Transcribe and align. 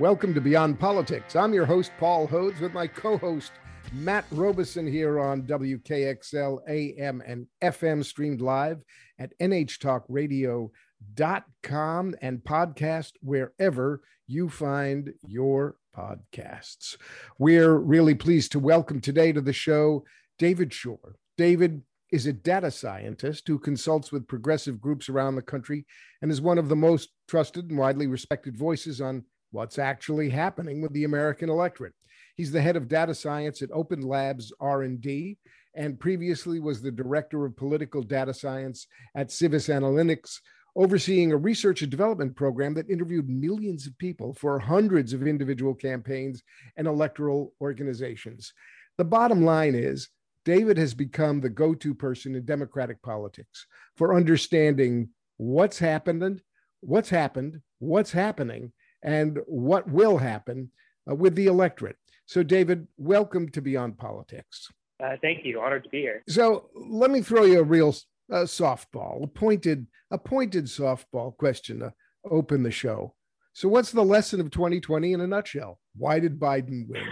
Welcome 0.00 0.34
to 0.34 0.40
Beyond 0.40 0.80
Politics. 0.80 1.36
I'm 1.36 1.54
your 1.54 1.66
host, 1.66 1.92
Paul 2.00 2.26
Hodes, 2.26 2.58
with 2.58 2.74
my 2.74 2.88
co 2.88 3.16
host, 3.16 3.52
Matt 3.92 4.24
Robison, 4.32 4.88
here 4.88 5.20
on 5.20 5.42
WKXL 5.42 6.58
AM 6.68 7.22
and 7.24 7.46
FM, 7.62 8.04
streamed 8.04 8.40
live 8.40 8.82
at 9.20 9.38
NHTalkRadio.com 9.38 12.14
and 12.20 12.38
podcast 12.40 13.12
wherever 13.22 14.02
you 14.26 14.48
find 14.48 15.12
your 15.28 15.76
podcasts. 15.96 16.96
We're 17.38 17.78
really 17.78 18.16
pleased 18.16 18.50
to 18.52 18.58
welcome 18.58 19.00
today 19.00 19.30
to 19.30 19.40
the 19.40 19.52
show 19.52 20.02
David 20.40 20.72
Shor. 20.72 21.14
David 21.38 21.82
is 22.10 22.26
a 22.26 22.32
data 22.32 22.72
scientist 22.72 23.46
who 23.46 23.60
consults 23.60 24.10
with 24.10 24.26
progressive 24.26 24.80
groups 24.80 25.08
around 25.08 25.36
the 25.36 25.42
country 25.42 25.86
and 26.20 26.32
is 26.32 26.40
one 26.40 26.58
of 26.58 26.68
the 26.68 26.74
most 26.74 27.10
trusted 27.28 27.70
and 27.70 27.78
widely 27.78 28.08
respected 28.08 28.56
voices 28.56 29.00
on 29.00 29.24
what's 29.54 29.78
actually 29.78 30.28
happening 30.28 30.82
with 30.82 30.92
the 30.92 31.04
American 31.04 31.48
electorate. 31.48 31.94
He's 32.34 32.50
the 32.50 32.60
head 32.60 32.74
of 32.74 32.88
data 32.88 33.14
science 33.14 33.62
at 33.62 33.70
Open 33.72 34.02
Labs 34.02 34.52
R&D 34.60 35.38
and 35.76 35.98
previously 35.98 36.58
was 36.58 36.82
the 36.82 36.90
director 36.90 37.44
of 37.44 37.56
political 37.56 38.02
data 38.02 38.34
science 38.34 38.88
at 39.14 39.30
Civis 39.30 39.68
Analytics, 39.68 40.40
overseeing 40.76 41.32
a 41.32 41.36
research 41.36 41.82
and 41.82 41.90
development 41.90 42.34
program 42.34 42.74
that 42.74 42.90
interviewed 42.90 43.28
millions 43.28 43.86
of 43.86 43.96
people 43.98 44.34
for 44.34 44.58
hundreds 44.58 45.12
of 45.12 45.24
individual 45.26 45.74
campaigns 45.74 46.42
and 46.76 46.88
electoral 46.88 47.52
organizations. 47.60 48.52
The 48.98 49.04
bottom 49.04 49.44
line 49.44 49.76
is 49.76 50.08
David 50.44 50.76
has 50.78 50.94
become 50.94 51.40
the 51.40 51.48
go 51.48 51.74
to 51.74 51.94
person 51.94 52.34
in 52.34 52.44
Democratic 52.44 53.00
politics 53.02 53.66
for 53.96 54.14
understanding 54.14 55.10
what's 55.36 55.78
happened, 55.78 56.42
what's 56.80 57.08
happened, 57.08 57.60
what's 57.78 58.10
happening, 58.12 58.72
and 59.04 59.38
what 59.46 59.88
will 59.88 60.18
happen 60.18 60.70
uh, 61.08 61.14
with 61.14 61.36
the 61.36 61.46
electorate. 61.46 61.96
So, 62.26 62.42
David, 62.42 62.88
welcome 62.96 63.50
to 63.50 63.60
Beyond 63.60 63.98
Politics. 63.98 64.68
Uh, 65.02 65.16
thank 65.20 65.44
you. 65.44 65.60
Honored 65.60 65.84
to 65.84 65.90
be 65.90 66.00
here. 66.00 66.22
So, 66.28 66.70
let 66.74 67.10
me 67.10 67.20
throw 67.20 67.44
you 67.44 67.60
a 67.60 67.64
real 67.64 67.90
uh, 68.32 68.44
softball, 68.44 69.22
a 69.22 69.26
pointed, 69.26 69.86
a 70.10 70.18
pointed 70.18 70.64
softball 70.64 71.36
question 71.36 71.80
to 71.80 71.92
open 72.30 72.62
the 72.62 72.70
show. 72.70 73.14
So, 73.52 73.68
what's 73.68 73.92
the 73.92 74.02
lesson 74.02 74.40
of 74.40 74.50
2020 74.50 75.12
in 75.12 75.20
a 75.20 75.26
nutshell? 75.26 75.78
Why 75.96 76.18
did 76.18 76.40
Biden 76.40 76.88
win? 76.88 77.04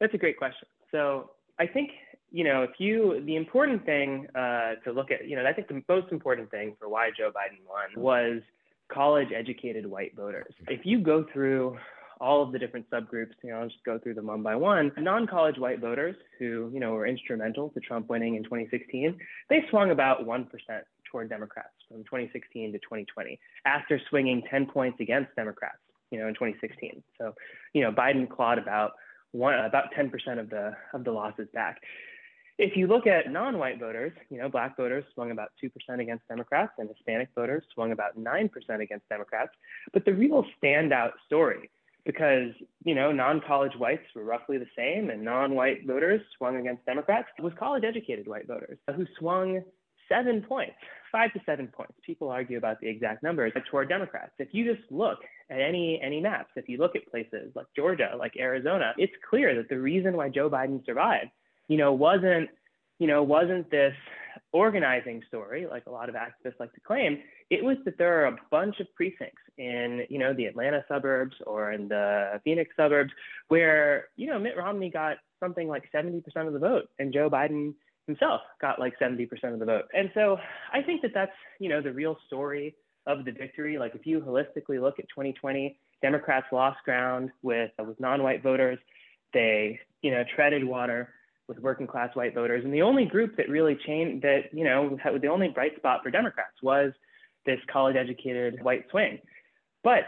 That's 0.00 0.14
a 0.14 0.18
great 0.18 0.38
question. 0.38 0.68
So, 0.92 1.30
I 1.58 1.66
think 1.66 1.90
you 2.32 2.44
know, 2.44 2.62
if 2.62 2.70
you, 2.78 3.22
the 3.26 3.36
important 3.36 3.84
thing 3.84 4.26
uh, 4.34 4.76
to 4.84 4.92
look 4.92 5.10
at, 5.10 5.28
you 5.28 5.36
know, 5.36 5.44
I 5.44 5.52
think 5.52 5.68
the 5.68 5.82
most 5.86 6.10
important 6.10 6.50
thing 6.50 6.74
for 6.78 6.88
why 6.88 7.10
Joe 7.14 7.30
Biden 7.30 7.60
won 7.68 8.02
was 8.02 8.40
college 8.92 9.28
educated 9.34 9.86
white 9.86 10.14
voters. 10.16 10.52
If 10.68 10.84
you 10.84 11.00
go 11.00 11.24
through 11.32 11.78
all 12.20 12.42
of 12.42 12.52
the 12.52 12.58
different 12.58 12.88
subgroups, 12.90 13.32
you 13.42 13.50
know, 13.50 13.58
I'll 13.58 13.68
just 13.68 13.82
go 13.84 13.98
through 13.98 14.14
them 14.14 14.28
one 14.28 14.42
by 14.42 14.54
one. 14.54 14.92
Non-college 14.96 15.58
white 15.58 15.80
voters 15.80 16.14
who, 16.38 16.70
you 16.72 16.78
know, 16.78 16.92
were 16.92 17.06
instrumental 17.06 17.70
to 17.70 17.80
Trump 17.80 18.08
winning 18.08 18.36
in 18.36 18.44
2016, 18.44 19.18
they 19.50 19.64
swung 19.70 19.90
about 19.90 20.24
1% 20.24 20.46
toward 21.10 21.28
Democrats 21.28 21.74
from 21.88 22.04
2016 22.04 22.72
to 22.72 22.78
2020 22.78 23.38
after 23.66 24.00
swinging 24.08 24.42
10 24.48 24.66
points 24.66 24.98
against 25.00 25.34
Democrats, 25.36 25.78
you 26.10 26.18
know, 26.18 26.28
in 26.28 26.34
2016. 26.34 27.02
So, 27.18 27.34
you 27.74 27.82
know, 27.82 27.90
Biden 27.90 28.28
clawed 28.28 28.58
about 28.58 28.92
one, 29.32 29.54
about 29.54 29.92
10% 29.98 30.38
of 30.38 30.48
the 30.48 30.76
of 30.92 31.04
the 31.04 31.10
losses 31.10 31.48
back. 31.52 31.80
If 32.58 32.76
you 32.76 32.86
look 32.86 33.06
at 33.06 33.30
non-white 33.30 33.80
voters, 33.80 34.12
you 34.30 34.38
know, 34.38 34.48
black 34.48 34.76
voters 34.76 35.04
swung 35.14 35.30
about 35.30 35.50
2% 35.62 35.70
against 36.00 36.28
Democrats 36.28 36.72
and 36.78 36.88
Hispanic 36.88 37.28
voters 37.34 37.64
swung 37.72 37.92
about 37.92 38.18
9% 38.18 38.50
against 38.80 39.08
Democrats. 39.08 39.50
But 39.92 40.04
the 40.04 40.12
real 40.12 40.44
standout 40.62 41.12
story, 41.26 41.70
because, 42.04 42.52
you 42.84 42.94
know, 42.94 43.10
non-college 43.10 43.74
whites 43.78 44.04
were 44.14 44.24
roughly 44.24 44.58
the 44.58 44.66
same 44.76 45.10
and 45.10 45.24
non-white 45.24 45.86
voters 45.86 46.20
swung 46.36 46.56
against 46.56 46.84
Democrats, 46.84 47.28
was 47.40 47.52
college 47.58 47.84
educated 47.84 48.28
white 48.28 48.46
voters 48.46 48.78
who 48.94 49.06
swung 49.18 49.62
seven 50.08 50.42
points, 50.42 50.76
five 51.10 51.32
to 51.32 51.40
seven 51.46 51.68
points. 51.68 51.94
People 52.04 52.28
argue 52.28 52.58
about 52.58 52.80
the 52.80 52.88
exact 52.88 53.22
numbers 53.22 53.52
toward 53.70 53.88
Democrats. 53.88 54.32
If 54.38 54.48
you 54.52 54.74
just 54.74 54.90
look 54.90 55.18
at 55.48 55.60
any 55.60 56.00
any 56.02 56.20
maps, 56.20 56.50
if 56.56 56.68
you 56.68 56.76
look 56.76 56.94
at 56.96 57.10
places 57.10 57.52
like 57.54 57.66
Georgia, 57.74 58.14
like 58.18 58.36
Arizona, 58.38 58.92
it's 58.98 59.12
clear 59.28 59.54
that 59.54 59.68
the 59.68 59.78
reason 59.78 60.16
why 60.16 60.28
Joe 60.28 60.50
Biden 60.50 60.84
survived 60.84 61.30
you 61.72 61.78
know, 61.78 61.90
wasn't, 61.90 62.50
you 62.98 63.06
know, 63.06 63.22
wasn't 63.22 63.70
this 63.70 63.94
organizing 64.52 65.22
story 65.26 65.66
like 65.66 65.84
a 65.86 65.90
lot 65.90 66.10
of 66.10 66.14
activists 66.14 66.60
like 66.60 66.70
to 66.74 66.80
claim. 66.80 67.18
It 67.48 67.64
was 67.64 67.78
that 67.86 67.96
there 67.96 68.20
are 68.20 68.26
a 68.26 68.36
bunch 68.50 68.78
of 68.78 68.94
precincts 68.94 69.40
in, 69.56 70.04
you 70.10 70.18
know, 70.18 70.34
the 70.34 70.44
Atlanta 70.44 70.84
suburbs 70.86 71.34
or 71.46 71.72
in 71.72 71.88
the 71.88 72.42
Phoenix 72.44 72.76
suburbs 72.76 73.10
where, 73.48 74.08
you 74.16 74.26
know, 74.26 74.38
Mitt 74.38 74.58
Romney 74.58 74.90
got 74.90 75.16
something 75.40 75.66
like 75.66 75.84
70% 75.94 76.22
of 76.46 76.52
the 76.52 76.58
vote 76.58 76.90
and 76.98 77.10
Joe 77.10 77.30
Biden 77.30 77.72
himself 78.06 78.42
got 78.60 78.78
like 78.78 78.92
70% 79.00 79.30
of 79.54 79.58
the 79.58 79.64
vote. 79.64 79.84
And 79.94 80.10
so 80.12 80.36
I 80.74 80.82
think 80.82 81.00
that 81.00 81.12
that's, 81.14 81.32
you 81.58 81.70
know, 81.70 81.80
the 81.80 81.92
real 81.92 82.18
story 82.26 82.74
of 83.06 83.24
the 83.24 83.32
victory. 83.32 83.78
Like 83.78 83.94
if 83.94 84.06
you 84.06 84.20
holistically 84.20 84.78
look 84.78 84.98
at 84.98 85.08
2020, 85.08 85.78
Democrats 86.02 86.48
lost 86.52 86.84
ground 86.84 87.30
with 87.42 87.70
with 87.78 87.98
non-white 87.98 88.42
voters. 88.42 88.78
They, 89.32 89.80
you 90.02 90.10
know, 90.10 90.24
treaded 90.36 90.64
water 90.64 91.08
with 91.54 91.62
working 91.62 91.86
class 91.86 92.14
white 92.14 92.34
voters. 92.34 92.64
And 92.64 92.72
the 92.72 92.82
only 92.82 93.04
group 93.04 93.36
that 93.36 93.48
really 93.48 93.76
changed 93.86 94.22
that, 94.24 94.52
you 94.52 94.64
know, 94.64 94.98
the 95.20 95.28
only 95.28 95.48
bright 95.48 95.76
spot 95.76 96.00
for 96.02 96.10
Democrats 96.10 96.56
was 96.62 96.92
this 97.44 97.58
college 97.70 97.96
educated 97.96 98.62
white 98.62 98.84
swing. 98.90 99.18
But, 99.84 100.04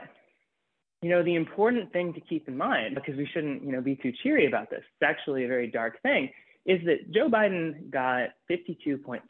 you 1.02 1.10
know, 1.10 1.22
the 1.22 1.34
important 1.34 1.92
thing 1.92 2.14
to 2.14 2.20
keep 2.20 2.48
in 2.48 2.56
mind, 2.56 2.94
because 2.94 3.16
we 3.16 3.28
shouldn't, 3.32 3.64
you 3.64 3.72
know, 3.72 3.80
be 3.80 3.96
too 3.96 4.12
cheery 4.22 4.46
about 4.46 4.70
this, 4.70 4.80
it's 4.80 5.08
actually 5.08 5.44
a 5.44 5.48
very 5.48 5.70
dark 5.70 6.00
thing, 6.02 6.30
is 6.66 6.80
that 6.86 7.10
Joe 7.12 7.28
Biden 7.28 7.90
got 7.90 8.30
52.3% 8.50 9.20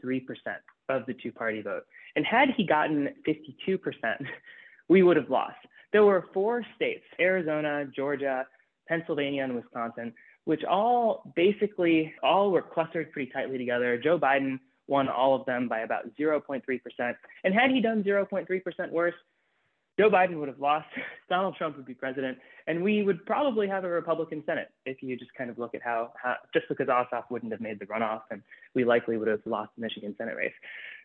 of 0.89 1.07
the 1.07 1.15
two 1.15 1.33
party 1.33 1.63
vote. 1.63 1.83
And 2.17 2.25
had 2.25 2.51
he 2.57 2.65
gotten 2.65 3.09
52%, 3.27 3.79
we 4.89 5.03
would 5.03 5.17
have 5.17 5.31
lost. 5.31 5.57
There 5.93 6.05
were 6.05 6.29
four 6.35 6.65
states, 6.77 7.05
Arizona, 7.21 7.87
Georgia, 7.95 8.47
Pennsylvania, 8.89 9.45
and 9.45 9.55
Wisconsin, 9.55 10.13
which 10.45 10.65
all 10.65 11.33
basically 11.35 12.15
all 12.23 12.51
were 12.51 12.63
clustered 12.63 13.13
pretty 13.13 13.31
tightly 13.33 13.59
together. 13.59 13.99
Joe 13.99 14.19
Biden 14.19 14.59
won 14.87 15.09
all 15.09 15.35
of 15.35 15.47
them 15.47 15.69
by 15.69 15.81
about 15.81 16.05
0.3%. 16.19 16.63
And 17.45 17.55
had 17.55 17.71
he 17.71 17.81
done 17.81 18.05
0.3% 18.05 18.91
worse, 18.91 19.15
Joe 19.99 20.11
Biden 20.11 20.39
would 20.41 20.49
have 20.49 20.61
lost, 20.61 20.89
Donald 21.29 21.57
Trump 21.57 21.77
would 21.77 21.87
be 21.87 21.95
president, 21.95 22.39
and 22.67 22.83
we 22.83 23.03
would 23.03 23.25
probably 23.27 23.69
have 23.69 23.85
a 23.85 23.89
Republican 23.89 24.43
Senate 24.45 24.69
if 24.85 25.03
you 25.03 25.17
just 25.17 25.33
kind 25.35 25.51
of 25.51 25.59
look 25.59 25.75
at 25.75 25.83
how, 25.83 26.13
how 26.21 26.35
just 26.53 26.67
because 26.69 26.89
Ossoff 26.89 27.25
wouldn't 27.31 27.53
have 27.53 27.61
made 27.61 27.79
the 27.79 27.87
runoff, 27.87 28.23
and 28.31 28.43
we 28.75 28.85
likely 28.85 29.17
would 29.17 29.29
have 29.29 29.41
lost 29.47 29.71
the 29.77 29.83
Michigan 29.83 30.15
Senate 30.19 30.37
race. 30.37 30.53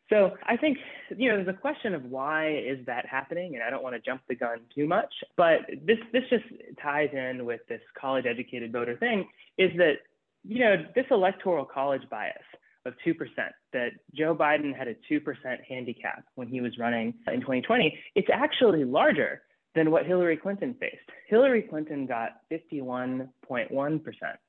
So 0.09 0.31
I 0.43 0.57
think, 0.57 0.77
you 1.15 1.29
know, 1.29 1.35
there's 1.37 1.55
a 1.55 1.59
question 1.59 1.93
of 1.93 2.03
why 2.05 2.51
is 2.51 2.83
that 2.87 3.05
happening, 3.05 3.53
and 3.55 3.63
I 3.63 3.69
don't 3.69 3.83
want 3.83 3.95
to 3.95 4.01
jump 4.01 4.21
the 4.27 4.35
gun 4.35 4.59
too 4.73 4.87
much, 4.87 5.13
but 5.37 5.59
this 5.85 5.99
this 6.11 6.23
just 6.29 6.45
ties 6.81 7.09
in 7.13 7.45
with 7.45 7.61
this 7.69 7.81
college 7.99 8.25
educated 8.25 8.71
voter 8.71 8.97
thing, 8.97 9.27
is 9.57 9.71
that, 9.77 9.99
you 10.43 10.59
know, 10.59 10.77
this 10.95 11.05
electoral 11.11 11.65
college 11.65 12.01
bias 12.09 12.37
of 12.85 12.93
2%, 13.05 13.13
that 13.73 13.91
Joe 14.15 14.33
Biden 14.33 14.75
had 14.75 14.87
a 14.87 14.95
2% 15.11 15.21
handicap 15.67 16.23
when 16.35 16.47
he 16.47 16.61
was 16.61 16.77
running 16.79 17.13
in 17.27 17.41
2020, 17.41 17.99
it's 18.15 18.29
actually 18.31 18.85
larger 18.85 19.41
than 19.75 19.91
what 19.91 20.05
Hillary 20.05 20.37
Clinton 20.37 20.75
faced. 20.79 20.97
Hillary 21.27 21.61
Clinton 21.61 22.07
got 22.07 22.37
51.1% 22.51 23.29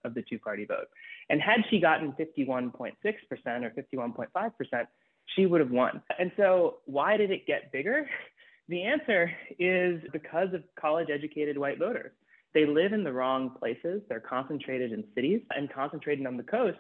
of 0.05 0.15
the 0.15 0.23
two 0.23 0.39
party 0.39 0.65
vote. 0.65 0.87
And 1.29 1.41
had 1.43 1.61
she 1.69 1.79
gotten 1.81 2.13
51.6% 2.13 2.95
or 3.05 3.71
51.5%, 3.71 4.87
she 5.35 5.47
would 5.47 5.61
have 5.61 5.71
won. 5.71 6.03
And 6.19 6.33
so, 6.37 6.79
why 6.87 7.17
did 7.17 7.31
it 7.31 7.47
get 7.47 7.73
bigger? 7.73 8.09
The 8.69 8.85
answer 8.85 9.33
is 9.59 10.01
because 10.13 10.55
of 10.55 10.63
college 10.81 11.09
educated 11.13 11.59
white 11.59 11.79
voters. 11.79 12.13
They 12.55 12.67
live 12.67 12.93
in 12.93 13.05
the 13.05 13.13
wrong 13.13 13.51
places. 13.59 14.03
They're 14.09 14.21
concentrated 14.21 14.93
in 14.93 15.05
cities 15.15 15.41
and 15.51 15.73
concentrated 15.73 16.27
on 16.27 16.37
the 16.37 16.43
coast. 16.43 16.79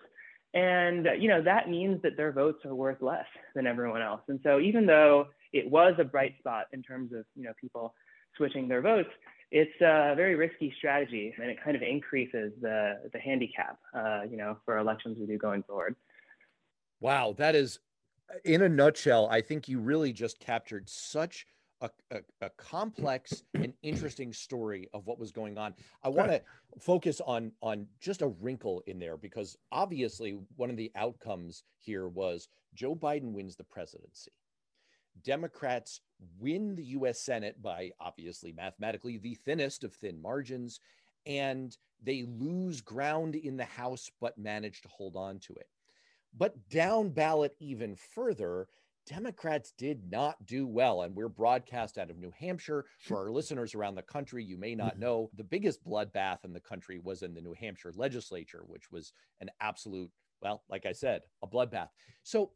And, 0.53 1.07
you 1.19 1.29
know, 1.29 1.43
that 1.43 1.69
means 1.69 2.03
that 2.03 2.17
their 2.17 2.33
votes 2.33 2.65
are 2.65 2.75
worth 2.75 3.01
less 3.01 3.27
than 3.55 3.67
everyone 3.67 4.03
else. 4.03 4.21
And 4.29 4.41
so 4.43 4.59
even 4.59 4.85
though 4.85 5.29
it 5.53 5.71
was 5.71 5.95
a 5.99 6.05
bright 6.05 6.35
spot 6.39 6.67
in 6.73 6.83
terms 6.83 7.13
of, 7.13 7.25
you 7.37 7.45
know, 7.45 7.53
people 7.61 7.95
switching 8.37 8.67
their 8.67 8.83
votes, 8.83 9.11
it's 9.53 9.81
a 9.81 10.15
very 10.17 10.35
risky 10.35 10.73
strategy 10.79 11.35
and 11.41 11.51
it 11.51 11.59
kind 11.63 11.77
of 11.77 11.83
increases 11.83 12.53
the, 12.61 13.01
the 13.13 13.19
handicap, 13.19 13.79
uh, 13.95 14.23
you 14.29 14.37
know, 14.37 14.57
for 14.65 14.79
elections 14.79 15.17
we 15.21 15.27
do 15.27 15.39
going 15.39 15.63
forward. 15.65 15.95
Wow, 17.01 17.35
that 17.39 17.55
is 17.55 17.79
in 18.45 18.63
a 18.63 18.69
nutshell, 18.69 19.29
I 19.31 19.41
think 19.41 19.69
you 19.69 19.81
really 19.81 20.13
just 20.13 20.39
captured 20.39 20.89
such 20.89 21.47
a, 21.81 21.91
a, 22.11 22.21
a, 22.43 22.51
complex 22.51 23.43
and 23.55 23.73
interesting 23.83 24.33
story 24.33 24.89
of 24.93 25.07
what 25.07 25.19
was 25.19 25.33
going 25.33 25.57
on. 25.57 25.75
I 26.05 26.11
want 26.11 26.31
to 26.31 26.43
focus 26.79 27.21
on 27.27 27.53
on 27.63 27.87
just 28.01 28.23
a 28.23 28.29
wrinkle 28.29 28.83
in 28.87 28.99
there 28.99 29.17
because 29.17 29.57
obviously 29.73 30.39
one 30.57 30.69
of 30.69 30.77
the 30.77 30.93
outcomes 30.95 31.63
here 31.79 32.09
was 32.09 32.49
Joe 32.75 32.95
Biden 32.95 33.33
wins 33.33 33.57
the 33.57 33.65
presidency. 33.65 34.33
Democrats 35.25 36.01
win 36.39 36.75
the 36.75 36.85
US 36.85 37.21
Senate 37.21 37.61
by 37.63 37.91
obviously 37.99 38.53
mathematically 38.53 39.17
the 39.17 39.35
thinnest 39.35 39.85
of 39.85 39.95
thin 39.95 40.21
margins, 40.21 40.81
and 41.27 41.77
they 42.03 42.25
lose 42.25 42.81
ground 42.81 43.35
in 43.35 43.57
the 43.57 43.65
House 43.65 44.11
but 44.21 44.39
manage 44.39 44.83
to 44.83 44.89
hold 44.89 45.17
on 45.17 45.39
to 45.41 45.55
it. 45.55 45.69
But 46.37 46.69
down 46.69 47.11
ballot 47.11 47.55
even 47.59 47.97
further, 47.97 48.69
Democrats 49.07 49.73
did 49.77 50.11
not 50.11 50.47
do 50.47 50.67
well. 50.67 51.03
And 51.03 51.15
we're 51.15 51.29
broadcast 51.29 51.99
out 51.99 52.11
of 52.11 52.19
New 52.19 52.33
Hampshire. 52.39 52.87
For 53.01 53.19
our 53.19 53.31
listeners 53.31 53.75
around 53.75 53.97
the 53.97 54.03
country, 54.03 54.45
you 54.45 54.57
may 54.57 54.75
not 54.75 54.99
know 55.01 55.31
the 55.37 55.45
biggest 55.45 55.85
bloodbath 55.85 56.45
in 56.45 56.53
the 56.53 56.61
country 56.61 57.01
was 57.03 57.23
in 57.23 57.35
the 57.35 57.41
New 57.41 57.55
Hampshire 57.55 57.93
legislature, 57.97 58.63
which 58.67 58.91
was 58.93 59.13
an 59.41 59.51
absolute, 59.61 60.11
well, 60.43 60.63
like 60.69 60.87
I 60.87 60.93
said, 60.93 61.23
a 61.43 61.47
bloodbath. 61.47 61.89
So, 62.23 62.53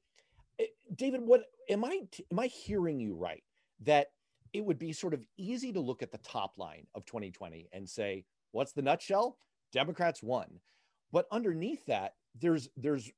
eh, 0.61 0.67
David, 0.95 1.23
what 1.23 1.45
am 1.69 1.85
I 1.85 2.03
am 2.31 2.39
I 2.39 2.47
hearing 2.47 3.01
you 3.01 3.15
right? 3.15 3.43
That 3.81 4.09
it 4.53 4.65
would 4.65 4.79
be 4.79 4.93
sort 4.93 5.15
of 5.15 5.25
easy 5.37 5.73
to 5.73 5.81
look 5.81 6.03
at 6.03 6.13
the 6.13 6.19
top 6.19 6.57
line 6.57 6.87
of 6.95 7.05
2020 7.07 7.69
and 7.73 7.89
say, 7.89 8.25
what's 8.53 8.73
the 8.73 8.83
nutshell? 8.83 9.37
Democrats 9.73 10.23
won. 10.23 10.61
But 11.11 11.27
underneath 11.33 11.85
that, 11.87 12.15
there's 12.41 12.69
there's 12.77 13.11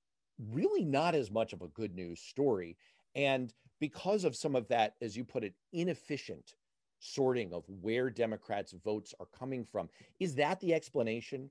really 0.51 0.85
not 0.85 1.15
as 1.15 1.31
much 1.31 1.53
of 1.53 1.63
a 1.63 1.69
good 1.69 1.95
news 1.95 2.21
story. 2.21 2.77
And 3.15 3.53
because 3.81 4.25
of 4.25 4.37
some 4.37 4.55
of 4.57 4.69
that, 4.69 4.95
as 5.01 5.17
you 5.17 5.25
put 5.25 5.45
it, 5.45 5.55
inefficient 5.73 6.55
sorting 6.99 7.53
of 7.53 7.65
where 7.81 8.11
Democrats' 8.11 8.75
votes 8.85 9.15
are 9.21 9.27
coming 9.39 9.65
from, 9.65 9.89
is 10.21 10.35
that 10.37 10.61
the 10.61 10.75
explanation 10.75 11.51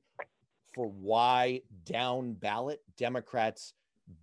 for 0.74 0.88
why 0.88 1.62
down 1.86 2.34
ballot 2.34 2.82
Democrats 2.98 3.74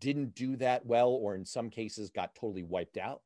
didn't 0.01 0.35
do 0.35 0.57
that 0.57 0.85
well, 0.87 1.11
or 1.11 1.35
in 1.35 1.45
some 1.45 1.71
cases 1.71 2.11
got 2.11 2.35
totally 2.35 2.63
wiped 2.63 2.99
out? 2.99 3.23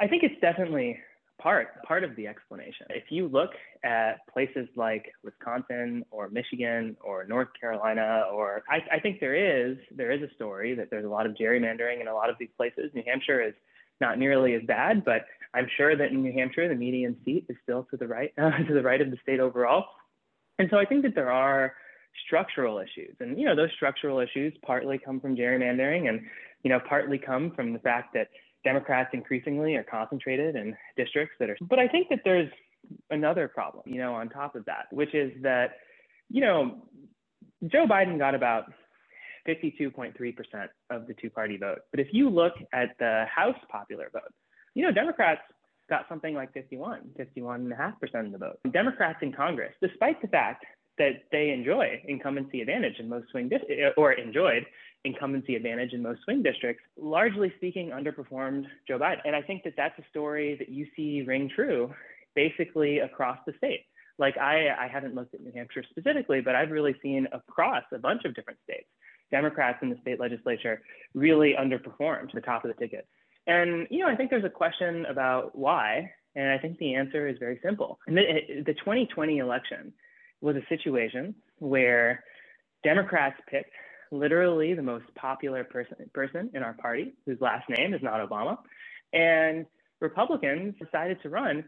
I 0.00 0.06
think 0.06 0.22
it's 0.22 0.40
definitely 0.40 0.98
part 1.42 1.82
part 1.82 2.04
of 2.04 2.14
the 2.16 2.26
explanation. 2.26 2.86
If 2.90 3.04
you 3.10 3.28
look 3.28 3.50
at 3.84 4.26
places 4.32 4.68
like 4.76 5.12
Wisconsin 5.24 6.04
or 6.10 6.28
Michigan 6.28 6.96
or 7.02 7.24
North 7.24 7.48
Carolina, 7.58 8.24
or 8.32 8.62
I, 8.70 8.96
I, 8.96 9.00
think 9.00 9.18
there 9.20 9.34
is 9.34 9.76
there 9.94 10.12
is 10.12 10.22
a 10.22 10.32
story 10.34 10.74
that 10.74 10.88
there's 10.90 11.04
a 11.04 11.08
lot 11.08 11.26
of 11.26 11.32
gerrymandering 11.32 12.00
in 12.00 12.08
a 12.08 12.14
lot 12.14 12.30
of 12.30 12.36
these 12.38 12.50
places. 12.56 12.90
New 12.94 13.02
Hampshire 13.06 13.42
is 13.42 13.54
not 14.00 14.18
nearly 14.18 14.54
as 14.54 14.62
bad, 14.66 15.04
but 15.04 15.24
I'm 15.54 15.66
sure 15.76 15.96
that 15.96 16.10
in 16.10 16.22
New 16.22 16.32
Hampshire 16.32 16.68
the 16.68 16.74
median 16.74 17.16
seat 17.24 17.46
is 17.48 17.56
still 17.62 17.86
to 17.90 17.96
the 17.96 18.06
right 18.06 18.32
uh, 18.38 18.50
to 18.68 18.74
the 18.74 18.82
right 18.82 19.00
of 19.00 19.10
the 19.10 19.18
state 19.22 19.40
overall. 19.40 19.86
And 20.58 20.68
so 20.70 20.78
I 20.78 20.84
think 20.84 21.02
that 21.02 21.14
there 21.14 21.32
are 21.32 21.74
structural 22.26 22.78
issues, 22.78 23.16
and 23.20 23.38
you 23.38 23.46
know 23.46 23.56
those 23.56 23.70
structural 23.74 24.20
issues 24.20 24.54
partly 24.64 24.98
come 24.98 25.20
from 25.20 25.36
gerrymandering, 25.36 26.08
and 26.08 26.20
you 26.62 26.70
know 26.70 26.78
partly 26.88 27.18
come 27.18 27.50
from 27.50 27.72
the 27.72 27.78
fact 27.80 28.14
that 28.14 28.28
Democrats 28.64 29.10
increasingly 29.12 29.74
are 29.76 29.84
concentrated 29.84 30.56
in 30.56 30.76
districts 30.96 31.34
that 31.40 31.50
are, 31.50 31.56
but 31.62 31.78
I 31.78 31.88
think 31.88 32.08
that 32.10 32.20
there's 32.24 32.50
another 33.10 33.48
problem, 33.48 33.84
you 33.86 33.98
know, 33.98 34.14
on 34.14 34.28
top 34.28 34.54
of 34.54 34.64
that, 34.66 34.86
which 34.90 35.14
is 35.14 35.32
that, 35.42 35.76
you 36.28 36.40
know, 36.40 36.82
Joe 37.66 37.86
Biden 37.86 38.18
got 38.18 38.34
about 38.34 38.72
52.3% 39.46 40.14
of 40.90 41.06
the 41.06 41.14
two 41.14 41.30
party 41.30 41.56
vote. 41.56 41.80
But 41.90 42.00
if 42.00 42.08
you 42.12 42.28
look 42.28 42.54
at 42.72 42.90
the 42.98 43.24
House 43.34 43.56
popular 43.70 44.08
vote, 44.12 44.32
you 44.74 44.84
know, 44.84 44.92
Democrats 44.92 45.40
got 45.88 46.06
something 46.08 46.34
like 46.34 46.52
51, 46.52 47.10
51.5% 47.18 48.26
of 48.26 48.32
the 48.32 48.38
vote. 48.38 48.58
Democrats 48.72 49.18
in 49.22 49.32
Congress, 49.32 49.74
despite 49.80 50.20
the 50.22 50.28
fact 50.28 50.64
that 50.98 51.24
they 51.30 51.50
enjoy 51.50 52.02
incumbency 52.06 52.60
advantage 52.60 52.98
in 52.98 53.08
most 53.08 53.28
swing 53.30 53.48
dis- 53.48 53.62
or 53.96 54.12
enjoyed 54.12 54.64
incumbency 55.04 55.56
advantage 55.56 55.92
in 55.92 56.02
most 56.02 56.22
swing 56.24 56.42
districts, 56.42 56.82
largely 56.96 57.52
speaking, 57.56 57.90
underperformed 57.90 58.66
Joe 58.86 58.98
Biden. 58.98 59.20
And 59.24 59.34
I 59.34 59.42
think 59.42 59.64
that 59.64 59.74
that's 59.76 59.98
a 59.98 60.04
story 60.10 60.56
that 60.58 60.68
you 60.68 60.86
see 60.94 61.22
ring 61.22 61.50
true 61.54 61.92
basically 62.34 63.00
across 63.00 63.38
the 63.46 63.52
state. 63.58 63.84
Like 64.18 64.36
I, 64.38 64.68
I 64.68 64.88
haven't 64.88 65.14
looked 65.14 65.34
at 65.34 65.40
New 65.40 65.52
Hampshire 65.52 65.84
specifically, 65.90 66.40
but 66.40 66.54
I've 66.54 66.70
really 66.70 66.94
seen 67.02 67.26
across 67.32 67.82
a 67.92 67.98
bunch 67.98 68.24
of 68.24 68.34
different 68.34 68.60
states, 68.62 68.86
Democrats 69.30 69.78
in 69.82 69.90
the 69.90 69.96
state 70.00 70.20
legislature 70.20 70.82
really 71.14 71.54
underperformed 71.58 72.32
the 72.32 72.40
top 72.40 72.64
of 72.64 72.68
the 72.74 72.80
ticket. 72.80 73.06
And, 73.46 73.88
you 73.90 74.00
know, 74.00 74.08
I 74.08 74.14
think 74.14 74.30
there's 74.30 74.44
a 74.44 74.50
question 74.50 75.06
about 75.06 75.56
why. 75.58 76.12
And 76.34 76.48
I 76.48 76.58
think 76.58 76.78
the 76.78 76.94
answer 76.94 77.26
is 77.26 77.36
very 77.38 77.58
simple. 77.62 77.98
The, 78.06 78.62
the 78.64 78.74
2020 78.74 79.38
election 79.38 79.92
was 80.40 80.56
a 80.56 80.66
situation 80.68 81.34
where 81.58 82.24
Democrats 82.84 83.36
picked 83.50 83.72
literally 84.12 84.74
the 84.74 84.82
most 84.82 85.06
popular 85.14 85.64
person, 85.64 85.96
person 86.14 86.50
in 86.54 86.62
our 86.62 86.74
party, 86.74 87.14
whose 87.26 87.40
last 87.40 87.68
name 87.68 87.94
is 87.94 88.02
not 88.02 88.26
Obama. 88.28 88.58
And 89.12 89.66
Republicans 90.00 90.74
decided 90.80 91.20
to 91.22 91.28
run 91.28 91.64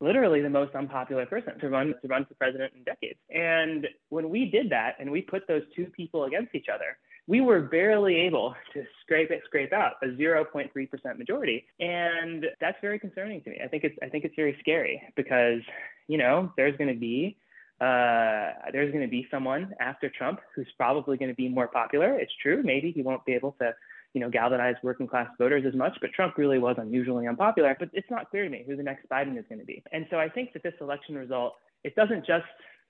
literally 0.00 0.42
the 0.42 0.50
most 0.50 0.74
unpopular 0.74 1.24
person 1.24 1.58
to 1.60 1.68
run 1.68 1.94
to 2.02 2.08
run 2.08 2.26
for 2.26 2.34
president 2.34 2.72
in 2.76 2.82
decades. 2.84 3.18
And 3.30 3.86
when 4.08 4.28
we 4.28 4.50
did 4.50 4.70
that 4.70 4.96
and 4.98 5.10
we 5.10 5.22
put 5.22 5.46
those 5.46 5.62
two 5.74 5.86
people 5.86 6.24
against 6.24 6.54
each 6.54 6.66
other, 6.72 6.98
we 7.26 7.40
were 7.40 7.60
barely 7.60 8.16
able 8.16 8.54
to 8.74 8.84
scrape 9.02 9.30
it, 9.30 9.42
scrape 9.46 9.72
out 9.72 9.92
a 10.02 10.06
0.3% 10.06 11.18
majority. 11.18 11.64
And 11.80 12.46
that's 12.60 12.76
very 12.82 12.98
concerning 12.98 13.40
to 13.42 13.50
me. 13.50 13.60
I 13.64 13.68
think 13.68 13.84
it's 13.84 13.96
I 14.02 14.08
think 14.08 14.24
it's 14.24 14.36
very 14.36 14.56
scary 14.60 15.00
because, 15.16 15.60
you 16.08 16.18
know, 16.18 16.52
there's 16.56 16.76
going 16.76 16.92
to 16.92 17.00
be 17.00 17.38
uh, 17.84 18.70
there's 18.72 18.90
going 18.92 19.04
to 19.04 19.10
be 19.10 19.26
someone 19.30 19.74
after 19.80 20.08
Trump 20.08 20.40
who's 20.54 20.68
probably 20.76 21.16
going 21.16 21.28
to 21.28 21.34
be 21.34 21.48
more 21.48 21.68
popular. 21.68 22.18
It's 22.18 22.32
true. 22.42 22.62
Maybe 22.64 22.92
he 22.92 23.02
won't 23.02 23.24
be 23.26 23.34
able 23.34 23.52
to, 23.60 23.74
you 24.14 24.20
know, 24.22 24.30
galvanize 24.30 24.76
working 24.82 25.06
class 25.06 25.28
voters 25.38 25.64
as 25.66 25.74
much, 25.74 25.94
but 26.00 26.10
Trump 26.12 26.38
really 26.38 26.58
was 26.58 26.76
unusually 26.78 27.26
unpopular. 27.26 27.76
But 27.78 27.90
it's 27.92 28.10
not 28.10 28.30
clear 28.30 28.44
to 28.44 28.50
me 28.50 28.64
who 28.66 28.76
the 28.76 28.82
next 28.82 29.08
Biden 29.08 29.38
is 29.38 29.44
going 29.50 29.58
to 29.58 29.66
be. 29.66 29.82
And 29.92 30.06
so 30.10 30.18
I 30.18 30.28
think 30.28 30.52
that 30.54 30.62
this 30.62 30.74
election 30.80 31.14
result, 31.14 31.54
it 31.82 31.94
doesn't 31.94 32.24
just, 32.26 32.46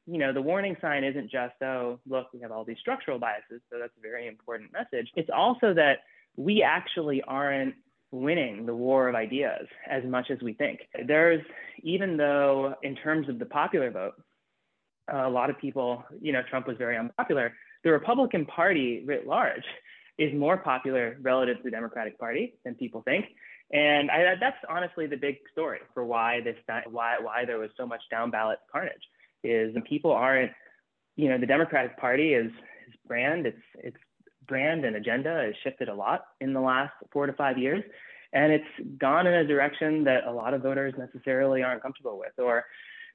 you 0.06 0.18
know, 0.18 0.32
the 0.32 0.42
warning 0.42 0.76
sign 0.80 1.02
isn't 1.02 1.30
just, 1.30 1.54
oh, 1.62 1.98
look, 2.06 2.26
we 2.32 2.40
have 2.40 2.52
all 2.52 2.64
these 2.64 2.78
structural 2.78 3.18
biases. 3.18 3.60
So 3.70 3.78
that's 3.80 3.96
a 3.98 4.02
very 4.02 4.28
important 4.28 4.70
message. 4.72 5.08
It's 5.16 5.30
also 5.34 5.74
that 5.74 6.00
we 6.36 6.62
actually 6.62 7.20
aren't 7.22 7.74
winning 8.12 8.64
the 8.64 8.74
war 8.74 9.08
of 9.08 9.16
ideas 9.16 9.66
as 9.90 10.04
much 10.04 10.30
as 10.30 10.38
we 10.40 10.52
think. 10.52 10.80
There's, 11.06 11.42
even 11.82 12.16
though 12.16 12.74
in 12.82 12.94
terms 12.94 13.28
of 13.28 13.40
the 13.40 13.46
popular 13.46 13.90
vote, 13.90 14.14
a 15.12 15.28
lot 15.28 15.50
of 15.50 15.58
people, 15.58 16.04
you 16.20 16.32
know, 16.32 16.42
Trump 16.48 16.66
was 16.66 16.76
very 16.76 16.96
unpopular. 16.96 17.52
The 17.82 17.90
Republican 17.90 18.46
Party 18.46 19.02
writ 19.06 19.26
large 19.26 19.64
is 20.18 20.32
more 20.34 20.56
popular 20.56 21.16
relative 21.20 21.58
to 21.58 21.62
the 21.64 21.70
Democratic 21.70 22.18
Party 22.18 22.54
than 22.64 22.74
people 22.74 23.02
think. 23.02 23.26
And 23.72 24.10
I, 24.10 24.34
that's 24.38 24.56
honestly 24.68 25.06
the 25.06 25.16
big 25.16 25.36
story 25.52 25.80
for 25.92 26.04
why 26.04 26.40
this 26.40 26.56
why 26.90 27.16
why 27.20 27.44
there 27.44 27.58
was 27.58 27.70
so 27.76 27.86
much 27.86 28.00
down 28.10 28.30
ballot 28.30 28.58
carnage 28.70 28.92
is 29.42 29.74
people 29.88 30.12
aren't 30.12 30.52
you 31.16 31.28
know 31.28 31.38
the 31.38 31.46
Democratic 31.46 31.98
Party 31.98 32.34
is, 32.34 32.46
is 32.46 32.94
brand 33.06 33.46
its 33.46 33.58
its 33.76 33.96
brand 34.46 34.84
and 34.84 34.96
agenda 34.96 35.44
has 35.46 35.54
shifted 35.62 35.88
a 35.88 35.94
lot 35.94 36.26
in 36.40 36.52
the 36.52 36.60
last 36.60 36.92
four 37.10 37.26
to 37.26 37.32
five 37.32 37.56
years 37.56 37.82
and 38.34 38.52
it's 38.52 38.98
gone 38.98 39.26
in 39.26 39.32
a 39.32 39.46
direction 39.46 40.04
that 40.04 40.24
a 40.26 40.32
lot 40.32 40.52
of 40.52 40.62
voters 40.62 40.92
necessarily 40.98 41.62
aren't 41.62 41.80
comfortable 41.80 42.18
with 42.18 42.32
or 42.38 42.64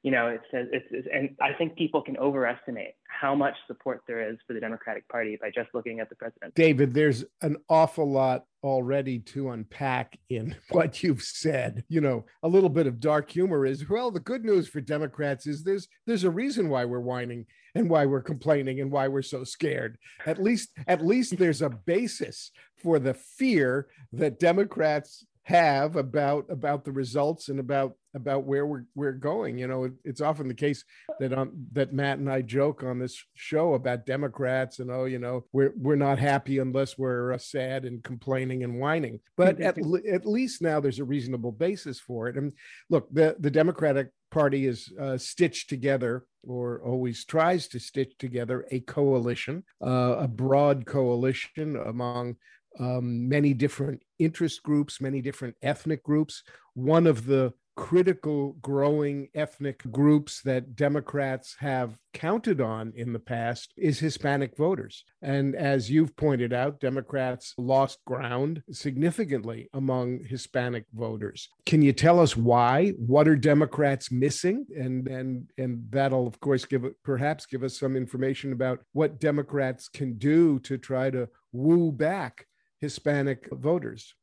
you 0.04 0.12
know, 0.12 0.28
it 0.28 0.42
says 0.50 0.68
it's, 0.72 0.86
it's, 0.92 1.08
and 1.14 1.36
I 1.42 1.54
think 1.54 1.76
people 1.76 2.02
can 2.02 2.16
overestimate 2.18 2.94
how 3.06 3.36
much 3.36 3.56
support 3.68 4.02
there 4.08 4.30
is 4.30 4.38
for 4.48 4.54
the 4.54 4.60
Democratic 4.60 5.08
Party 5.10 5.38
by 5.42 5.50
just 5.50 5.70
looking 5.74 6.00
at 6.00 6.08
the 6.08 6.16
president. 6.16 6.56
David, 6.56 6.94
there's 6.94 7.26
an 7.42 7.58
awful 7.68 8.10
lot 8.10 8.46
already 8.64 9.20
to 9.20 9.50
unpack 9.50 10.18
in 10.30 10.56
what 10.70 11.04
you've 11.04 11.22
said. 11.22 11.84
You 11.90 12.00
know, 12.00 12.26
a 12.44 12.48
little 12.48 12.70
bit 12.70 12.88
of 12.88 13.02
dark 13.02 13.30
humor 13.30 13.66
is 13.66 13.90
well, 13.90 14.10
the 14.10 14.22
good 14.22 14.46
news 14.46 14.70
for 14.70 14.80
Democrats 14.80 15.46
is 15.48 15.64
there's 15.64 15.90
there's 16.08 16.24
a 16.24 16.32
reason 16.32 16.70
why 16.70 16.86
we're 16.86 17.02
whining 17.02 17.46
and 17.76 17.90
why 17.90 18.06
we're 18.06 18.22
complaining 18.22 18.80
and 18.80 18.92
why 18.92 19.10
we're 19.10 19.22
so 19.22 19.44
scared. 19.44 19.98
At 20.26 20.42
least 20.42 20.70
at 20.88 21.06
least 21.06 21.38
there's 21.38 21.62
a 21.62 21.70
basis 21.70 22.52
for 22.78 23.00
the 23.00 23.14
fear 23.14 23.88
that 24.14 24.40
Democrats 24.40 25.26
have 25.50 25.96
about 25.96 26.46
about 26.50 26.86
the 26.86 26.92
results 26.92 27.50
and 27.50 27.60
about 27.60 27.94
about 28.14 28.44
where 28.44 28.68
we're 28.68 28.86
we're 28.94 29.14
going. 29.14 29.58
You 29.58 29.68
know, 29.68 29.86
it, 29.86 29.94
it's 30.04 30.22
often 30.22 30.48
the 30.48 30.54
case 30.54 30.84
that 31.20 31.34
um 31.34 31.66
that 31.72 31.92
Matt 31.92 32.20
and 32.20 32.30
I 32.30 32.44
joke 32.44 32.84
on 32.84 33.00
this 33.00 33.20
show 33.34 33.74
about 33.74 34.06
Democrats 34.06 34.78
and 34.78 34.92
oh, 34.92 35.06
you 35.06 35.18
know, 35.18 35.46
we're 35.52 35.74
we're 35.76 35.96
not 35.96 36.20
happy 36.20 36.60
unless 36.60 37.00
we're 37.00 37.34
uh, 37.34 37.40
sad 37.40 37.86
and 37.86 38.04
complaining 38.04 38.64
and 38.64 38.80
whining. 38.80 39.22
But 39.38 39.60
at 39.60 39.80
at 40.12 40.28
least 40.28 40.62
now 40.62 40.80
there's 40.80 41.00
a 41.00 41.04
reasonable 41.04 41.52
basis 41.52 42.00
for 42.00 42.28
it. 42.28 42.38
And 42.38 42.54
look, 42.92 43.12
the 43.12 43.36
the 43.40 43.50
Democratic 43.52 44.10
Party 44.30 44.68
is 44.68 44.94
uh, 45.02 45.18
stitched 45.18 45.68
together 45.68 46.26
or 46.48 46.80
always 46.86 47.26
tries 47.26 47.68
to 47.70 47.80
stitch 47.80 48.16
together 48.20 48.68
a 48.70 48.82
coalition, 48.82 49.64
uh, 49.84 50.18
a 50.20 50.28
broad 50.28 50.86
coalition 50.86 51.76
among 51.76 52.36
um, 52.80 53.28
many 53.28 53.56
different 53.56 54.04
interest 54.20 54.62
groups, 54.64 55.02
many 55.02 55.22
different 55.22 55.56
ethnic 55.62 56.04
groups. 56.04 56.44
One 56.74 57.08
of 57.08 57.26
the 57.26 57.54
critical 57.80 58.58
growing 58.62 59.30
ethnic 59.34 59.90
groups 59.90 60.42
that 60.42 60.76
Democrats 60.76 61.56
have 61.60 61.98
counted 62.14 62.60
on 62.60 62.92
in 62.94 63.14
the 63.14 63.20
past 63.20 63.74
is 63.78 64.00
Hispanic 64.00 64.58
voters. 64.58 65.06
And 65.22 65.56
as 65.56 65.90
you've 65.90 66.14
pointed 66.18 66.52
out, 66.52 66.82
Democrats 66.82 67.54
lost 67.58 68.04
ground 68.04 68.64
significantly 68.70 69.70
among 69.74 70.26
Hispanic 70.26 70.88
voters. 70.94 71.48
Can 71.66 71.82
you 71.82 71.94
tell 71.94 72.20
us 72.20 72.36
why? 72.36 72.90
What 72.98 73.30
are 73.30 73.38
Democrats 73.38 74.12
missing? 74.12 74.66
And 74.78 75.08
and 75.08 75.50
and 75.58 75.86
that'll 75.90 76.28
of 76.28 76.38
course 76.42 76.66
give 76.66 76.84
perhaps 77.06 77.46
give 77.46 77.64
us 77.64 77.80
some 77.80 77.96
information 77.96 78.52
about 78.52 78.82
what 78.92 79.22
Democrats 79.22 79.88
can 79.88 80.18
do 80.18 80.60
to 80.60 80.78
try 80.78 81.10
to 81.12 81.30
woo 81.54 81.94
back 81.94 82.46
Hispanic 82.80 83.50
voters. 83.52 84.14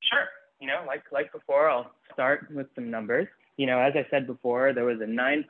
Sure. 0.00 0.26
You 0.60 0.66
know, 0.66 0.82
like 0.86 1.04
like 1.12 1.32
before, 1.32 1.70
I'll 1.70 1.90
start 2.12 2.48
with 2.54 2.66
some 2.74 2.90
numbers. 2.90 3.28
You 3.56 3.66
know, 3.66 3.78
as 3.78 3.92
I 3.94 4.06
said 4.10 4.26
before, 4.26 4.72
there 4.72 4.84
was 4.84 5.00
a 5.00 5.04
9% 5.04 5.44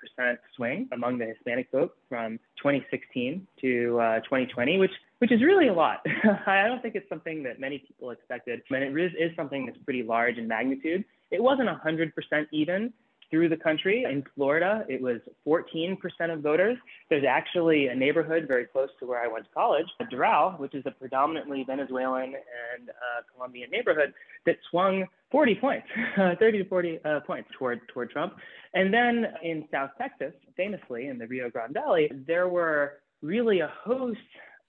swing 0.57 0.89
among 0.91 1.19
the 1.19 1.27
Hispanic 1.27 1.69
vote 1.71 1.97
from 2.09 2.39
2016 2.57 3.47
to 3.61 4.01
uh, 4.01 4.21
2020, 4.21 4.79
which 4.79 4.91
which 5.19 5.31
is 5.31 5.43
really 5.43 5.69
a 5.69 5.73
lot. 5.73 6.05
I 6.47 6.67
don't 6.67 6.83
think 6.83 6.97
it's 6.97 7.09
something 7.09 7.43
that 7.45 7.61
many 7.61 7.79
people 7.79 8.11
expected, 8.11 8.63
and 8.71 8.83
it 8.83 9.15
is 9.17 9.37
something 9.37 9.67
that's 9.67 9.79
pretty 9.85 10.03
large 10.03 10.39
in 10.39 10.49
magnitude. 10.49 11.05
It 11.31 11.43
wasn't 11.43 11.69
100% 11.69 12.13
even, 12.51 12.93
through 13.31 13.49
the 13.49 13.57
country. 13.57 14.05
In 14.11 14.25
Florida, 14.35 14.85
it 14.89 15.01
was 15.01 15.21
14% 15.47 15.97
of 16.33 16.41
voters. 16.41 16.77
There's 17.09 17.25
actually 17.29 17.87
a 17.87 17.95
neighborhood 17.95 18.47
very 18.49 18.67
close 18.67 18.89
to 18.99 19.07
where 19.07 19.23
I 19.23 19.29
went 19.29 19.45
to 19.45 19.51
college, 19.53 19.87
Doral, 20.13 20.59
which 20.59 20.75
is 20.75 20.83
a 20.87 20.91
predominantly 20.91 21.65
Venezuelan 21.65 22.35
and 22.35 22.91
uh, 22.91 23.23
Colombian 23.35 23.71
neighborhood, 23.71 24.13
that 24.47 24.57
swung 24.71 25.07
40 25.31 25.55
points, 25.57 25.87
30 26.17 26.59
to 26.59 26.69
40 26.69 26.99
uh, 27.05 27.21
points 27.21 27.49
toward 27.57 27.81
toward 27.89 28.11
Trump. 28.11 28.35
And 28.75 28.93
then 28.93 29.27
in 29.43 29.65
South 29.71 29.91
Texas, 29.99 30.33
famously 30.57 31.07
in 31.07 31.19
the 31.19 31.27
Rio 31.27 31.51
Grande 31.51 31.75
Valley, 31.75 32.11
there 32.27 32.49
were 32.49 33.01
really 33.23 33.61
a 33.61 33.73
host 33.85 34.19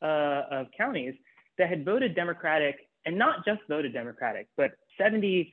uh, 0.02 0.44
of 0.52 0.68
counties 0.78 1.14
that 1.58 1.70
had 1.70 1.86
voted 1.86 2.16
Democratic 2.16 2.88
and 3.06 3.18
not 3.18 3.46
just 3.46 3.62
voted 3.68 3.94
Democratic, 3.94 4.48
but 4.58 4.72
75%, 5.00 5.52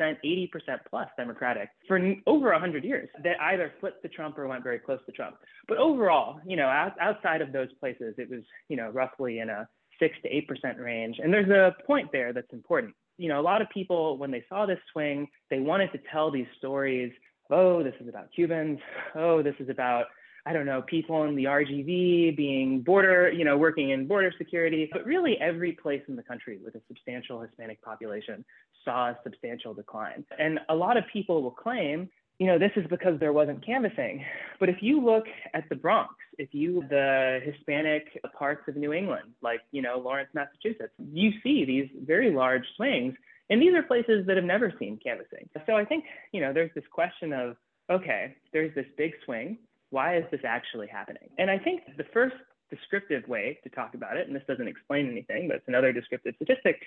80% 0.00 0.50
plus 0.88 1.08
Democratic 1.16 1.68
for 1.86 1.98
over 2.26 2.50
100 2.52 2.84
years 2.84 3.08
that 3.22 3.40
either 3.40 3.72
flipped 3.80 4.02
to 4.02 4.08
Trump 4.08 4.38
or 4.38 4.46
went 4.46 4.62
very 4.62 4.78
close 4.78 5.00
to 5.06 5.12
Trump. 5.12 5.36
But 5.68 5.78
overall, 5.78 6.40
you 6.46 6.56
know, 6.56 6.66
outside 7.00 7.40
of 7.40 7.52
those 7.52 7.68
places, 7.78 8.14
it 8.18 8.30
was, 8.30 8.40
you 8.68 8.76
know, 8.76 8.90
roughly 8.90 9.40
in 9.40 9.48
a 9.48 9.68
6 9.98 10.16
to 10.22 10.28
8% 10.28 10.78
range. 10.78 11.18
And 11.22 11.32
there's 11.32 11.50
a 11.50 11.74
point 11.86 12.10
there 12.12 12.32
that's 12.32 12.52
important. 12.52 12.94
You 13.18 13.28
know, 13.28 13.40
a 13.40 13.42
lot 13.42 13.62
of 13.62 13.68
people, 13.70 14.16
when 14.16 14.30
they 14.30 14.44
saw 14.48 14.66
this 14.66 14.78
swing, 14.92 15.28
they 15.50 15.60
wanted 15.60 15.92
to 15.92 15.98
tell 16.10 16.30
these 16.30 16.46
stories. 16.58 17.12
Oh, 17.50 17.82
this 17.82 17.94
is 18.00 18.08
about 18.08 18.32
Cubans. 18.34 18.78
Oh, 19.14 19.42
this 19.42 19.54
is 19.60 19.68
about 19.68 20.06
I 20.46 20.52
don't 20.52 20.66
know, 20.66 20.82
people 20.82 21.24
in 21.24 21.36
the 21.36 21.44
RGV 21.44 22.36
being 22.36 22.80
border, 22.80 23.30
you 23.30 23.44
know, 23.44 23.58
working 23.58 23.90
in 23.90 24.06
border 24.06 24.32
security, 24.38 24.88
but 24.90 25.04
really 25.04 25.36
every 25.40 25.72
place 25.72 26.02
in 26.08 26.16
the 26.16 26.22
country 26.22 26.58
with 26.64 26.74
a 26.74 26.80
substantial 26.88 27.40
Hispanic 27.40 27.82
population 27.82 28.44
saw 28.84 29.10
a 29.10 29.18
substantial 29.22 29.74
decline. 29.74 30.24
And 30.38 30.60
a 30.68 30.74
lot 30.74 30.96
of 30.96 31.04
people 31.12 31.42
will 31.42 31.50
claim, 31.50 32.08
you 32.38 32.46
know, 32.46 32.58
this 32.58 32.72
is 32.76 32.86
because 32.88 33.20
there 33.20 33.32
wasn't 33.32 33.64
canvassing. 33.64 34.24
But 34.58 34.68
if 34.68 34.76
you 34.80 35.00
look 35.04 35.24
at 35.54 35.68
the 35.68 35.76
Bronx, 35.76 36.14
if 36.38 36.54
you 36.54 36.84
the 36.88 37.40
Hispanic 37.44 38.20
parts 38.38 38.62
of 38.68 38.76
New 38.76 38.92
England, 38.92 39.32
like, 39.42 39.60
you 39.72 39.82
know, 39.82 39.98
Lawrence, 39.98 40.30
Massachusetts, 40.34 40.92
you 41.12 41.32
see 41.42 41.64
these 41.64 41.88
very 42.06 42.32
large 42.32 42.64
swings. 42.76 43.14
And 43.50 43.60
these 43.60 43.74
are 43.74 43.82
places 43.82 44.26
that 44.26 44.36
have 44.36 44.44
never 44.44 44.72
seen 44.78 44.98
canvassing. 45.02 45.48
So 45.66 45.76
I 45.76 45.84
think, 45.84 46.04
you 46.32 46.40
know, 46.40 46.52
there's 46.52 46.70
this 46.74 46.84
question 46.90 47.32
of, 47.32 47.56
okay, 47.90 48.36
there's 48.52 48.74
this 48.74 48.86
big 48.96 49.12
swing 49.24 49.58
why 49.90 50.16
is 50.16 50.24
this 50.30 50.40
actually 50.44 50.86
happening? 50.86 51.28
And 51.38 51.50
I 51.50 51.58
think 51.58 51.82
the 51.96 52.04
first 52.12 52.36
descriptive 52.70 53.26
way 53.28 53.58
to 53.64 53.68
talk 53.70 53.94
about 53.94 54.16
it, 54.16 54.26
and 54.26 54.34
this 54.34 54.42
doesn't 54.46 54.68
explain 54.68 55.10
anything, 55.10 55.48
but 55.48 55.56
it's 55.56 55.68
another 55.68 55.92
descriptive 55.92 56.34
statistic, 56.36 56.80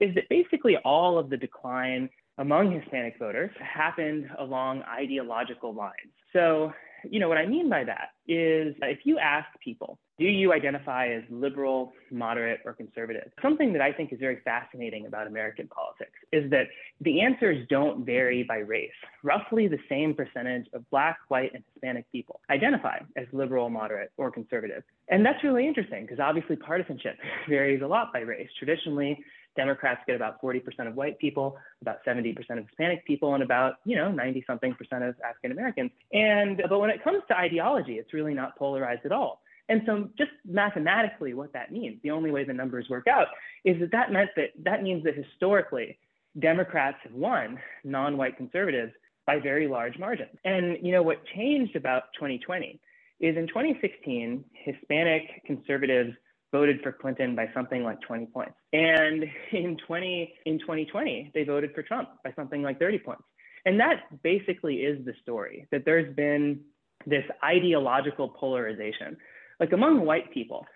is 0.00 0.14
that 0.14 0.28
basically 0.28 0.76
all 0.84 1.18
of 1.18 1.30
the 1.30 1.36
decline 1.36 2.08
among 2.38 2.70
Hispanic 2.70 3.18
voters 3.18 3.50
happened 3.60 4.28
along 4.38 4.82
ideological 4.82 5.74
lines. 5.74 6.12
So 6.32 6.72
you 7.10 7.20
know, 7.20 7.28
what 7.28 7.38
I 7.38 7.46
mean 7.46 7.68
by 7.68 7.84
that 7.84 8.10
is 8.26 8.74
if 8.82 9.00
you 9.04 9.18
ask 9.18 9.46
people, 9.62 9.98
do 10.18 10.24
you 10.24 10.52
identify 10.52 11.08
as 11.08 11.22
liberal, 11.28 11.92
moderate, 12.10 12.60
or 12.64 12.72
conservative? 12.72 13.30
Something 13.42 13.72
that 13.74 13.82
I 13.82 13.92
think 13.92 14.12
is 14.12 14.18
very 14.18 14.40
fascinating 14.44 15.06
about 15.06 15.26
American 15.26 15.68
politics 15.68 16.18
is 16.32 16.50
that 16.50 16.68
the 17.02 17.20
answers 17.20 17.66
don't 17.68 18.06
vary 18.06 18.42
by 18.42 18.58
race. 18.58 18.90
Roughly 19.22 19.68
the 19.68 19.78
same 19.90 20.14
percentage 20.14 20.66
of 20.72 20.88
Black, 20.90 21.18
white, 21.28 21.52
and 21.54 21.62
Hispanic 21.74 22.10
people 22.10 22.40
identify 22.48 22.98
as 23.16 23.26
liberal, 23.32 23.68
moderate, 23.68 24.10
or 24.16 24.30
conservative. 24.30 24.82
And 25.08 25.24
that's 25.24 25.44
really 25.44 25.66
interesting 25.66 26.06
because 26.06 26.18
obviously 26.18 26.56
partisanship 26.56 27.18
varies 27.48 27.82
a 27.82 27.86
lot 27.86 28.12
by 28.12 28.20
race. 28.20 28.48
Traditionally, 28.58 29.22
Democrats 29.56 30.00
get 30.06 30.16
about 30.16 30.40
40% 30.40 30.86
of 30.86 30.94
white 30.94 31.18
people, 31.18 31.56
about 31.82 32.04
70% 32.06 32.36
of 32.58 32.66
Hispanic 32.66 33.04
people, 33.06 33.34
and 33.34 33.42
about, 33.42 33.74
you 33.84 33.96
know, 33.96 34.10
90 34.10 34.44
something 34.46 34.74
percent 34.74 35.04
of 35.04 35.14
African 35.24 35.52
Americans. 35.52 35.90
And, 36.12 36.62
but 36.68 36.78
when 36.78 36.90
it 36.90 37.02
comes 37.02 37.22
to 37.28 37.36
ideology, 37.36 37.94
it's 37.94 38.12
really 38.12 38.34
not 38.34 38.56
polarized 38.56 39.04
at 39.04 39.12
all. 39.12 39.40
And 39.68 39.82
so 39.84 40.08
just 40.16 40.30
mathematically 40.44 41.34
what 41.34 41.52
that 41.52 41.72
means, 41.72 41.98
the 42.02 42.10
only 42.12 42.30
way 42.30 42.44
the 42.44 42.52
numbers 42.52 42.86
work 42.88 43.06
out 43.08 43.26
is 43.64 43.80
that 43.80 43.90
that 43.92 44.12
meant 44.12 44.30
that 44.36 44.50
that 44.62 44.82
means 44.82 45.02
that 45.04 45.14
historically 45.16 45.98
Democrats 46.38 46.98
have 47.02 47.14
won 47.14 47.58
non-white 47.82 48.36
conservatives 48.36 48.92
by 49.26 49.40
very 49.40 49.66
large 49.66 49.98
margins. 49.98 50.36
And 50.44 50.78
you 50.82 50.92
know 50.92 51.02
what 51.02 51.24
changed 51.34 51.74
about 51.74 52.04
2020 52.14 52.78
is 53.18 53.36
in 53.36 53.48
2016, 53.48 54.44
Hispanic 54.52 55.44
conservatives 55.46 56.12
voted 56.56 56.80
for 56.82 56.92
Clinton 56.92 57.36
by 57.36 57.46
something 57.52 57.82
like 57.82 58.00
20 58.00 58.26
points. 58.26 58.54
And 58.72 59.24
in 59.52 59.76
20 59.86 60.34
in 60.46 60.58
2020, 60.58 61.32
they 61.34 61.44
voted 61.44 61.74
for 61.74 61.82
Trump 61.82 62.08
by 62.24 62.32
something 62.34 62.62
like 62.62 62.78
30 62.78 62.98
points. 63.00 63.24
And 63.66 63.78
that 63.80 64.22
basically 64.22 64.76
is 64.76 65.04
the 65.04 65.12
story 65.22 65.66
that 65.70 65.84
there's 65.84 66.14
been 66.14 66.60
this 67.06 67.24
ideological 67.44 68.28
polarization. 68.28 69.16
Like 69.60 69.72
among 69.72 70.06
white 70.06 70.32
people, 70.32 70.66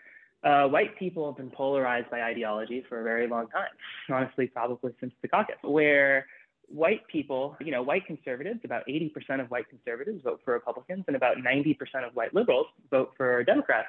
uh, 0.42 0.64
white 0.68 0.98
people 0.98 1.22
have 1.30 1.36
been 1.36 1.50
polarized 1.50 2.10
by 2.10 2.20
ideology 2.22 2.84
for 2.88 3.00
a 3.00 3.04
very 3.04 3.26
long 3.26 3.46
time, 3.48 3.74
honestly, 4.10 4.46
probably 4.48 4.92
since 5.00 5.12
the 5.22 5.28
caucus, 5.28 5.56
where 5.62 6.26
white 6.68 7.06
people, 7.08 7.56
you 7.60 7.72
know, 7.72 7.82
white 7.82 8.06
conservatives, 8.06 8.60
about 8.64 8.82
80% 8.86 9.40
of 9.40 9.50
white 9.50 9.68
conservatives 9.68 10.22
vote 10.22 10.40
for 10.44 10.52
Republicans, 10.54 11.04
and 11.06 11.16
about 11.16 11.36
90% 11.38 11.76
of 12.06 12.14
white 12.14 12.34
liberals 12.34 12.66
vote 12.90 13.10
for 13.16 13.44
Democrats. 13.44 13.88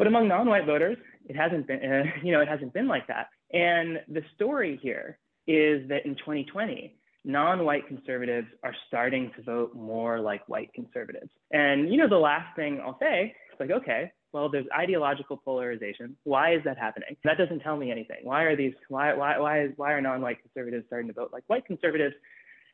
But 0.00 0.06
among 0.06 0.28
non-white 0.28 0.64
voters, 0.64 0.96
it 1.28 1.36
hasn't 1.36 1.66
been, 1.66 1.84
uh, 1.84 2.04
you 2.24 2.32
know, 2.32 2.40
it 2.40 2.48
hasn't 2.48 2.72
been 2.72 2.88
like 2.88 3.06
that. 3.08 3.26
And 3.52 3.98
the 4.08 4.22
story 4.34 4.80
here 4.82 5.18
is 5.46 5.86
that 5.90 6.06
in 6.06 6.14
2020, 6.14 6.96
non-white 7.26 7.86
conservatives 7.86 8.46
are 8.64 8.74
starting 8.88 9.30
to 9.36 9.42
vote 9.42 9.74
more 9.74 10.18
like 10.18 10.40
white 10.48 10.72
conservatives. 10.72 11.30
And 11.50 11.90
you 11.90 11.98
know, 11.98 12.08
the 12.08 12.16
last 12.16 12.56
thing 12.56 12.80
I'll 12.82 12.96
say 12.98 13.34
is 13.52 13.60
like, 13.60 13.70
okay, 13.70 14.10
well, 14.32 14.48
there's 14.48 14.64
ideological 14.74 15.36
polarization. 15.36 16.16
Why 16.24 16.54
is 16.54 16.62
that 16.64 16.78
happening? 16.78 17.14
That 17.24 17.36
doesn't 17.36 17.60
tell 17.60 17.76
me 17.76 17.90
anything. 17.90 18.20
Why 18.22 18.44
are 18.44 18.56
these? 18.56 18.72
Why 18.88 19.12
why 19.12 19.38
why 19.38 19.68
why 19.76 19.92
are 19.92 20.00
non-white 20.00 20.38
conservatives 20.40 20.84
starting 20.86 21.08
to 21.08 21.14
vote 21.14 21.28
like 21.30 21.44
white 21.48 21.66
conservatives? 21.66 22.14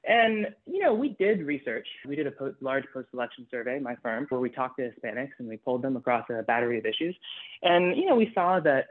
And, 0.09 0.55
you 0.67 0.81
know, 0.81 0.95
we 0.95 1.11
did 1.19 1.41
research. 1.43 1.87
We 2.07 2.15
did 2.15 2.27
a 2.27 2.31
post, 2.31 2.57
large 2.61 2.85
post-election 2.93 3.47
survey, 3.51 3.81
my 3.81 3.97
firm, 4.03 4.27
where 4.29 4.41
we 4.41 4.51
talked 4.51 4.79
to 4.79 4.91
Hispanics 4.91 5.33
and 5.39 5.49
we 5.49 5.57
pulled 5.57 5.83
them 5.83 5.97
across 5.97 6.25
a 6.31 6.43
battery 6.43 6.79
of 6.79 6.87
issues. 6.87 7.17
And, 7.63 7.97
you 7.97 8.07
know, 8.07 8.15
we 8.15 8.31
saw 8.33 8.61
that 8.61 8.87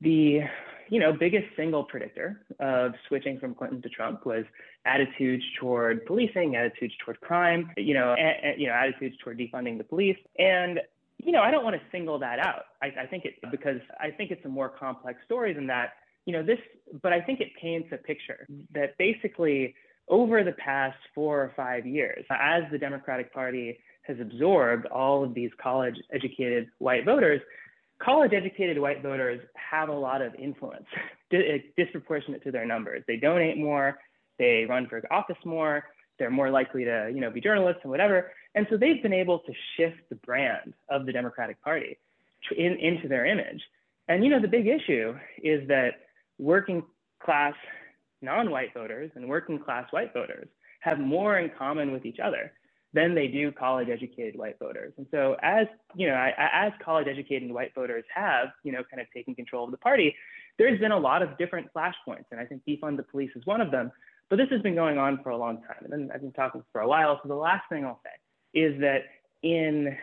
the, 0.00 0.40
you 0.88 1.00
know, 1.00 1.12
biggest 1.12 1.46
single 1.56 1.84
predictor 1.84 2.40
of 2.60 2.92
switching 3.08 3.38
from 3.40 3.54
Clinton 3.54 3.82
to 3.82 3.88
Trump 3.88 4.24
was 4.24 4.44
attitudes 4.84 5.44
toward 5.58 6.06
policing, 6.06 6.56
attitudes 6.56 6.94
toward 7.04 7.20
crime, 7.20 7.70
you 7.76 7.94
know, 7.94 8.14
a, 8.16 8.54
a, 8.54 8.54
you 8.56 8.68
know, 8.68 8.72
attitudes 8.72 9.16
toward 9.22 9.38
defunding 9.38 9.76
the 9.76 9.84
police. 9.84 10.18
And, 10.38 10.80
you 11.18 11.32
know, 11.32 11.42
I 11.42 11.50
don't 11.50 11.64
want 11.64 11.76
to 11.76 11.82
single 11.90 12.18
that 12.20 12.38
out. 12.38 12.62
I, 12.80 12.86
I 13.02 13.06
think 13.06 13.24
it 13.24 13.34
because 13.50 13.80
I 13.98 14.10
think 14.10 14.30
it's 14.30 14.44
a 14.44 14.48
more 14.48 14.68
complex 14.68 15.18
story 15.24 15.52
than 15.52 15.66
that. 15.66 15.94
You 16.26 16.32
know, 16.34 16.42
this, 16.42 16.58
but 17.02 17.12
I 17.12 17.20
think 17.20 17.40
it 17.40 17.48
paints 17.60 17.88
a 17.92 17.96
picture 17.96 18.46
that 18.72 18.96
basically 18.98 19.74
over 20.10 20.44
the 20.44 20.52
past 20.52 20.98
four 21.14 21.40
or 21.40 21.52
five 21.56 21.86
years, 21.86 22.24
as 22.30 22.64
the 22.70 22.78
Democratic 22.78 23.32
Party 23.32 23.78
has 24.02 24.18
absorbed 24.20 24.86
all 24.86 25.24
of 25.24 25.32
these 25.34 25.50
college 25.62 25.94
educated 26.12 26.68
white 26.78 27.04
voters, 27.04 27.40
college 28.02 28.32
educated 28.34 28.78
white 28.78 29.02
voters 29.02 29.40
have 29.54 29.88
a 29.88 29.94
lot 29.94 30.20
of 30.20 30.34
influence, 30.34 30.86
disproportionate 31.76 32.42
to 32.42 32.50
their 32.50 32.66
numbers. 32.66 33.04
They 33.06 33.16
donate 33.16 33.56
more, 33.56 33.98
they 34.38 34.66
run 34.68 34.88
for 34.88 35.02
office 35.12 35.36
more, 35.44 35.84
they're 36.18 36.30
more 36.30 36.50
likely 36.50 36.84
to 36.84 37.10
you 37.14 37.20
know, 37.20 37.30
be 37.30 37.40
journalists 37.40 37.80
and 37.84 37.90
whatever. 37.90 38.32
And 38.54 38.66
so 38.68 38.76
they've 38.76 39.02
been 39.02 39.12
able 39.12 39.38
to 39.40 39.52
shift 39.76 40.08
the 40.08 40.16
brand 40.16 40.74
of 40.90 41.06
the 41.06 41.12
Democratic 41.12 41.62
Party 41.62 41.98
in, 42.56 42.76
into 42.78 43.06
their 43.06 43.26
image. 43.26 43.62
And 44.08 44.24
you 44.24 44.30
know, 44.30 44.40
the 44.40 44.48
big 44.48 44.66
issue 44.66 45.14
is 45.42 45.68
that 45.68 45.90
working 46.38 46.82
class 47.22 47.54
non-white 48.22 48.74
voters 48.74 49.10
and 49.14 49.28
working 49.28 49.58
class 49.58 49.86
white 49.90 50.12
voters 50.12 50.48
have 50.80 50.98
more 50.98 51.38
in 51.38 51.50
common 51.56 51.92
with 51.92 52.04
each 52.04 52.18
other 52.18 52.52
than 52.92 53.14
they 53.14 53.28
do 53.28 53.52
college 53.52 53.88
educated 53.88 54.36
white 54.36 54.58
voters. 54.58 54.92
And 54.96 55.06
so 55.10 55.36
as, 55.42 55.66
you 55.94 56.08
know, 56.08 56.30
as 56.36 56.72
college 56.84 57.06
educated 57.08 57.50
white 57.52 57.72
voters 57.74 58.04
have, 58.12 58.48
you 58.64 58.72
know, 58.72 58.82
kind 58.90 59.00
of 59.00 59.06
taken 59.14 59.34
control 59.34 59.64
of 59.64 59.70
the 59.70 59.76
party, 59.76 60.14
there's 60.58 60.80
been 60.80 60.90
a 60.90 60.98
lot 60.98 61.22
of 61.22 61.38
different 61.38 61.68
flashpoints. 61.72 62.24
And 62.32 62.40
I 62.40 62.44
think 62.44 62.62
defund 62.68 62.96
the 62.96 63.04
police 63.04 63.30
is 63.36 63.46
one 63.46 63.60
of 63.60 63.70
them. 63.70 63.92
But 64.28 64.36
this 64.36 64.48
has 64.50 64.60
been 64.62 64.74
going 64.74 64.98
on 64.98 65.22
for 65.22 65.30
a 65.30 65.36
long 65.36 65.58
time. 65.58 65.92
And 65.92 66.10
I've 66.12 66.20
been 66.20 66.32
talking 66.32 66.62
for 66.72 66.80
a 66.80 66.88
while. 66.88 67.20
So 67.22 67.28
the 67.28 67.34
last 67.34 67.64
thing 67.68 67.84
I'll 67.84 68.00
say 68.04 68.60
is 68.60 68.80
that 68.80 69.04
in 69.42 69.96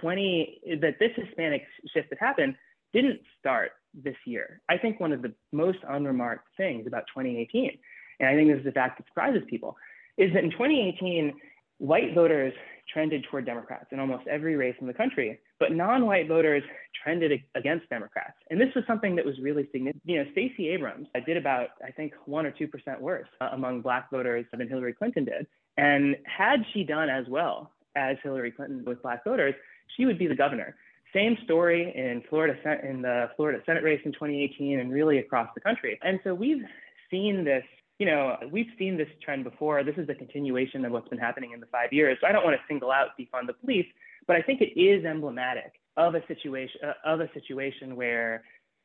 20, 0.00 0.78
that 0.80 0.98
this 0.98 1.10
Hispanic 1.16 1.62
shift 1.92 2.10
that 2.10 2.18
happened 2.18 2.56
didn't 2.92 3.20
start 3.38 3.72
this 4.02 4.16
year. 4.26 4.60
I 4.68 4.78
think 4.78 5.00
one 5.00 5.12
of 5.12 5.22
the 5.22 5.32
most 5.52 5.78
unremarked 5.88 6.48
things 6.56 6.86
about 6.86 7.04
2018, 7.14 7.78
and 8.20 8.28
I 8.28 8.34
think 8.34 8.50
this 8.50 8.58
is 8.58 8.64
the 8.64 8.72
fact 8.72 8.98
that 8.98 9.06
surprises 9.06 9.42
people, 9.48 9.76
is 10.16 10.32
that 10.34 10.44
in 10.44 10.50
2018, 10.50 11.34
white 11.78 12.14
voters 12.14 12.52
trended 12.92 13.24
toward 13.30 13.46
Democrats 13.46 13.86
in 13.90 13.98
almost 13.98 14.26
every 14.26 14.56
race 14.56 14.76
in 14.80 14.86
the 14.86 14.94
country, 14.94 15.38
but 15.58 15.72
non-white 15.72 16.28
voters 16.28 16.62
trended 17.02 17.32
against 17.54 17.88
Democrats. 17.88 18.34
And 18.50 18.60
this 18.60 18.68
was 18.74 18.84
something 18.86 19.16
that 19.16 19.24
was 19.24 19.38
really 19.40 19.68
significant. 19.72 20.02
You 20.04 20.22
know, 20.22 20.30
Stacey 20.32 20.68
Abrams 20.68 21.08
did 21.26 21.36
about, 21.36 21.70
I 21.84 21.90
think, 21.90 22.12
one 22.26 22.46
or 22.46 22.50
two 22.50 22.68
percent 22.68 23.00
worse 23.00 23.28
uh, 23.40 23.48
among 23.52 23.80
black 23.80 24.10
voters 24.10 24.44
than 24.52 24.68
Hillary 24.68 24.92
Clinton 24.92 25.24
did. 25.24 25.46
And 25.76 26.16
had 26.24 26.60
she 26.72 26.84
done 26.84 27.08
as 27.08 27.26
well 27.28 27.72
as 27.96 28.16
Hillary 28.22 28.52
Clinton 28.52 28.84
with 28.86 29.02
black 29.02 29.24
voters, 29.24 29.54
she 29.96 30.04
would 30.06 30.18
be 30.18 30.26
the 30.26 30.34
governor. 30.34 30.76
Same 31.14 31.36
story 31.44 31.92
in 31.94 32.22
Florida 32.28 32.56
in 32.88 33.02
the 33.02 33.30
Florida 33.36 33.62
Senate 33.64 33.84
race 33.84 34.00
in 34.04 34.12
2018 34.12 34.80
and 34.80 34.92
really 34.92 35.18
across 35.18 35.48
the 35.54 35.60
country. 35.60 35.98
And 36.02 36.18
so 36.24 36.34
we've 36.34 36.62
seen 37.10 37.44
this 37.44 37.64
you 38.00 38.06
know, 38.06 38.36
we've 38.50 38.66
seen 38.76 38.96
this 38.96 39.06
trend 39.22 39.44
before. 39.44 39.84
This 39.84 39.94
is 39.96 40.08
a 40.08 40.14
continuation 40.14 40.84
of 40.84 40.90
what's 40.90 41.08
been 41.08 41.18
happening 41.18 41.52
in 41.52 41.60
the 41.60 41.66
five 41.66 41.92
years. 41.92 42.18
So 42.20 42.26
I 42.26 42.32
don't 42.32 42.42
want 42.42 42.56
to 42.56 42.62
single 42.66 42.90
out 42.90 43.10
defund 43.18 43.46
the 43.46 43.52
police, 43.52 43.86
but 44.26 44.34
I 44.34 44.42
think 44.42 44.60
it 44.60 44.78
is 44.78 45.04
emblematic 45.04 45.74
of 45.96 46.16
a 46.16 46.26
situation 46.26 46.80
of 47.04 47.20
a 47.20 47.30
situation 47.32 47.94
where 47.94 48.42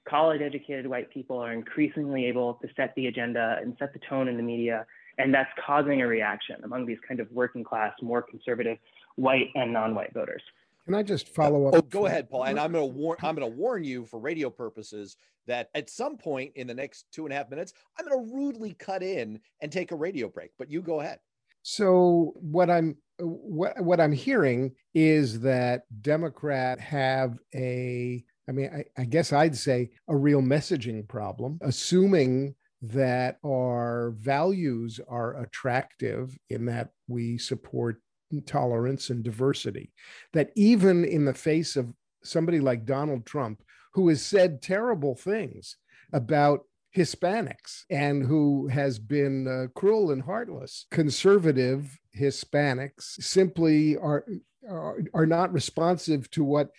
college 0.07 0.41
educated 0.41 0.87
white 0.87 1.09
people 1.11 1.39
are 1.39 1.51
increasingly 1.51 2.25
able 2.25 2.55
to 2.55 2.67
set 2.75 2.93
the 2.95 3.07
agenda 3.07 3.57
and 3.61 3.75
set 3.79 3.93
the 3.93 3.99
tone 4.07 4.27
in 4.27 4.37
the 4.37 4.43
media 4.43 4.85
and 5.17 5.33
that's 5.33 5.49
causing 5.65 6.01
a 6.01 6.07
reaction 6.07 6.55
among 6.63 6.85
these 6.85 6.97
kind 7.07 7.19
of 7.19 7.29
working 7.31 7.63
class 7.63 7.93
more 8.01 8.21
conservative 8.21 8.77
white 9.15 9.47
and 9.55 9.73
non-white 9.73 10.13
voters 10.13 10.41
can 10.89 10.97
I 10.97 11.03
just 11.03 11.27
follow 11.29 11.67
up? 11.67 11.75
Oh, 11.75 11.81
go 11.81 12.07
ahead, 12.07 12.31
Paul. 12.31 12.45
And 12.45 12.59
I'm 12.59 12.71
going 12.71 12.89
to 12.89 12.97
warn. 12.97 13.15
I'm 13.21 13.35
going 13.35 13.47
to 13.47 13.55
warn 13.55 13.83
you 13.83 14.05
for 14.05 14.19
radio 14.19 14.49
purposes 14.49 15.17
that 15.45 15.69
at 15.75 15.87
some 15.87 16.17
point 16.17 16.51
in 16.55 16.65
the 16.65 16.73
next 16.73 17.05
two 17.11 17.25
and 17.25 17.33
a 17.33 17.35
half 17.35 17.47
minutes, 17.51 17.73
I'm 17.99 18.07
going 18.07 18.27
to 18.27 18.33
rudely 18.33 18.73
cut 18.73 19.03
in 19.03 19.39
and 19.61 19.71
take 19.71 19.91
a 19.91 19.95
radio 19.95 20.29
break. 20.29 20.49
But 20.57 20.71
you 20.71 20.81
go 20.81 20.99
ahead. 21.01 21.19
So 21.61 22.33
what 22.37 22.71
I'm 22.71 22.97
what 23.19 23.79
what 23.79 24.01
I'm 24.01 24.11
hearing 24.11 24.71
is 24.95 25.41
that 25.41 25.83
Democrat 26.01 26.79
have 26.79 27.37
a 27.53 28.23
I 28.47 28.51
mean 28.51 28.71
I, 28.73 29.01
I 29.01 29.05
guess 29.05 29.31
I'd 29.31 29.55
say 29.55 29.91
a 30.07 30.15
real 30.15 30.41
messaging 30.41 31.07
problem, 31.07 31.59
assuming 31.61 32.55
that 32.81 33.37
our 33.45 34.15
values 34.17 34.99
are 35.07 35.39
attractive 35.43 36.35
in 36.49 36.65
that 36.65 36.89
we 37.07 37.37
support 37.37 38.01
tolerance 38.45 39.09
and 39.09 39.23
diversity. 39.23 39.91
That 40.33 40.51
even 40.55 41.05
in 41.05 41.25
the 41.25 41.33
face 41.33 41.75
of 41.75 41.93
somebody 42.23 42.59
like 42.59 42.85
Donald 42.85 43.25
Trump, 43.25 43.61
who 43.93 44.07
has 44.09 44.21
said 44.21 44.61
terrible 44.61 45.15
things 45.15 45.77
about 46.13 46.61
Hispanics 46.95 47.83
and 47.89 48.23
who 48.23 48.67
has 48.67 48.97
been 48.99 49.47
uh, 49.47 49.67
cruel 49.79 50.11
and 50.11 50.21
heartless, 50.21 50.85
conservative 50.91 51.99
Hispanics 52.17 53.21
simply 53.21 53.97
are, 53.97 54.25
are 54.67 54.99
are 55.13 55.25
not 55.25 55.53
responsive 55.53 56.29
to 56.31 56.43
what 56.43 56.69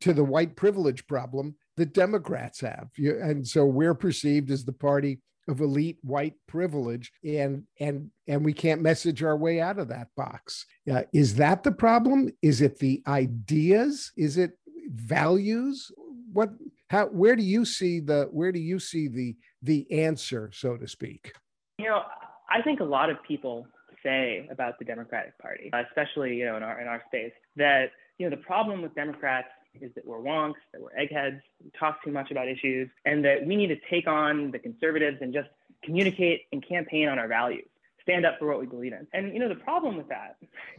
to 0.00 0.12
the 0.12 0.24
white 0.24 0.56
privilege 0.56 1.06
problem 1.06 1.56
that 1.76 1.92
Democrats 1.92 2.60
have. 2.60 2.88
And 2.96 3.46
so 3.46 3.66
we're 3.66 3.94
perceived 3.94 4.50
as 4.50 4.64
the 4.64 4.72
party 4.72 5.20
of 5.48 5.60
elite 5.60 5.98
white 6.02 6.34
privilege 6.46 7.12
and 7.24 7.64
and 7.80 8.10
and 8.26 8.44
we 8.44 8.52
can't 8.52 8.82
message 8.82 9.22
our 9.22 9.36
way 9.36 9.60
out 9.60 9.78
of 9.78 9.88
that 9.88 10.08
box. 10.16 10.66
Uh, 10.90 11.02
is 11.12 11.34
that 11.36 11.62
the 11.62 11.72
problem? 11.72 12.30
Is 12.42 12.60
it 12.60 12.78
the 12.78 13.02
ideas? 13.06 14.12
Is 14.16 14.36
it 14.36 14.52
values? 14.88 15.90
What 16.32 16.50
how 16.90 17.06
where 17.06 17.36
do 17.36 17.42
you 17.42 17.64
see 17.64 18.00
the 18.00 18.28
where 18.30 18.52
do 18.52 18.60
you 18.60 18.78
see 18.78 19.08
the 19.08 19.36
the 19.62 19.86
answer 19.90 20.50
so 20.52 20.76
to 20.76 20.86
speak? 20.86 21.32
You 21.78 21.86
know 21.86 22.02
i 22.48 22.62
think 22.62 22.80
a 22.80 22.84
lot 22.84 23.10
of 23.10 23.16
people 23.26 23.66
say 24.02 24.48
about 24.50 24.78
the 24.78 24.84
democratic 24.84 25.38
party 25.38 25.70
especially 25.72 26.36
you 26.36 26.44
know 26.44 26.56
in 26.56 26.62
our 26.62 26.80
in 26.80 26.86
our 26.86 27.02
space 27.06 27.32
that 27.56 27.86
you 28.18 28.28
know 28.28 28.34
the 28.34 28.42
problem 28.42 28.82
with 28.82 28.94
democrats 28.94 29.48
is 29.82 29.92
that 29.94 30.06
we're 30.06 30.18
wonks, 30.18 30.54
that 30.72 30.80
we're 30.80 30.96
eggheads, 30.96 31.40
we 31.62 31.70
talk 31.78 32.02
too 32.04 32.10
much 32.10 32.30
about 32.30 32.48
issues, 32.48 32.88
and 33.04 33.24
that 33.24 33.46
we 33.46 33.56
need 33.56 33.68
to 33.68 33.78
take 33.90 34.06
on 34.06 34.50
the 34.50 34.58
conservatives 34.58 35.18
and 35.20 35.32
just 35.32 35.48
communicate 35.82 36.42
and 36.52 36.66
campaign 36.66 37.08
on 37.08 37.18
our 37.18 37.28
values, 37.28 37.68
stand 38.02 38.26
up 38.26 38.38
for 38.38 38.46
what 38.46 38.60
we 38.60 38.66
believe 38.66 38.92
in. 38.92 39.06
And 39.12 39.32
you 39.32 39.40
know, 39.40 39.48
the 39.48 39.56
problem 39.56 39.96
with 39.96 40.08
that 40.08 40.36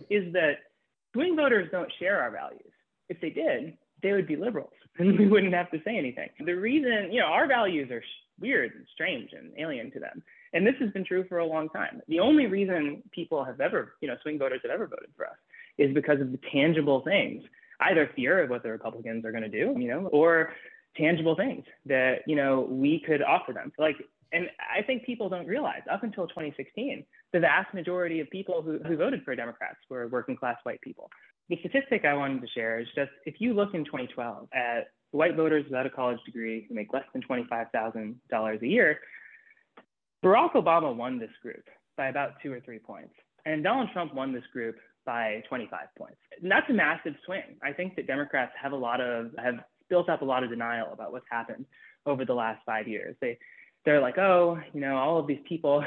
is 0.10 0.34
that 0.34 0.58
swing 1.14 1.36
voters 1.36 1.70
don't 1.72 1.92
share 2.00 2.22
our 2.22 2.32
values. 2.32 2.72
If 3.08 3.20
they 3.22 3.30
did, 3.30 3.78
they 4.02 4.14
would 4.14 4.28
be 4.28 4.36
liberals 4.36 4.74
and 5.00 5.18
we 5.18 5.28
wouldn't 5.28 5.54
have 5.54 5.72
to 5.72 5.82
say 5.84 5.98
anything. 5.98 6.30
The 6.44 6.54
reason, 6.54 7.12
you 7.12 7.20
know, 7.20 7.28
our 7.28 7.48
values 7.48 7.90
are 7.92 8.04
weird 8.40 8.74
and 8.76 8.86
strange 8.94 9.32
and 9.34 9.52
alien 9.58 9.92
to 9.92 10.00
them. 10.00 10.24
And 10.54 10.66
this 10.66 10.76
has 10.80 10.92
been 10.92 11.06
true 11.06 11.26
for 11.28 11.38
a 11.38 11.46
long 11.46 11.70
time. 11.70 12.02
The 12.08 12.20
only 12.20 12.48
reason 12.48 13.04
people 13.12 13.44
have 13.44 13.62
ever, 13.62 13.94
you 14.02 14.08
know, 14.08 14.16
swing 14.24 14.40
voters 14.40 14.62
have 14.64 14.72
ever 14.72 14.88
voted 14.88 15.10
for 15.16 15.28
us 15.28 15.36
is 15.78 15.94
because 15.94 16.20
of 16.20 16.32
the 16.32 16.40
tangible 16.52 17.02
things 17.02 17.44
either 17.82 18.10
fear 18.16 18.44
of 18.44 18.50
what 18.50 18.64
the 18.64 18.70
Republicans 18.70 19.26
are 19.26 19.32
going 19.32 19.44
to 19.44 19.50
do, 19.50 19.76
you 19.80 19.88
know, 19.88 20.08
or 20.08 20.54
tangible 20.98 21.36
things 21.36 21.64
that, 21.86 22.20
you 22.28 22.36
know, 22.36 22.68
we 22.70 23.02
could 23.06 23.22
offer 23.22 23.54
them. 23.54 23.72
Like, 23.78 23.96
and 24.32 24.50
I 24.60 24.84
think 24.84 25.06
people 25.06 25.30
don't 25.30 25.48
realize 25.48 25.82
up 25.92 26.04
until 26.04 26.28
2016, 26.28 27.04
the 27.34 27.40
vast 27.40 27.74
majority 27.74 28.20
of 28.20 28.30
people 28.30 28.62
who, 28.62 28.80
who 28.86 28.98
voted 28.98 29.24
for 29.24 29.36
Democrats 29.36 29.78
were 29.90 30.08
working 30.08 30.36
class 30.36 30.58
white 30.64 30.82
people. 30.82 31.10
The 31.50 31.58
statistic 31.60 32.06
I 32.06 32.14
wanted 32.14 32.42
to 32.42 32.48
share 32.48 32.80
is 32.80 32.88
just 32.96 33.12
if 33.26 33.36
you 33.40 33.54
look 33.54 33.74
in 33.74 33.86
2012 33.86 34.50
at 34.54 34.92
white 35.12 35.36
voters 35.36 35.66
without 35.66 35.88
a 35.88 35.90
college 35.90 36.20
degree 36.26 36.66
who 36.68 36.76
make 36.76 36.94
less 36.94 37.06
than 37.14 37.24
$25,000 37.24 38.62
a 38.62 38.68
year, 38.68 39.00
Barack 40.24 40.54
Obama 40.54 40.96
won 40.96 41.18
this 41.18 41.32
group 41.42 41.64
by 41.98 42.08
about 42.08 42.34
two 42.44 42.54
or 42.54 42.60
three 42.60 42.80
points. 42.80 43.14
And 43.46 43.64
Donald 43.64 43.90
Trump 43.94 44.14
won 44.14 44.32
this 44.32 44.44
group 44.54 44.76
by 45.10 45.42
25 45.50 45.88
points. 45.98 46.20
And 46.40 46.52
that's 46.52 46.70
a 46.70 46.74
massive 46.74 47.16
swing. 47.26 47.58
I 47.64 47.74
think 47.74 47.96
that 47.96 48.06
Democrats 48.06 48.52
have 48.62 48.74
a 48.74 48.76
lot 48.76 49.02
of 49.02 49.32
have 49.44 49.56
built 49.90 50.08
up 50.08 50.22
a 50.22 50.26
lot 50.26 50.44
of 50.44 50.52
denial 50.52 50.94
about 50.94 51.12
what's 51.12 51.26
happened 51.32 51.66
over 52.06 52.26
the 52.26 52.36
last 52.36 52.62
five 52.64 52.88
years. 52.88 53.16
They 53.20 53.40
they're 53.86 54.02
like, 54.02 54.20
oh, 54.20 54.60
you 54.72 54.82
know, 54.82 54.98
all 54.98 55.18
of 55.18 55.26
these 55.26 55.40
people, 55.50 55.84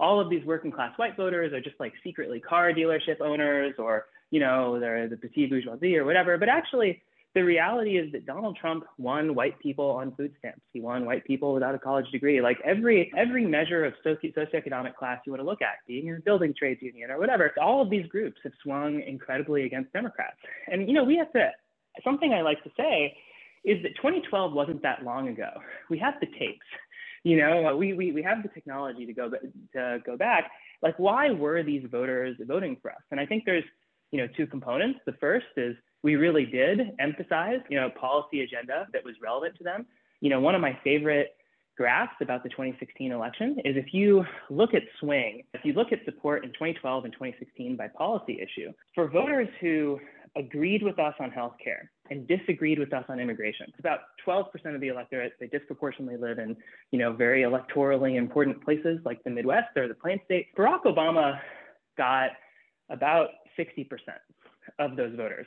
all 0.00 0.18
of 0.18 0.28
these 0.28 0.44
working 0.44 0.72
class 0.72 0.90
white 0.98 1.16
voters 1.16 1.52
are 1.52 1.60
just 1.60 1.78
like 1.78 1.92
secretly 2.02 2.40
car 2.40 2.72
dealership 2.72 3.20
owners 3.20 3.74
or, 3.78 4.06
you 4.32 4.40
know, 4.40 4.80
they're 4.80 5.08
the 5.08 5.18
petit 5.18 5.46
bourgeoisie 5.46 5.96
or 5.96 6.04
whatever. 6.04 6.36
But 6.36 6.48
actually, 6.48 7.00
the 7.34 7.42
reality 7.42 7.98
is 7.98 8.12
that 8.12 8.26
Donald 8.26 8.56
Trump 8.60 8.84
won 8.96 9.34
white 9.34 9.58
people 9.58 9.90
on 9.90 10.14
food 10.14 10.32
stamps. 10.38 10.60
He 10.72 10.80
won 10.80 11.04
white 11.04 11.24
people 11.24 11.52
without 11.52 11.74
a 11.74 11.78
college 11.78 12.08
degree. 12.12 12.40
Like 12.40 12.58
every 12.64 13.12
every 13.16 13.44
measure 13.44 13.84
of 13.84 13.94
socio- 14.04 14.30
socioeconomic 14.30 14.94
class 14.94 15.20
you 15.26 15.32
want 15.32 15.40
to 15.40 15.46
look 15.46 15.60
at, 15.60 15.78
being 15.88 16.06
in 16.06 16.16
a 16.16 16.20
building 16.20 16.54
trades 16.56 16.80
union 16.80 17.10
or 17.10 17.18
whatever, 17.18 17.52
all 17.60 17.82
of 17.82 17.90
these 17.90 18.06
groups 18.06 18.40
have 18.44 18.52
swung 18.62 19.02
incredibly 19.02 19.64
against 19.64 19.92
Democrats. 19.92 20.36
And 20.70 20.86
you 20.88 20.94
know, 20.94 21.04
we 21.04 21.16
have 21.16 21.32
to. 21.32 21.50
Something 22.04 22.32
I 22.32 22.42
like 22.42 22.62
to 22.64 22.70
say 22.76 23.16
is 23.64 23.82
that 23.82 23.96
2012 23.96 24.52
wasn't 24.52 24.82
that 24.82 25.04
long 25.04 25.28
ago. 25.28 25.50
We 25.90 25.98
have 25.98 26.14
the 26.20 26.26
tapes. 26.26 26.66
You 27.24 27.38
know, 27.38 27.76
we 27.76 27.94
we 27.94 28.12
we 28.12 28.22
have 28.22 28.44
the 28.44 28.48
technology 28.50 29.06
to 29.06 29.12
go 29.12 29.30
to 29.72 29.98
go 30.06 30.16
back. 30.16 30.52
Like, 30.82 30.98
why 30.98 31.30
were 31.30 31.64
these 31.64 31.84
voters 31.90 32.36
voting 32.46 32.76
for 32.80 32.92
us? 32.92 33.02
And 33.10 33.18
I 33.18 33.26
think 33.26 33.44
there's 33.44 33.64
you 34.12 34.20
know 34.20 34.28
two 34.36 34.46
components. 34.46 35.00
The 35.04 35.14
first 35.14 35.46
is 35.56 35.74
we 36.04 36.16
really 36.16 36.44
did 36.44 36.92
emphasize, 37.00 37.60
you 37.70 37.80
know, 37.80 37.88
policy 37.98 38.42
agenda 38.42 38.86
that 38.92 39.02
was 39.02 39.14
relevant 39.22 39.56
to 39.56 39.64
them. 39.64 39.86
You 40.20 40.28
know, 40.28 40.38
one 40.38 40.54
of 40.54 40.60
my 40.60 40.78
favorite 40.84 41.34
graphs 41.78 42.14
about 42.20 42.42
the 42.42 42.50
2016 42.50 43.10
election 43.10 43.56
is 43.64 43.74
if 43.76 43.92
you 43.92 44.22
look 44.50 44.74
at 44.74 44.82
swing, 45.00 45.42
if 45.54 45.64
you 45.64 45.72
look 45.72 45.92
at 45.92 46.04
support 46.04 46.44
in 46.44 46.50
2012 46.50 47.04
and 47.04 47.12
2016 47.14 47.76
by 47.76 47.88
policy 47.88 48.38
issue, 48.38 48.70
for 48.94 49.08
voters 49.08 49.48
who 49.62 49.98
agreed 50.36 50.82
with 50.82 50.98
us 50.98 51.14
on 51.20 51.30
healthcare 51.30 51.88
and 52.10 52.28
disagreed 52.28 52.78
with 52.78 52.92
us 52.92 53.04
on 53.08 53.18
immigration. 53.18 53.66
It's 53.68 53.78
about 53.78 54.00
12% 54.26 54.74
of 54.74 54.80
the 54.80 54.88
electorate. 54.88 55.32
They 55.40 55.46
disproportionately 55.46 56.18
live 56.18 56.38
in, 56.38 56.54
you 56.90 56.98
know, 56.98 57.12
very 57.12 57.42
electorally 57.42 58.16
important 58.16 58.62
places 58.62 58.98
like 59.04 59.22
the 59.24 59.30
Midwest 59.30 59.76
or 59.76 59.88
the 59.88 59.94
Plain 59.94 60.20
State. 60.26 60.48
Barack 60.56 60.82
Obama 60.84 61.38
got 61.96 62.30
about 62.90 63.28
60% 63.58 63.86
of 64.78 64.96
those 64.96 65.14
voters 65.14 65.46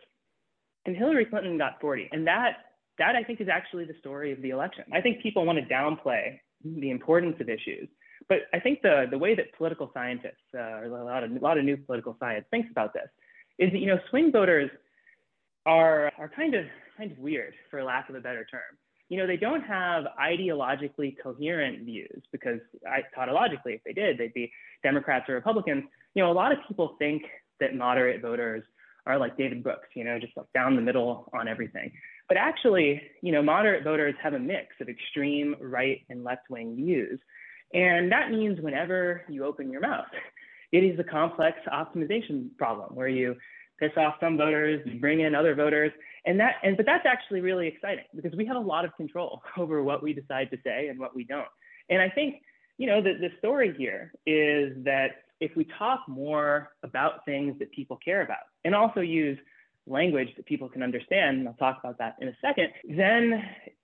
and 0.88 0.95
Hillary 0.95 1.26
Clinton 1.26 1.58
got 1.58 1.80
40. 1.80 2.10
And 2.12 2.26
that 2.26 2.58
that 2.97 3.15
I 3.15 3.23
think 3.23 3.41
is 3.41 3.47
actually 3.47 3.86
the 3.86 3.93
story 4.00 4.32
of 4.32 4.41
the 4.41 4.50
election. 4.50 4.86
I 4.91 5.02
think 5.02 5.21
people 5.21 5.45
want 5.45 5.60
to 5.60 5.73
downplay 5.73 6.39
the 6.63 6.89
importance 6.89 7.36
of 7.39 7.50
issues 7.50 7.88
But 8.28 8.39
I 8.54 8.60
think 8.60 8.82
the, 8.82 9.06
the 9.10 9.17
way 9.17 9.36
that 9.36 9.54
political 9.58 9.91
scientists, 9.93 10.41
uh, 10.56 10.80
or 10.80 10.86
a 10.86 11.06
lot, 11.06 11.23
of, 11.23 11.32
a 11.32 11.39
lot 11.39 11.58
of 11.58 11.63
new 11.63 11.78
political 11.78 12.17
science 12.19 12.45
thinks 12.50 12.69
about 12.71 12.93
this 12.93 13.08
is 13.60 13.71
that, 13.71 13.78
you 13.78 13.88
know, 13.88 14.00
swing 14.10 14.32
voters 14.32 14.71
are, 15.65 16.12
are 16.17 16.32
kind, 16.36 16.56
of, 16.56 16.65
kind 16.97 17.12
of 17.12 17.19
weird, 17.19 17.54
for 17.69 17.84
lack 17.84 18.10
of 18.10 18.15
a 18.15 18.19
better 18.19 18.45
term. 18.45 18.62
You 19.10 19.19
know, 19.19 19.28
they 19.28 19.38
don't 19.38 19.62
have 19.62 20.06
ideologically 20.19 21.15
coherent 21.21 21.86
views 21.86 22.23
because 22.32 22.60
I, 22.86 23.04
tautologically, 23.17 23.76
if 23.76 23.84
they 23.86 23.93
did, 23.93 24.17
they'd 24.17 24.34
be 24.34 24.52
Democrats 24.84 25.30
or 25.30 25.36
Republicans. 25.36 25.84
You 26.15 26.23
know, 26.23 26.32
a 26.32 26.34
lot 26.34 26.52
of 26.52 26.58
people 26.67 26.95
think 27.00 27.23
that 27.60 27.76
moderate 27.76 28.21
voters 28.21 28.63
are 29.08 29.17
like 29.17 29.38
David 29.38 29.63
Brooks, 29.63 29.88
you 29.96 30.04
know, 30.04 30.20
just 30.20 30.36
like 30.36 30.52
down 30.54 30.76
the 30.76 30.82
middle 30.82 31.30
on 31.34 31.48
everything. 31.48 31.91
But 32.28 32.38
actually, 32.38 33.02
you 33.22 33.32
know, 33.32 33.41
moderate 33.41 33.84
voters 33.84 34.15
have 34.22 34.34
a 34.34 34.39
mix 34.39 34.76
of 34.82 34.89
extreme 34.89 35.56
right 35.62 36.02
and 36.10 36.24
left 36.24 36.50
wing 36.50 36.76
views. 36.76 37.20
And 37.74 38.12
that 38.12 38.32
means 38.32 38.60
whenever 38.60 39.24
you 39.30 39.46
open 39.46 39.72
your 39.72 39.82
mouth, 39.82 40.08
it 40.72 40.84
is 40.84 41.00
a 41.00 41.04
complex 41.04 41.58
optimization 41.72 42.50
problem 42.58 42.96
where 42.96 43.08
you 43.08 43.36
piss 43.80 43.91
off 43.96 44.15
some 44.20 44.38
voters, 44.38 44.86
bring 45.00 45.22
in 45.22 45.36
other 45.36 45.56
voters, 45.56 45.91
and 46.26 46.39
that 46.39 46.56
and 46.63 46.76
but 46.76 46.86
that's 46.86 47.06
actually 47.06 47.41
really 47.41 47.67
exciting 47.67 48.04
because 48.15 48.36
we 48.36 48.46
have 48.46 48.58
a 48.58 48.60
lot 48.60 48.84
of 48.84 48.96
control 48.98 49.41
over 49.58 49.84
what 49.84 50.04
we 50.04 50.13
decide 50.13 50.52
to 50.52 50.58
say 50.65 50.89
and 50.89 51.00
what 51.00 51.15
we 51.15 51.24
don't. 51.24 51.48
And 51.89 52.02
I 52.02 52.10
think, 52.10 52.41
you 52.78 52.88
know, 52.88 53.02
the, 53.02 53.13
the 53.13 53.30
story 53.39 53.74
here 53.78 54.12
is 54.26 54.74
that 54.84 55.24
if 55.39 55.56
we 55.56 55.67
talk 55.78 56.02
more 56.08 56.69
about 56.84 57.26
things 57.26 57.58
that 57.60 57.71
people 57.71 57.97
care 58.04 58.21
about 58.21 58.45
and 58.65 58.73
also 58.73 59.02
use 59.02 59.38
language 59.86 60.30
that 60.36 60.45
people 60.45 60.67
can 60.67 60.84
understand, 60.84 61.39
and 61.39 61.47
I'll 61.47 61.54
talk 61.56 61.80
about 61.84 61.97
that 62.00 62.15
in 62.21 62.28
a 62.28 62.38
second, 62.41 62.69
then 62.97 63.41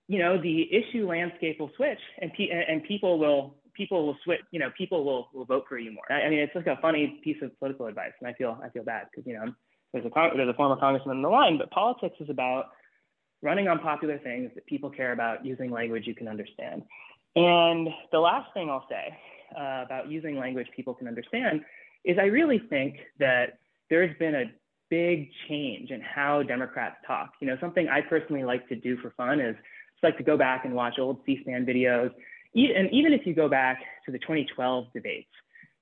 you 0.08 0.18
know 0.18 0.40
the 0.40 0.68
issue 0.70 1.08
landscape 1.08 1.58
will 1.58 1.70
switch 1.76 2.00
and, 2.20 2.32
pe- 2.32 2.50
and 2.50 2.82
people 2.84 3.18
will 3.18 3.56
people 3.74 4.06
will 4.06 4.16
switch, 4.24 4.40
you 4.52 4.60
know, 4.60 4.70
people 4.78 5.04
will, 5.04 5.28
will 5.34 5.44
vote 5.44 5.64
for 5.68 5.78
you 5.78 5.92
more. 5.92 6.04
I, 6.10 6.26
I 6.26 6.30
mean, 6.30 6.38
it's 6.38 6.54
like 6.54 6.68
a 6.68 6.78
funny 6.80 7.20
piece 7.24 7.38
of 7.42 7.58
political 7.58 7.86
advice, 7.86 8.12
and 8.20 8.28
I 8.28 8.32
feel 8.34 8.58
I 8.62 8.68
feel 8.70 8.84
bad 8.84 9.06
because 9.10 9.26
you 9.26 9.34
know 9.34 9.52
there's 9.92 10.04
a 10.04 10.10
there's 10.36 10.48
a 10.48 10.54
former 10.54 10.76
congressman 10.76 11.16
in 11.16 11.22
the 11.22 11.28
line, 11.28 11.58
but 11.58 11.70
politics 11.70 12.16
is 12.20 12.30
about 12.30 12.66
running 13.42 13.68
on 13.68 13.78
popular 13.78 14.18
things 14.18 14.50
that 14.54 14.66
people 14.66 14.90
care 14.90 15.12
about, 15.12 15.44
using 15.44 15.70
language 15.70 16.06
you 16.06 16.14
can 16.14 16.28
understand. 16.28 16.82
And 17.36 17.88
the 18.10 18.18
last 18.18 18.52
thing 18.54 18.70
I'll 18.70 18.86
say 18.88 19.16
uh, 19.56 19.84
about 19.84 20.08
using 20.08 20.38
language 20.38 20.68
people 20.74 20.94
can 20.94 21.08
understand 21.08 21.62
is 22.04 22.18
I 22.18 22.26
really 22.26 22.58
think 22.58 22.96
that 23.18 23.58
there's 23.90 24.16
been 24.18 24.34
a 24.34 24.44
big 24.90 25.30
change 25.48 25.90
in 25.90 26.00
how 26.00 26.42
Democrats 26.42 26.96
talk. 27.06 27.32
You 27.40 27.46
know, 27.46 27.56
something 27.60 27.88
I 27.88 28.00
personally 28.02 28.44
like 28.44 28.68
to 28.68 28.76
do 28.76 28.96
for 28.98 29.10
fun 29.16 29.40
is 29.40 29.56
just 29.56 30.04
like 30.04 30.16
to 30.18 30.22
go 30.22 30.36
back 30.36 30.64
and 30.64 30.74
watch 30.74 30.98
old 30.98 31.20
C-SPAN 31.24 31.64
videos 31.64 32.10
and 32.54 32.90
even 32.92 33.12
if 33.12 33.26
you 33.26 33.34
go 33.34 33.48
back 33.48 33.80
to 34.06 34.12
the 34.12 34.18
2012 34.18 34.86
debates, 34.92 35.30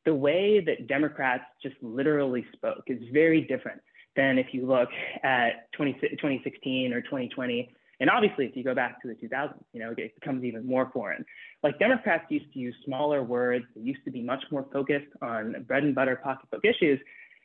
the 0.05 0.15
way 0.15 0.61
that 0.61 0.89
Democrats 0.89 1.45
just 1.63 1.77
literally 1.83 2.45
spoke 2.53 2.85
is 2.87 2.99
very 3.13 3.43
different 3.43 3.81
than 4.17 4.39
if 4.39 4.47
you 4.53 4.67
look 4.67 4.89
at 5.23 5.71
20, 5.73 5.93
2016 5.93 6.93
or 6.93 7.03
2020. 7.03 7.73
And 8.03 8.11
obviously, 8.11 8.47
if 8.47 8.57
you 8.57 8.65
go 8.65 8.75
back 8.75 9.01
to 9.03 9.09
the 9.09 9.15
2000s, 9.15 9.55
you 9.73 9.79
know, 9.79 9.95
it 9.97 10.13
becomes 10.17 10.43
even 10.43 10.67
more 10.67 10.91
foreign. 10.93 11.25
Like 11.63 11.79
Democrats 11.79 12.25
used 12.31 12.53
to 12.53 12.59
use 12.59 12.75
smaller 12.85 13.23
words. 13.23 13.65
They 13.77 13.83
used 13.83 14.05
to 14.07 14.11
be 14.11 14.21
much 14.21 14.43
more 14.51 14.67
focused 14.73 15.07
on 15.23 15.65
bread 15.69 15.85
and 15.85 15.95
butter 15.95 16.19
pocketbook 16.21 16.65
issues. 16.65 16.99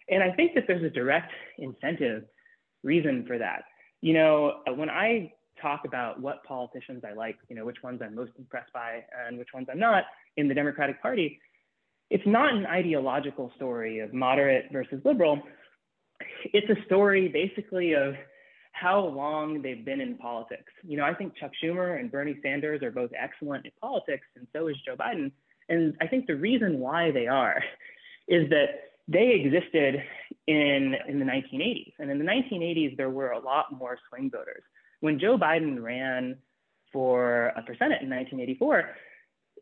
And 0.10 0.24
I 0.24 0.32
think 0.32 0.56
that 0.56 0.63
there's 0.67 0.84
a 0.84 0.89
direct 0.89 1.32
incentive 1.60 2.24
reason 2.84 3.24
for 3.28 3.38
that. 3.38 3.65
You 4.02 4.15
know, 4.15 4.62
uh, 4.67 4.74
when 4.74 4.89
I 4.89 5.32
talk 5.62 5.82
about 5.86 6.20
what 6.20 6.43
politicians 6.43 7.04
I 7.08 7.13
like, 7.13 7.38
you 7.50 7.56
know, 7.56 7.63
which 7.63 7.84
ones 7.84 8.02
I'm 8.04 8.15
most 8.15 8.32
impressed 8.39 8.74
by 8.74 9.04
and 9.28 9.38
which 9.38 9.50
ones 9.54 9.67
I'm 9.72 9.80
not 9.80 10.06
in 10.38 10.48
the 10.48 10.56
Democratic 10.56 11.00
Party, 11.04 11.39
it's 12.10 12.26
not 12.26 12.56
an 12.56 12.65
ideological 12.65 13.52
story 13.58 14.00
of 14.00 14.12
moderate 14.12 14.72
versus 14.72 15.02
liberal. 15.06 15.39
It's 16.52 16.67
a 16.67 16.84
story 16.86 17.28
basically 17.28 17.93
of 17.93 18.15
how 18.80 19.00
long 19.00 19.62
they've 19.62 19.84
been 19.84 20.02
in 20.02 20.18
politics. 20.18 20.72
You 20.84 20.98
know, 20.98 21.04
I 21.04 21.13
think 21.13 21.36
Chuck 21.36 21.52
Schumer 21.62 22.00
and 22.00 22.12
Bernie 22.12 22.38
Sanders 22.44 22.84
are 22.84 22.92
both 22.92 23.12
excellent 23.18 23.66
in 23.66 23.72
politics, 23.82 24.28
and 24.36 24.48
so 24.54 24.68
is 24.68 24.76
Joe 24.86 24.96
Biden. 24.96 25.32
And 25.70 25.96
I 26.00 26.08
think 26.08 26.28
the 26.28 26.36
reason 26.36 26.80
why 26.80 27.12
they 27.12 27.28
are 27.28 27.62
is 28.28 28.50
that 28.50 28.68
they 29.08 29.32
existed 29.32 30.04
in, 30.48 30.96
in 31.08 31.20
the 31.20 31.26
1980s. 31.26 31.94
And 32.00 32.12
in 32.12 32.20
the 32.20 32.26
1980s, 32.26 32.98
there 32.98 33.10
were 33.10 33.32
a 33.32 33.40
lot 33.40 33.66
more 33.72 33.98
swing 34.10 34.30
voters 34.30 34.63
when 35.00 35.20
Joe 35.20 35.38
Biden 35.38 35.82
ran 35.82 36.38
for, 36.92 37.54
uh, 37.56 37.62
for 37.66 37.76
Senate 37.76 38.02
in 38.02 38.10
1984, 38.10 38.90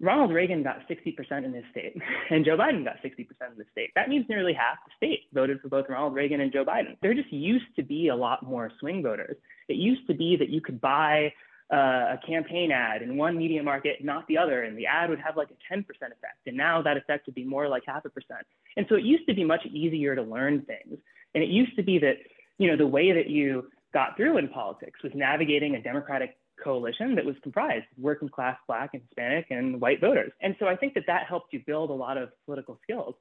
Ronald 0.01 0.33
Reagan 0.33 0.63
got 0.63 0.87
60% 0.89 1.45
in 1.45 1.53
his 1.53 1.63
state, 1.71 1.95
and 2.29 2.45
Joe 2.45 2.57
Biden 2.57 2.83
got 2.83 2.97
60% 3.03 3.17
in 3.17 3.57
the 3.57 3.65
state. 3.71 3.91
That 3.95 4.09
means 4.09 4.25
nearly 4.27 4.53
half 4.53 4.77
the 4.85 4.91
state 4.97 5.23
voted 5.33 5.61
for 5.61 5.69
both 5.69 5.85
Ronald 5.89 6.13
Reagan 6.13 6.41
and 6.41 6.51
Joe 6.51 6.65
Biden. 6.65 6.97
There 7.01 7.13
just 7.13 7.31
used 7.31 7.75
to 7.77 7.83
be 7.83 8.09
a 8.09 8.15
lot 8.15 8.43
more 8.43 8.71
swing 8.79 9.01
voters. 9.03 9.37
It 9.67 9.75
used 9.75 10.07
to 10.07 10.13
be 10.13 10.35
that 10.37 10.49
you 10.49 10.61
could 10.61 10.81
buy 10.81 11.33
uh, 11.73 12.15
a 12.15 12.19
campaign 12.27 12.71
ad 12.71 13.01
in 13.01 13.17
one 13.17 13.37
media 13.37 13.63
market, 13.63 14.03
not 14.03 14.27
the 14.27 14.37
other, 14.37 14.63
and 14.63 14.77
the 14.77 14.85
ad 14.85 15.09
would 15.09 15.19
have 15.19 15.35
like 15.35 15.49
a 15.49 15.73
10% 15.73 15.83
effect. 15.83 16.45
And 16.45 16.55
now 16.55 16.81
that 16.81 16.97
effect 16.97 17.25
would 17.25 17.35
be 17.35 17.43
more 17.43 17.67
like 17.67 17.83
half 17.87 18.05
a 18.05 18.09
percent. 18.09 18.45
And 18.77 18.85
so 18.87 18.95
it 18.95 19.03
used 19.03 19.27
to 19.27 19.33
be 19.33 19.43
much 19.43 19.65
easier 19.65 20.15
to 20.15 20.21
learn 20.21 20.61
things. 20.61 20.99
And 21.33 21.43
it 21.43 21.49
used 21.49 21.75
to 21.75 21.83
be 21.83 21.97
that, 21.99 22.17
you 22.59 22.69
know, 22.69 22.77
the 22.77 22.87
way 22.87 23.11
that 23.13 23.29
you 23.29 23.69
got 23.93 24.15
through 24.15 24.37
in 24.37 24.47
politics 24.49 25.01
was 25.03 25.11
navigating 25.15 25.75
a 25.75 25.81
Democratic 25.81 26.37
coalition 26.63 27.15
that 27.15 27.25
was 27.25 27.35
comprised 27.43 27.85
of 27.97 28.03
working 28.03 28.29
class 28.29 28.57
Black 28.67 28.91
and 28.93 29.01
Hispanic 29.03 29.47
and 29.49 29.79
white 29.79 30.01
voters. 30.01 30.31
And 30.41 30.55
so 30.59 30.67
I 30.67 30.75
think 30.75 30.93
that 30.93 31.03
that 31.07 31.25
helped 31.27 31.53
you 31.53 31.61
build 31.65 31.89
a 31.89 31.93
lot 31.93 32.17
of 32.17 32.29
political 32.45 32.79
skills. 32.83 33.15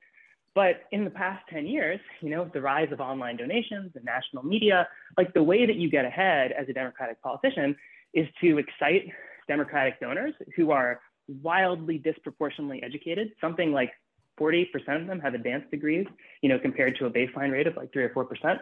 But 0.54 0.82
in 0.92 1.04
the 1.04 1.10
past 1.10 1.42
10 1.50 1.66
years, 1.66 2.00
you 2.20 2.30
know, 2.30 2.48
the 2.52 2.60
rise 2.60 2.92
of 2.92 3.00
online 3.00 3.36
donations 3.36 3.92
and 3.96 4.04
national 4.04 4.44
media, 4.44 4.86
like 5.16 5.34
the 5.34 5.42
way 5.42 5.66
that 5.66 5.76
you 5.76 5.90
get 5.90 6.04
ahead 6.04 6.52
as 6.52 6.68
a 6.68 6.72
Democratic 6.72 7.20
politician 7.22 7.76
is 8.12 8.28
to 8.40 8.58
excite 8.58 9.10
Democratic 9.48 9.98
donors 10.00 10.34
who 10.54 10.70
are 10.70 11.00
wildly 11.42 11.98
disproportionately 11.98 12.82
educated. 12.84 13.32
Something 13.40 13.72
like 13.72 13.90
48% 14.40 14.66
of 15.00 15.06
them 15.08 15.18
have 15.20 15.34
advanced 15.34 15.70
degrees, 15.72 16.06
you 16.40 16.48
know, 16.48 16.58
compared 16.58 16.96
to 16.98 17.06
a 17.06 17.10
baseline 17.10 17.50
rate 17.50 17.66
of 17.66 17.76
like 17.76 17.92
three 17.92 18.04
or 18.04 18.10
4% 18.10 18.58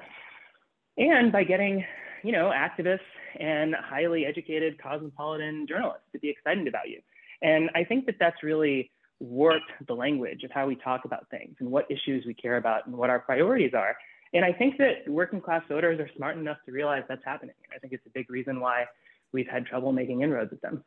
and 0.99 1.33
by 1.33 1.45
getting 1.45 1.85
you 2.23 2.33
know 2.33 2.51
activists 2.55 3.01
and 3.39 3.75
highly 3.75 4.25
educated 4.27 4.81
cosmopolitan 4.83 5.67
journalists 5.69 6.05
to 6.13 6.19
be 6.19 6.29
excited 6.29 6.67
about 6.67 6.89
you. 6.89 7.01
And 7.43 7.71
i 7.75 7.85
think 7.85 8.07
that 8.07 8.17
that's 8.19 8.43
really 8.43 8.91
warped 9.21 9.71
the 9.87 9.95
language 9.95 10.43
of 10.43 10.51
how 10.51 10.67
we 10.67 10.75
talk 10.77 11.05
about 11.05 11.29
things 11.31 11.55
and 11.61 11.71
what 11.71 11.87
issues 11.91 12.27
we 12.27 12.35
care 12.35 12.57
about 12.57 12.87
and 12.87 12.97
what 12.97 13.09
our 13.11 13.21
priorities 13.21 13.73
are. 13.75 13.97
And 14.35 14.45
i 14.45 14.53
think 14.53 14.79
that 14.79 15.09
working 15.09 15.41
class 15.41 15.63
voters 15.69 16.01
are 16.01 16.11
smart 16.17 16.37
enough 16.37 16.59
to 16.67 16.73
realize 16.73 17.03
that's 17.09 17.25
happening. 17.25 17.55
And 17.65 17.77
i 17.77 17.79
think 17.79 17.93
it's 17.93 18.07
a 18.07 18.11
big 18.11 18.31
reason 18.31 18.61
why 18.61 18.85
we've 19.33 19.49
had 19.49 19.67
trouble 19.67 19.93
making 19.93 20.23
inroads 20.23 20.51
with 20.51 20.61
them. 20.61 20.85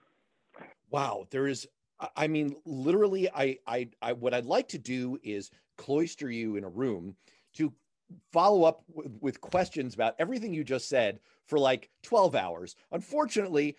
Wow. 0.92 1.26
There 1.32 1.48
is 1.48 1.68
i 2.16 2.28
mean 2.28 2.56
literally 2.66 3.30
i 3.30 3.58
i, 3.68 3.88
I 4.02 4.14
what 4.14 4.34
i'd 4.34 4.46
like 4.46 4.68
to 4.70 4.78
do 4.78 5.18
is 5.24 5.50
cloister 5.78 6.30
you 6.30 6.56
in 6.58 6.64
a 6.64 6.70
room 6.70 7.16
to 7.56 7.72
follow 8.32 8.64
up 8.64 8.84
with, 9.22 9.42
questions 9.42 9.94
about 9.94 10.16
everything 10.20 10.54
you 10.54 10.64
just 10.64 10.90
said 10.90 11.20
for 11.48 11.60
like 11.60 11.90
12 12.04 12.36
hours. 12.36 12.76
Unfortunately, 12.92 13.76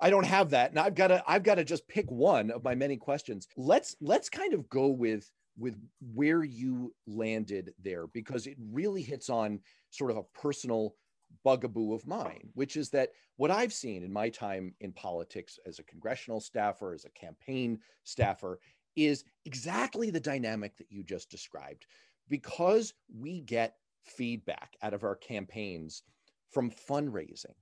I 0.00 0.10
don't 0.10 0.26
have 0.26 0.50
that. 0.50 0.70
And 0.70 0.78
I've 0.78 0.94
got 0.94 1.08
to 1.08 1.22
I've 1.26 1.42
got 1.42 1.56
to 1.56 1.64
just 1.64 1.86
pick 1.88 2.10
one 2.10 2.50
of 2.50 2.64
my 2.64 2.74
many 2.74 2.96
questions. 2.96 3.48
Let's 3.56 3.96
let's 4.00 4.28
kind 4.28 4.54
of 4.54 4.68
go 4.68 4.88
with 4.88 5.30
with 5.56 5.76
where 6.14 6.42
you 6.42 6.92
landed 7.06 7.74
there 7.82 8.06
because 8.08 8.46
it 8.46 8.56
really 8.72 9.02
hits 9.02 9.30
on 9.30 9.60
sort 9.90 10.10
of 10.10 10.16
a 10.16 10.24
personal 10.38 10.96
bugaboo 11.44 11.94
of 11.94 12.06
mine, 12.06 12.48
which 12.54 12.76
is 12.76 12.90
that 12.90 13.10
what 13.36 13.50
I've 13.50 13.72
seen 13.72 14.02
in 14.02 14.12
my 14.12 14.28
time 14.28 14.74
in 14.80 14.92
politics 14.92 15.58
as 15.66 15.78
a 15.78 15.84
congressional 15.84 16.40
staffer, 16.40 16.94
as 16.94 17.04
a 17.04 17.10
campaign 17.10 17.78
staffer, 18.04 18.58
is 18.96 19.24
exactly 19.44 20.10
the 20.10 20.20
dynamic 20.20 20.76
that 20.76 20.90
you 20.90 21.02
just 21.02 21.30
described 21.30 21.86
because 22.28 22.94
we 23.18 23.40
get 23.40 23.76
feedback 24.02 24.76
out 24.82 24.94
of 24.94 25.04
our 25.04 25.16
campaigns 25.16 26.02
from 26.50 26.70
fundraising. 26.70 27.54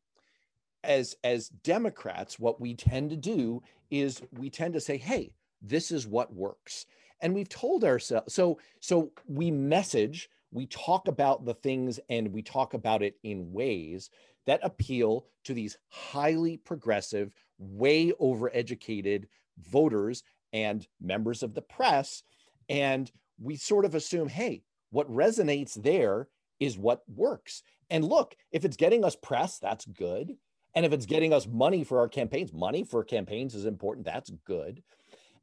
As 0.84 1.14
as 1.22 1.48
democrats 1.48 2.40
what 2.40 2.60
we 2.60 2.74
tend 2.74 3.10
to 3.10 3.16
do 3.16 3.62
is 3.90 4.20
we 4.32 4.50
tend 4.50 4.74
to 4.74 4.80
say 4.80 4.96
hey 4.96 5.32
this 5.60 5.92
is 5.92 6.08
what 6.08 6.34
works. 6.34 6.86
And 7.20 7.34
we've 7.34 7.48
told 7.48 7.84
ourselves 7.84 8.34
so 8.34 8.58
so 8.80 9.12
we 9.28 9.50
message 9.50 10.28
we 10.52 10.66
talk 10.66 11.08
about 11.08 11.44
the 11.44 11.54
things 11.54 11.98
and 12.10 12.32
we 12.32 12.42
talk 12.42 12.74
about 12.74 13.02
it 13.02 13.16
in 13.22 13.52
ways 13.52 14.10
that 14.46 14.60
appeal 14.62 15.26
to 15.44 15.54
these 15.54 15.78
highly 15.88 16.56
progressive 16.58 17.32
way 17.58 18.12
overeducated 18.20 19.24
voters 19.58 20.22
and 20.52 20.86
members 21.00 21.42
of 21.42 21.54
the 21.54 21.62
press. 21.62 22.22
And 22.68 23.10
we 23.40 23.56
sort 23.56 23.84
of 23.84 23.94
assume, 23.94 24.28
hey, 24.28 24.62
what 24.90 25.10
resonates 25.10 25.80
there 25.80 26.28
is 26.60 26.78
what 26.78 27.02
works. 27.08 27.62
And 27.90 28.04
look, 28.04 28.36
if 28.52 28.64
it's 28.64 28.76
getting 28.76 29.04
us 29.04 29.16
press, 29.16 29.58
that's 29.58 29.84
good. 29.84 30.32
And 30.74 30.86
if 30.86 30.92
it's 30.92 31.06
getting 31.06 31.32
us 31.32 31.46
money 31.46 31.84
for 31.84 31.98
our 31.98 32.08
campaigns, 32.08 32.52
money 32.52 32.84
for 32.84 33.04
campaigns 33.04 33.54
is 33.54 33.66
important, 33.66 34.06
that's 34.06 34.30
good. 34.46 34.82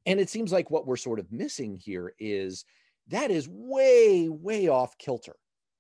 And 0.06 0.19
it 0.19 0.30
seems 0.30 0.52
like 0.52 0.71
what 0.71 0.88
we're 0.88 0.95
sort 0.95 1.19
of 1.19 1.32
missing 1.32 1.78
here 1.78 2.13
is 2.19 2.65
that 3.10 3.32
is 3.32 3.47
way, 3.49 4.30
way 4.30 4.67
off 4.67 4.97
kilter 4.97 5.36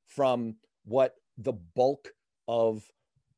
from 0.07 0.55
what 0.85 1.15
the 1.37 1.53
bulk 1.53 2.09
of 2.47 2.83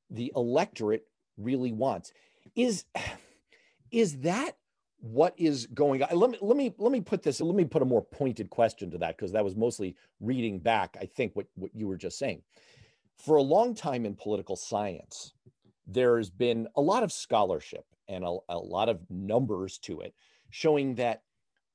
the 0.09 0.31
electorate 0.35 1.05
really 1.37 1.71
wants. 1.71 2.11
Is 2.55 2.85
is 3.91 4.19
that 4.19 4.53
what 5.01 5.33
is 5.37 5.65
going 5.73 6.03
on? 6.03 6.09
Let 6.17 6.29
me 6.29 6.37
let 6.41 6.55
me 6.55 6.73
let 6.77 6.91
me 6.91 7.01
put 7.01 7.23
this. 7.23 7.41
Let 7.41 7.55
me 7.55 7.65
put 7.65 7.81
a 7.81 7.85
more 7.85 8.03
pointed 8.03 8.49
question 8.49 8.91
to 8.91 8.97
that 8.99 9.17
because 9.17 9.31
that 9.31 9.43
was 9.43 9.55
mostly 9.55 9.95
reading 10.19 10.59
back. 10.59 10.95
I 10.99 11.05
think 11.05 11.35
what 11.35 11.47
what 11.55 11.71
you 11.73 11.87
were 11.87 11.97
just 11.97 12.17
saying. 12.17 12.43
For 13.17 13.35
a 13.35 13.41
long 13.41 13.75
time 13.75 14.05
in 14.05 14.15
political 14.15 14.55
science, 14.55 15.33
there's 15.87 16.29
been 16.29 16.67
a 16.75 16.81
lot 16.81 17.03
of 17.03 17.11
scholarship 17.11 17.85
and 18.07 18.23
a, 18.23 18.37
a 18.49 18.57
lot 18.57 18.89
of 18.89 18.99
numbers 19.09 19.77
to 19.79 20.01
it 20.01 20.13
showing 20.49 20.95
that 20.95 21.23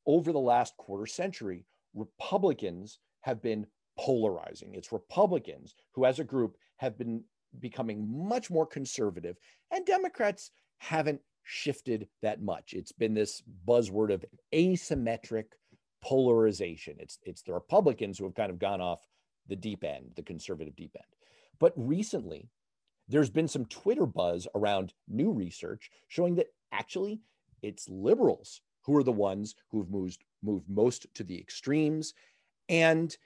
over 0.07 0.33
the 0.33 0.39
last 0.39 0.77
quarter 0.77 1.07
century, 1.07 1.65
Republicans 1.95 3.01
have 3.23 3.43
been 3.43 3.67
polarizing. 3.99 4.75
It's 4.75 4.93
Republicans 4.93 5.75
who, 5.93 6.05
as 6.05 6.21
a 6.21 6.25
group, 6.25 6.57
have 6.77 6.97
been 6.97 7.25
becoming 7.59 8.07
much 8.29 8.51
more 8.51 8.67
conservative, 8.67 9.37
and 9.73 9.85
Democrats 9.85 10.51
haven't 10.79 11.21
shifted 11.47 12.09
that 12.23 12.43
much. 12.43 12.75
It's 12.75 12.93
been 12.93 13.15
this 13.15 13.43
buzzword 13.67 14.13
of 14.13 14.25
asymmetric 14.53 15.45
polarization. 16.03 16.97
It's 16.99 17.19
it's 17.23 17.43
the 17.43 17.55
Republicans 17.55 18.19
who 18.19 18.25
have 18.25 18.35
kind 18.35 18.51
of 18.51 18.59
gone 18.59 18.81
off 18.81 19.07
the 19.49 19.57
deep 19.57 19.85
end, 19.85 20.11
the 20.17 20.23
conservative 20.23 20.75
deep 20.77 20.95
end. 20.97 21.07
But 21.59 21.73
recently, 21.77 22.51
there's 23.09 23.31
been 23.31 23.49
some 23.49 23.65
Twitter 23.67 24.07
buzz 24.07 24.49
around 24.55 24.93
new 25.09 25.31
research 25.31 25.91
showing 26.09 26.35
that 26.35 26.49
actually 26.73 27.21
it's 27.63 27.89
liberals 27.89 28.61
who 28.83 28.97
are 28.97 29.05
the 29.05 29.13
ones 29.13 29.55
who've 29.71 29.91
moved 29.91 30.25
moved 30.43 30.69
most 30.69 31.07
to 31.15 31.25
the 31.25 31.39
extremes 31.39 32.13
and 32.69 33.17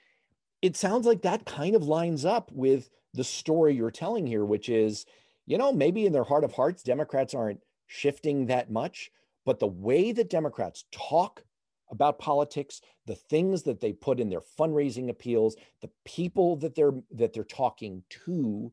it 0.61 0.75
sounds 0.75 1.05
like 1.05 1.23
that 1.23 1.45
kind 1.45 1.75
of 1.75 1.83
lines 1.83 2.23
up 2.23 2.51
with 2.51 2.89
the 3.13 3.23
story 3.23 3.75
you're 3.75 3.91
telling 3.91 4.25
here 4.25 4.45
which 4.45 4.69
is 4.69 5.05
you 5.45 5.57
know 5.57 5.71
maybe 5.71 6.05
in 6.05 6.13
their 6.13 6.23
heart 6.23 6.43
of 6.43 6.53
hearts 6.53 6.83
democrats 6.83 7.33
aren't 7.33 7.59
shifting 7.91 8.45
that 8.45 8.71
much 8.71 9.11
but 9.45 9.59
the 9.59 9.67
way 9.67 10.11
that 10.11 10.29
democrats 10.29 10.85
talk 10.91 11.43
about 11.89 12.19
politics 12.19 12.79
the 13.05 13.15
things 13.15 13.63
that 13.63 13.81
they 13.81 13.91
put 13.91 14.19
in 14.19 14.29
their 14.29 14.41
fundraising 14.41 15.09
appeals 15.09 15.57
the 15.81 15.89
people 16.05 16.55
that 16.55 16.73
they're 16.73 16.93
that 17.11 17.33
they're 17.33 17.43
talking 17.43 18.01
to 18.09 18.71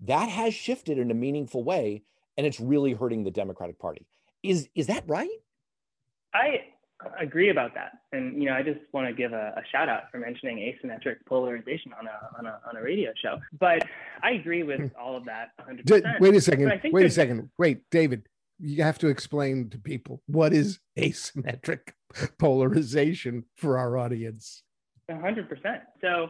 that 0.00 0.28
has 0.28 0.54
shifted 0.54 0.98
in 0.98 1.10
a 1.10 1.14
meaningful 1.14 1.62
way 1.62 2.02
and 2.38 2.46
it's 2.46 2.60
really 2.60 2.94
hurting 2.94 3.24
the 3.24 3.30
democratic 3.30 3.78
party 3.78 4.06
is 4.42 4.68
is 4.74 4.86
that 4.86 5.04
right 5.06 5.28
I 6.34 6.60
agree 7.20 7.50
about 7.50 7.74
that. 7.74 7.92
And, 8.12 8.42
you 8.42 8.48
know, 8.48 8.54
I 8.54 8.62
just 8.62 8.80
want 8.92 9.06
to 9.06 9.12
give 9.12 9.32
a, 9.32 9.54
a, 9.56 9.62
shout 9.70 9.88
out 9.88 10.10
for 10.10 10.18
mentioning 10.18 10.58
asymmetric 10.58 11.16
polarization 11.26 11.92
on 11.98 12.06
a, 12.06 12.38
on 12.38 12.46
a, 12.46 12.60
on 12.68 12.76
a 12.76 12.82
radio 12.82 13.12
show. 13.20 13.38
But 13.58 13.84
I 14.22 14.32
agree 14.32 14.62
with 14.62 14.80
hmm. 14.80 14.86
all 15.00 15.16
of 15.16 15.24
that 15.26 15.50
100%. 15.60 16.20
Wait 16.20 16.34
a 16.34 16.40
second. 16.40 16.80
Wait 16.92 17.06
a 17.06 17.10
second. 17.10 17.50
Wait, 17.58 17.82
David, 17.90 18.28
you 18.58 18.82
have 18.82 18.98
to 18.98 19.08
explain 19.08 19.70
to 19.70 19.78
people 19.78 20.22
what 20.26 20.52
is 20.52 20.78
asymmetric 20.98 21.92
polarization 22.38 23.44
for 23.56 23.78
our 23.78 23.98
audience. 23.98 24.62
100%. 25.10 25.46
So 26.00 26.28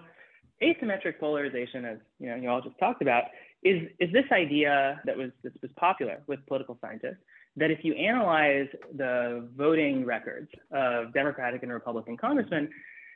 asymmetric 0.62 1.18
polarization, 1.18 1.84
as 1.84 1.98
you 2.18 2.28
know, 2.28 2.36
you 2.36 2.48
all 2.48 2.60
just 2.60 2.78
talked 2.78 3.02
about, 3.02 3.24
is, 3.62 3.88
is 4.00 4.12
this 4.12 4.24
idea 4.32 5.00
that 5.04 5.16
was, 5.16 5.30
this 5.42 5.52
was 5.62 5.70
popular 5.76 6.22
with 6.26 6.44
political 6.46 6.78
scientists 6.80 7.22
that 7.56 7.70
if 7.70 7.78
you 7.82 7.94
analyze 7.94 8.68
the 8.96 9.48
voting 9.56 10.04
records 10.04 10.48
of 10.72 11.12
Democratic 11.14 11.62
and 11.62 11.72
Republican 11.72 12.16
congressmen, 12.16 12.68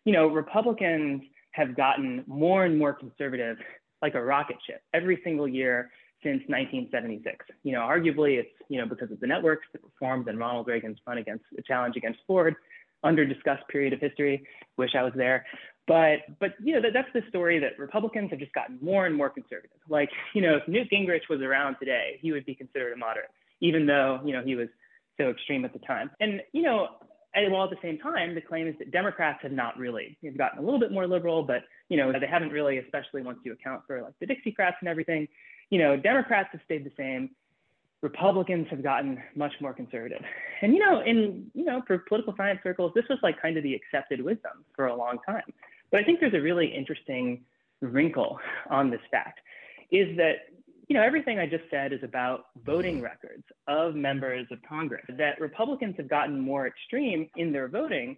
you 0.05 0.13
know, 0.13 0.29
Republicans 0.29 1.23
have 1.53 1.77
gotten 1.77 2.25
more 2.27 2.65
and 2.65 2.79
more 2.79 2.95
conservative 2.95 3.59
like 4.01 4.15
a 4.15 4.23
rocket 4.23 4.57
ship 4.67 4.81
every 4.95 5.21
single 5.25 5.47
year 5.47 5.91
since 6.23 6.43
1976. 6.49 7.47
You 7.63 7.73
know, 7.73 7.81
arguably 7.81 8.39
it's, 8.39 8.51
you 8.69 8.79
know, 8.79 8.87
because 8.87 9.11
of 9.11 9.21
the 9.21 9.27
networks 9.27 9.67
that 9.73 9.83
were 9.83 9.91
formed 9.99 10.29
and 10.29 10.39
Ronald 10.39 10.67
Reagan's 10.67 10.99
run 11.07 11.19
against 11.19 11.45
the 11.55 11.63
challenge 11.63 11.97
against 11.97 12.21
Ford, 12.27 12.57
under 13.03 13.25
discussed 13.25 13.67
period 13.69 13.93
of 13.93 14.01
history. 14.01 14.47
Wish 14.77 14.91
I 14.99 15.03
was 15.03 15.13
there. 15.17 15.47
But 15.87 16.19
but 16.39 16.51
you 16.63 16.75
know 16.75 16.83
that, 16.83 16.93
that's 16.93 17.09
the 17.15 17.23
story 17.29 17.59
that 17.59 17.79
Republicans 17.79 18.31
have 18.31 18.39
just 18.39 18.53
gotten 18.53 18.79
more 18.81 19.07
and 19.07 19.17
more 19.17 19.31
conservative. 19.31 19.79
Like 19.89 20.11
you 20.35 20.43
know 20.43 20.57
if 20.57 20.69
Newt 20.69 20.89
Gingrich 20.91 21.29
was 21.29 21.41
around 21.41 21.77
today, 21.81 22.19
he 22.21 22.33
would 22.33 22.45
be 22.45 22.55
considered 22.55 22.93
a 22.93 22.97
moderate 22.97 23.31
even 23.61 23.87
though 23.87 24.21
you 24.25 24.33
know 24.33 24.43
he 24.43 24.57
was 24.57 24.69
so 25.19 25.29
extreme 25.29 25.65
at 25.65 25.73
the 25.73 25.79
time. 25.81 26.11
And 26.21 26.41
you 26.53 26.63
know, 26.63 26.89
and 27.35 27.53
while 27.53 27.65
at 27.65 27.71
the 27.71 27.77
same 27.83 27.99
time, 27.99 28.35
the 28.35 28.41
claim 28.41 28.67
is 28.67 28.75
that 28.79 28.91
Democrats 28.91 29.41
have 29.43 29.53
not 29.53 29.79
really 29.79 30.19
have 30.25 30.37
gotten 30.37 30.59
a 30.59 30.63
little 30.63 30.81
bit 30.81 30.93
more 30.93 31.07
liberal, 31.07 31.43
but 31.43 31.63
you 31.89 31.97
know 31.97 32.13
they 32.13 32.27
haven't 32.27 32.51
really, 32.51 32.79
especially 32.79 33.23
once 33.23 33.39
you 33.45 33.53
account 33.53 33.83
for 33.87 34.03
like 34.03 34.15
the 34.21 34.27
Dixiecrats 34.27 34.77
and 34.81 34.89
everything. 34.89 35.29
You 35.71 35.79
know, 35.79 35.97
Democrats 35.97 36.51
have 36.53 36.61
stayed 36.65 36.85
the 36.85 36.93
same. 36.97 37.31
Republicans 38.03 38.67
have 38.71 38.83
gotten 38.83 39.23
much 39.35 39.53
more 39.61 39.73
conservative. 39.73 40.23
And 40.63 40.75
you 40.75 40.81
know, 40.81 41.01
in 41.01 41.51
you 41.55 41.65
know, 41.65 41.83
for 41.87 41.99
political 41.99 42.35
science 42.37 42.61
circles, 42.63 42.93
this 42.95 43.05
was 43.09 43.19
like 43.23 43.41
kind 43.41 43.57
of 43.57 43.63
the 43.63 43.75
accepted 43.75 44.23
wisdom 44.23 44.65
for 44.75 44.87
a 44.87 44.95
long 44.95 45.19
time. 45.27 45.53
But 45.91 46.01
I 46.01 46.05
think 46.05 46.21
there's 46.21 46.35
a 46.35 46.41
really 46.41 46.67
interesting 46.67 47.43
wrinkle 47.81 48.39
on 48.69 48.91
this 48.91 49.01
fact 49.11 49.41
is 49.91 50.17
that 50.17 50.51
you 50.91 50.95
know, 50.95 51.03
everything 51.03 51.39
I 51.39 51.47
just 51.47 51.63
said 51.71 51.93
is 51.93 52.03
about 52.03 52.47
voting 52.67 53.01
records 53.01 53.45
of 53.69 53.95
members 53.95 54.49
of 54.51 54.59
Congress, 54.69 55.05
that 55.19 55.41
Republicans 55.41 55.95
have 55.99 56.09
gotten 56.09 56.41
more 56.41 56.67
extreme 56.67 57.31
in 57.37 57.53
their 57.53 57.69
voting, 57.69 58.17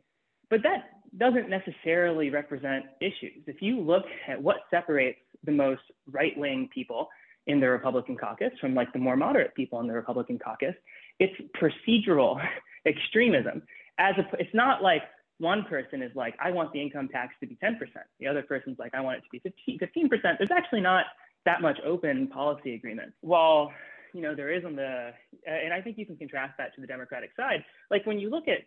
but 0.49 0.63
that 0.63 1.03
doesn't 1.19 1.51
necessarily 1.51 2.31
represent 2.31 2.87
issues. 3.03 3.43
If 3.47 3.61
you 3.61 3.79
look 3.79 4.05
at 4.27 4.43
what 4.43 4.57
separates 4.71 5.19
the 5.45 5.53
most 5.53 5.83
right 6.11 6.37
wing 6.39 6.71
people 6.73 7.11
in 7.47 7.61
the 7.61 7.69
Republican 7.69 8.17
caucus 8.17 8.53
from 8.61 8.75
like 8.75 8.93
the 8.93 8.99
more 8.99 9.17
moderate 9.17 9.55
people 9.55 9.81
in 9.81 9.87
the 9.87 9.93
Republican 9.93 10.39
caucus, 10.39 10.75
it's 11.19 11.35
procedural 11.61 12.41
extremism. 12.87 13.63
As 13.99 14.15
a, 14.19 14.27
it's 14.39 14.55
not 14.55 14.83
like 14.83 15.03
one 15.39 15.65
person 15.65 16.03
is 16.03 16.13
like, 16.15 16.35
I 16.41 16.51
want 16.51 16.73
the 16.73 16.81
income 16.81 17.09
tax 17.09 17.35
to 17.41 17.47
be 17.47 17.59
10%. 17.63 17.77
The 18.21 18.27
other 18.29 18.43
person's 18.43 18.79
like, 18.79 18.95
I 18.95 19.01
want 19.01 19.19
it 19.19 19.23
to 19.23 19.29
be 19.33 19.41
15, 19.41 19.79
15%. 20.09 20.39
There's 20.39 20.51
actually 20.51 20.81
not 20.81 21.07
that 21.45 21.61
much 21.61 21.79
open 21.85 22.29
policy 22.29 22.75
agreement. 22.75 23.13
While 23.21 23.73
you 24.15 24.21
know 24.21 24.35
there 24.35 24.53
is 24.53 24.65
on 24.65 24.77
the, 24.77 25.11
and 25.47 25.73
I 25.73 25.81
think 25.81 25.99
you 25.99 26.07
can 26.07 26.17
contrast 26.17 26.55
that 26.59 26.75
to 26.75 26.81
the 26.81 26.87
Democratic 26.87 27.31
side. 27.37 27.65
Like 27.91 28.07
when 28.07 28.19
you 28.19 28.31
look 28.31 28.47
at 28.47 28.59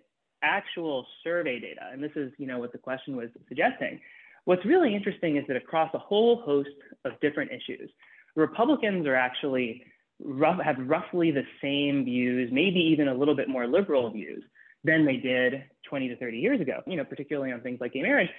actual 0.43 1.05
survey 1.23 1.59
data, 1.59 1.81
and 1.91 2.03
this 2.03 2.11
is 2.15 2.31
you 2.37 2.47
know 2.47 2.59
what 2.59 2.71
the 2.71 2.77
question 2.77 3.15
was 3.15 3.29
suggesting. 3.47 4.01
What's 4.45 4.65
really 4.65 4.93
interesting 4.93 5.37
is 5.37 5.43
that 5.47 5.57
across 5.57 5.91
a 5.93 5.97
whole 5.97 6.41
host 6.41 6.69
of 7.03 7.13
different 7.19 7.51
issues, 7.51 7.89
Republicans 8.35 9.07
are 9.07 9.15
actually 9.15 9.83
rough, 10.23 10.61
have 10.61 10.77
roughly 10.79 11.31
the 11.31 11.43
same 11.61 12.05
views, 12.05 12.49
maybe 12.51 12.79
even 12.79 13.07
a 13.07 13.13
little 13.13 13.35
bit 13.35 13.49
more 13.49 13.67
liberal 13.67 14.11
views 14.11 14.43
than 14.83 15.05
they 15.05 15.17
did 15.17 15.63
20 15.89 16.09
to 16.09 16.17
30 16.17 16.37
years 16.37 16.61
ago. 16.61 16.81
You 16.85 16.97
know, 16.97 17.05
particularly 17.05 17.51
on 17.51 17.61
things 17.61 17.79
like 17.81 17.93
gay 17.93 18.01
marriage. 18.01 18.29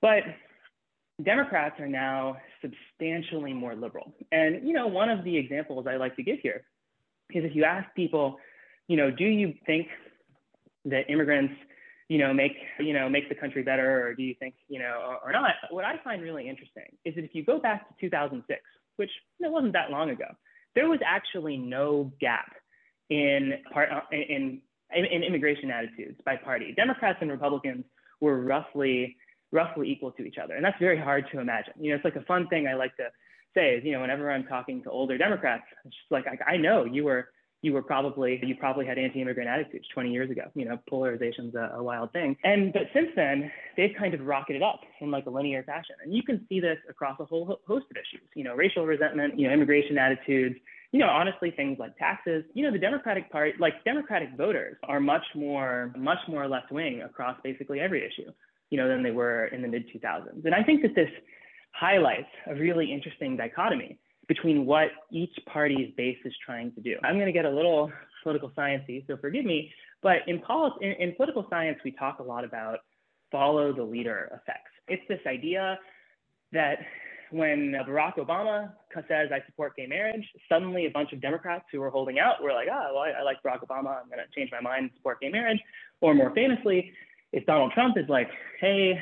But 0.00 0.22
Democrats 1.22 1.78
are 1.80 1.88
now 1.88 2.36
substantially 2.60 3.52
more 3.52 3.74
liberal. 3.74 4.14
And, 4.30 4.66
you 4.66 4.72
know, 4.72 4.86
one 4.86 5.08
of 5.08 5.24
the 5.24 5.36
examples 5.36 5.86
I 5.88 5.96
like 5.96 6.16
to 6.16 6.22
give 6.22 6.38
here 6.42 6.64
is 7.30 7.44
if 7.44 7.54
you 7.54 7.64
ask 7.64 7.94
people, 7.94 8.38
you 8.88 8.96
know, 8.96 9.10
do 9.10 9.24
you 9.24 9.54
think 9.66 9.88
that 10.86 11.08
immigrants, 11.08 11.54
you 12.08 12.18
know, 12.18 12.34
make, 12.34 12.52
you 12.80 12.92
know, 12.92 13.08
make 13.08 13.28
the 13.28 13.34
country 13.34 13.62
better 13.62 14.06
or 14.06 14.14
do 14.14 14.22
you 14.22 14.34
think, 14.38 14.54
you 14.68 14.78
know, 14.78 15.00
or, 15.06 15.28
or 15.28 15.32
not? 15.32 15.54
What 15.70 15.84
I 15.84 15.96
find 16.02 16.22
really 16.22 16.48
interesting 16.48 16.86
is 17.04 17.14
that 17.14 17.24
if 17.24 17.34
you 17.34 17.44
go 17.44 17.58
back 17.58 17.88
to 17.88 17.94
2006, 18.00 18.60
which 18.96 19.10
know, 19.40 19.50
wasn't 19.50 19.72
that 19.72 19.90
long 19.90 20.10
ago, 20.10 20.26
there 20.74 20.88
was 20.88 21.00
actually 21.04 21.56
no 21.56 22.12
gap 22.20 22.52
in 23.10 23.54
part 23.72 23.88
in, 24.10 24.60
in, 24.94 25.04
in 25.04 25.22
immigration 25.22 25.70
attitudes 25.70 26.18
by 26.24 26.36
party. 26.36 26.72
Democrats 26.76 27.18
and 27.20 27.30
Republicans 27.30 27.84
were 28.20 28.40
roughly 28.40 29.16
roughly 29.52 29.90
equal 29.90 30.10
to 30.12 30.24
each 30.24 30.38
other. 30.42 30.54
And 30.54 30.64
that's 30.64 30.78
very 30.78 30.98
hard 30.98 31.26
to 31.32 31.38
imagine. 31.38 31.74
You 31.78 31.90
know, 31.90 31.96
it's 31.96 32.04
like 32.04 32.16
a 32.16 32.24
fun 32.24 32.48
thing 32.48 32.66
I 32.66 32.74
like 32.74 32.96
to 32.96 33.08
say 33.54 33.74
is, 33.76 33.84
you 33.84 33.92
know, 33.92 34.00
whenever 34.00 34.30
I'm 34.30 34.44
talking 34.44 34.82
to 34.84 34.90
older 34.90 35.18
Democrats, 35.18 35.64
it's 35.84 35.94
just 35.94 36.10
like, 36.10 36.24
I, 36.26 36.54
I 36.54 36.56
know 36.56 36.84
you 36.84 37.04
were, 37.04 37.28
you 37.62 37.72
were 37.72 37.82
probably, 37.82 38.40
you 38.44 38.54
probably 38.56 38.84
had 38.84 38.98
anti-immigrant 38.98 39.48
attitudes 39.48 39.86
20 39.94 40.10
years 40.10 40.30
ago. 40.30 40.42
You 40.54 40.66
know, 40.66 40.78
polarization's 40.90 41.54
a, 41.54 41.76
a 41.76 41.82
wild 41.82 42.12
thing. 42.12 42.36
And, 42.44 42.72
but 42.72 42.82
since 42.92 43.08
then, 43.16 43.50
they've 43.76 43.94
kind 43.98 44.14
of 44.14 44.20
rocketed 44.20 44.62
up 44.62 44.80
in 45.00 45.10
like 45.10 45.26
a 45.26 45.30
linear 45.30 45.62
fashion. 45.62 45.96
And 46.02 46.12
you 46.12 46.22
can 46.22 46.44
see 46.48 46.60
this 46.60 46.78
across 46.90 47.18
a 47.20 47.24
whole 47.24 47.60
host 47.66 47.86
of 47.90 47.96
issues, 47.96 48.28
you 48.34 48.44
know, 48.44 48.54
racial 48.54 48.84
resentment, 48.84 49.38
you 49.38 49.46
know, 49.46 49.54
immigration 49.54 49.96
attitudes, 49.96 50.56
you 50.90 50.98
know, 50.98 51.08
honestly, 51.08 51.52
things 51.52 51.78
like 51.78 51.96
taxes, 51.96 52.44
you 52.52 52.64
know, 52.64 52.72
the 52.72 52.78
Democratic 52.78 53.30
Party, 53.30 53.52
like 53.58 53.82
Democratic 53.84 54.30
voters 54.36 54.76
are 54.88 55.00
much 55.00 55.24
more, 55.34 55.92
much 55.96 56.18
more 56.28 56.48
left 56.48 56.70
wing 56.70 57.02
across 57.02 57.36
basically 57.42 57.80
every 57.80 58.04
issue 58.04 58.30
you 58.72 58.78
know, 58.78 58.88
than 58.88 59.02
they 59.02 59.10
were 59.10 59.46
in 59.48 59.60
the 59.60 59.68
mid 59.68 59.84
2000s. 59.94 60.44
And 60.46 60.54
I 60.54 60.62
think 60.62 60.80
that 60.80 60.94
this 60.94 61.10
highlights 61.74 62.30
a 62.46 62.54
really 62.54 62.90
interesting 62.90 63.36
dichotomy 63.36 63.98
between 64.32 64.64
what 64.64 64.88
each 65.10 65.36
party's 65.52 65.90
base 65.94 66.16
is 66.24 66.34
trying 66.46 66.72
to 66.72 66.80
do. 66.80 66.96
I'm 67.04 67.16
going 67.16 67.26
to 67.26 67.38
get 67.40 67.44
a 67.44 67.50
little 67.50 67.92
political 68.22 68.50
sciencey, 68.56 69.06
so 69.06 69.18
forgive 69.18 69.44
me, 69.44 69.58
But 70.02 70.18
in, 70.26 70.38
poli- 70.38 70.72
in, 70.80 70.92
in 70.92 71.14
political 71.14 71.46
science, 71.50 71.78
we 71.84 71.90
talk 71.92 72.18
a 72.18 72.22
lot 72.22 72.44
about 72.44 72.78
follow 73.30 73.74
the 73.74 73.82
leader 73.82 74.18
effects. 74.32 74.72
It's 74.88 75.02
this 75.08 75.20
idea 75.26 75.78
that 76.52 76.78
when 77.30 77.74
Barack 77.88 78.16
Obama 78.16 78.72
says, 79.08 79.28
I 79.32 79.40
support 79.46 79.76
gay 79.76 79.86
marriage, 79.86 80.26
suddenly 80.48 80.86
a 80.86 80.90
bunch 80.90 81.12
of 81.12 81.20
Democrats 81.20 81.64
who 81.70 81.80
were 81.80 81.90
holding 81.90 82.18
out 82.18 82.42
were 82.42 82.52
like, 82.52 82.68
ah, 82.70 82.88
well, 82.92 83.02
I, 83.02 83.10
I 83.20 83.22
like 83.22 83.38
Barack 83.42 83.60
Obama. 83.66 84.00
I'm 84.00 84.08
going 84.08 84.18
to 84.18 84.34
change 84.34 84.50
my 84.50 84.60
mind 84.60 84.82
and 84.84 84.90
support 84.96 85.20
gay 85.20 85.30
marriage. 85.30 85.60
Or 86.00 86.14
more 86.14 86.32
famously, 86.34 86.92
if 87.32 87.44
Donald 87.46 87.72
Trump 87.72 87.96
is 87.98 88.08
like, 88.08 88.28
hey, 88.60 88.98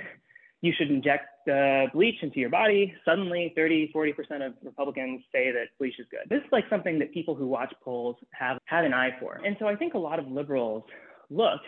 you 0.62 0.72
should 0.76 0.90
inject 0.90 1.48
uh, 1.48 1.86
bleach 1.92 2.16
into 2.22 2.38
your 2.38 2.50
body, 2.50 2.94
suddenly 3.04 3.52
30, 3.56 3.92
40% 3.94 4.46
of 4.46 4.54
Republicans 4.62 5.22
say 5.32 5.50
that 5.50 5.68
bleach 5.78 5.98
is 5.98 6.06
good. 6.10 6.28
This 6.28 6.44
is 6.44 6.52
like 6.52 6.64
something 6.68 6.98
that 6.98 7.12
people 7.12 7.34
who 7.34 7.46
watch 7.46 7.72
polls 7.82 8.16
have, 8.32 8.58
had 8.66 8.84
an 8.84 8.92
eye 8.92 9.10
for. 9.18 9.40
And 9.44 9.56
so 9.58 9.66
I 9.66 9.76
think 9.76 9.94
a 9.94 9.98
lot 9.98 10.18
of 10.18 10.28
liberals 10.28 10.84
look 11.30 11.60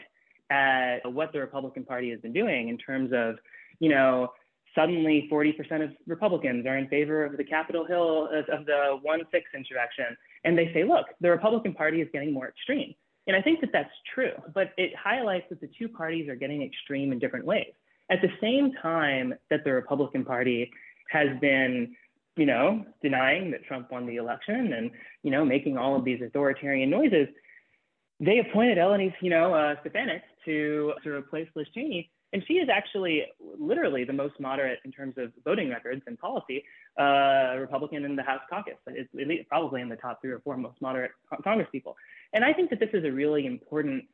at 0.51 0.99
what 1.11 1.33
the 1.33 1.41
Republican 1.41 1.85
Party 1.85 2.11
has 2.11 2.21
been 2.21 2.35
doing 2.35 2.69
in 2.69 2.77
terms 2.77 3.13
of, 3.15 3.37
you 3.81 3.89
know, 3.89 4.33
suddenly 4.75 5.29
40% 5.33 5.85
of 5.85 5.91
Republicans 6.07 6.67
are 6.67 6.77
in 6.77 6.89
favor 6.89 7.25
of 7.25 7.37
the 7.37 7.45
Capitol 7.45 7.87
Hill, 7.87 8.29
of 8.51 8.67
the 8.67 8.99
1 9.01 9.21
6 9.31 9.45
insurrection. 9.55 10.17
And 10.45 10.57
they 10.57 10.71
say, 10.75 10.85
look, 10.85 11.07
the 11.21 11.31
Republican 11.31 11.73
Party 11.73 12.03
is 12.03 12.09
getting 12.13 12.33
more 12.33 12.49
extreme. 12.49 12.95
And 13.27 13.37
I 13.37 13.41
think 13.41 13.61
that 13.61 13.71
that's 13.73 13.93
true, 14.15 14.33
but 14.53 14.73
it 14.77 14.93
highlights 14.97 15.47
that 15.51 15.61
the 15.61 15.71
two 15.79 15.89
parties 15.89 16.29
are 16.29 16.35
getting 16.35 16.63
extreme 16.63 17.13
in 17.13 17.19
different 17.19 17.47
ways. 17.47 17.73
At 18.13 18.21
the 18.21 18.29
same 18.43 18.75
time 18.83 19.35
that 19.49 19.65
the 19.65 19.73
Republican 19.73 20.23
Party 20.23 20.71
has 21.09 21.29
been, 21.41 21.97
you 22.37 22.45
know, 22.45 22.85
denying 23.03 23.51
that 23.53 23.65
Trump 23.65 23.91
won 23.91 24.07
the 24.07 24.17
election 24.17 24.75
and, 24.75 24.91
you 25.23 25.31
know, 25.31 25.47
making 25.47 25.79
all 25.79 25.97
of 25.97 26.05
these 26.05 26.21
authoritarian 26.21 26.91
noises, 26.91 27.27
they 28.21 28.39
appointed 28.39 28.77
Eleni, 28.77 29.15
you 29.23 29.31
know, 29.31 29.55
uh, 29.55 29.77
Stefanik 29.81 30.23
to, 30.45 30.93
to 31.03 31.09
replace 31.11 31.49
Liz 31.57 31.67
Cheney. 31.75 32.11
And 32.35 32.43
she 32.47 32.55
is 32.55 32.69
actually 32.71 33.25
literally 33.59 34.05
the 34.05 34.13
most 34.13 34.39
moderate 34.39 34.81
in 34.85 34.93
terms 34.93 35.15
of 35.17 35.33
voting 35.43 35.71
records 35.71 36.03
and 36.07 36.19
policy 36.19 36.63
uh, 37.01 37.57
Republican 37.59 38.05
in 38.05 38.15
the 38.15 38.23
House 38.23 38.41
caucus. 38.51 38.75
It's 38.87 39.49
probably 39.49 39.81
in 39.81 39.89
the 39.89 39.97
top 39.97 40.21
three 40.21 40.33
or 40.33 40.41
four 40.41 40.59
most 40.59 40.81
moderate 40.83 41.13
Congress 41.45 41.69
people. 41.73 41.97
And 42.35 42.45
I 42.45 42.53
think 42.53 42.69
that 42.71 42.79
this 42.79 42.91
is 42.93 43.05
a 43.05 43.11
really 43.11 43.47
important 43.47 44.05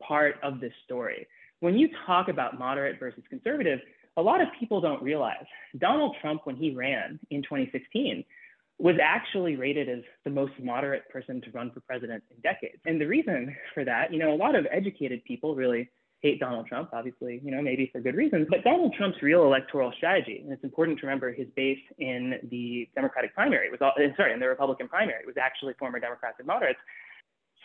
part 0.00 0.36
of 0.44 0.60
this 0.60 0.72
story. 0.84 1.26
When 1.60 1.76
you 1.76 1.88
talk 2.06 2.28
about 2.28 2.58
moderate 2.58 2.98
versus 3.00 3.22
conservative, 3.28 3.80
a 4.16 4.22
lot 4.22 4.40
of 4.40 4.48
people 4.58 4.80
don't 4.80 5.02
realize 5.02 5.46
Donald 5.78 6.16
Trump, 6.20 6.42
when 6.44 6.56
he 6.56 6.74
ran 6.74 7.18
in 7.30 7.42
2016, 7.42 8.24
was 8.78 8.96
actually 9.02 9.56
rated 9.56 9.88
as 9.88 10.04
the 10.24 10.30
most 10.30 10.52
moderate 10.62 11.08
person 11.08 11.40
to 11.40 11.50
run 11.50 11.70
for 11.72 11.80
president 11.80 12.22
in 12.30 12.40
decades. 12.42 12.78
And 12.86 13.00
the 13.00 13.06
reason 13.06 13.56
for 13.74 13.84
that, 13.84 14.12
you 14.12 14.18
know, 14.20 14.32
a 14.32 14.36
lot 14.36 14.54
of 14.54 14.66
educated 14.70 15.24
people 15.24 15.56
really 15.56 15.90
hate 16.20 16.40
Donald 16.40 16.66
Trump, 16.66 16.90
obviously, 16.92 17.40
you 17.44 17.50
know, 17.50 17.62
maybe 17.62 17.88
for 17.92 18.00
good 18.00 18.16
reasons. 18.16 18.46
But 18.50 18.64
Donald 18.64 18.94
Trump's 18.94 19.22
real 19.22 19.44
electoral 19.44 19.92
strategy, 19.96 20.40
and 20.42 20.52
it's 20.52 20.64
important 20.64 20.98
to 21.00 21.06
remember 21.06 21.32
his 21.32 21.46
base 21.54 21.78
in 21.98 22.34
the 22.50 22.88
Democratic 22.94 23.34
primary 23.34 23.70
was 23.70 23.78
all, 23.80 23.92
sorry, 24.16 24.32
in 24.32 24.40
the 24.40 24.48
Republican 24.48 24.88
primary 24.88 25.24
was 25.26 25.36
actually 25.40 25.74
former 25.78 26.00
Democrats 26.00 26.36
and 26.38 26.46
moderates. 26.46 26.80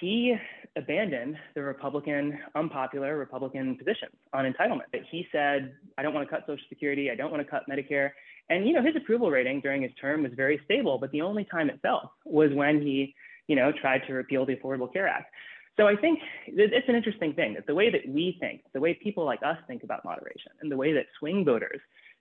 He 0.04 0.36
abandoned 0.76 1.38
the 1.56 1.64
Republican, 1.64 2.38
unpopular 2.56 3.18
Republican 3.18 3.78
positions 3.78 4.12
on 4.34 4.44
entitlement. 4.44 4.82
He 5.10 5.26
said, 5.32 5.76
I 5.98 6.04
don't 6.04 6.14
want 6.14 6.28
to 6.28 6.30
cut 6.30 6.44
Social 6.46 6.66
Security, 6.68 7.10
I 7.10 7.16
don't 7.16 7.32
want 7.32 7.42
to 7.42 7.50
cut 7.50 7.64
Medicare. 7.72 8.10
And 8.50 8.68
you 8.68 8.74
know, 8.74 8.84
his 8.84 8.98
approval 8.98 9.32
rating 9.32 9.62
during 9.62 9.82
his 9.82 9.94
term 10.02 10.24
was 10.24 10.34
very 10.36 10.60
stable, 10.66 10.98
but 10.98 11.10
the 11.12 11.22
only 11.22 11.46
time 11.46 11.70
it 11.70 11.80
fell 11.82 12.12
was 12.26 12.50
when 12.52 12.82
he, 12.82 13.16
you 13.48 13.56
know, 13.56 13.72
tried 13.72 14.02
to 14.08 14.14
repeal 14.14 14.46
the 14.46 14.58
Affordable 14.58 14.92
Care 14.92 15.08
Act. 15.08 15.34
So 15.78 15.88
I 15.88 15.96
think 15.96 16.20
it's 16.48 16.90
an 16.90 16.96
interesting 16.96 17.32
thing 17.32 17.54
that 17.54 17.66
the 17.66 17.74
way 17.74 17.90
that 17.90 18.06
we 18.06 18.36
think, 18.42 18.64
the 18.74 18.82
way 18.82 18.94
people 18.94 19.24
like 19.24 19.40
us 19.42 19.58
think 19.68 19.84
about 19.84 20.04
moderation, 20.04 20.52
and 20.62 20.70
the 20.70 20.76
way 20.76 20.92
that 20.92 21.06
swing 21.18 21.46
voters 21.46 21.80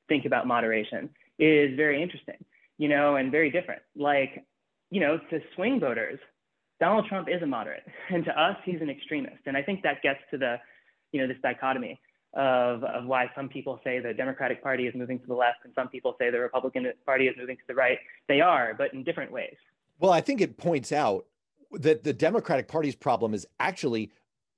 think 0.08 0.24
about 0.24 0.46
moderation 0.46 1.10
is 1.40 1.76
very 1.76 2.00
interesting, 2.00 2.44
you 2.78 2.88
know, 2.88 3.16
and 3.16 3.32
very 3.32 3.50
different. 3.50 3.82
Like, 3.96 4.44
you 4.90 5.00
know, 5.00 5.18
to 5.30 5.40
swing 5.56 5.80
voters, 5.80 6.20
Donald 6.82 7.06
Trump 7.06 7.28
is 7.28 7.40
a 7.42 7.46
moderate, 7.46 7.84
and 8.10 8.24
to 8.24 8.38
us, 8.38 8.56
he's 8.64 8.80
an 8.80 8.90
extremist. 8.90 9.46
And 9.46 9.56
I 9.56 9.62
think 9.62 9.82
that 9.84 10.02
gets 10.02 10.18
to 10.32 10.36
the, 10.36 10.56
you 11.12 11.20
know, 11.20 11.28
this 11.28 11.36
dichotomy 11.40 12.00
of, 12.34 12.82
of 12.82 13.06
why 13.06 13.30
some 13.36 13.48
people 13.48 13.80
say 13.84 14.00
the 14.00 14.12
Democratic 14.12 14.64
Party 14.64 14.88
is 14.88 14.94
moving 14.96 15.20
to 15.20 15.26
the 15.26 15.34
left 15.34 15.58
and 15.64 15.72
some 15.76 15.86
people 15.88 16.16
say 16.18 16.30
the 16.30 16.40
Republican 16.40 16.92
Party 17.06 17.28
is 17.28 17.36
moving 17.38 17.56
to 17.56 17.62
the 17.68 17.74
right. 17.74 17.98
They 18.26 18.40
are, 18.40 18.74
but 18.76 18.92
in 18.94 19.04
different 19.04 19.30
ways. 19.30 19.54
Well, 20.00 20.10
I 20.10 20.20
think 20.20 20.40
it 20.40 20.56
points 20.56 20.90
out 20.90 21.26
that 21.70 22.02
the 22.02 22.12
Democratic 22.12 22.66
Party's 22.66 22.96
problem 22.96 23.32
is 23.32 23.46
actually 23.60 24.10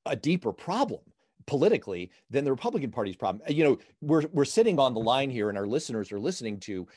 a 0.06 0.16
deeper 0.16 0.52
problem 0.52 1.00
politically 1.46 2.10
than 2.30 2.44
the 2.44 2.50
Republican 2.50 2.90
Party's 2.90 3.16
problem. 3.16 3.42
You 3.48 3.64
know, 3.64 3.78
we're 4.00 4.22
we're 4.32 4.46
sitting 4.46 4.78
on 4.78 4.94
the 4.94 5.00
line 5.00 5.28
here, 5.28 5.50
and 5.50 5.58
our 5.58 5.66
listeners 5.66 6.10
are 6.10 6.18
listening 6.18 6.58
to 6.60 6.88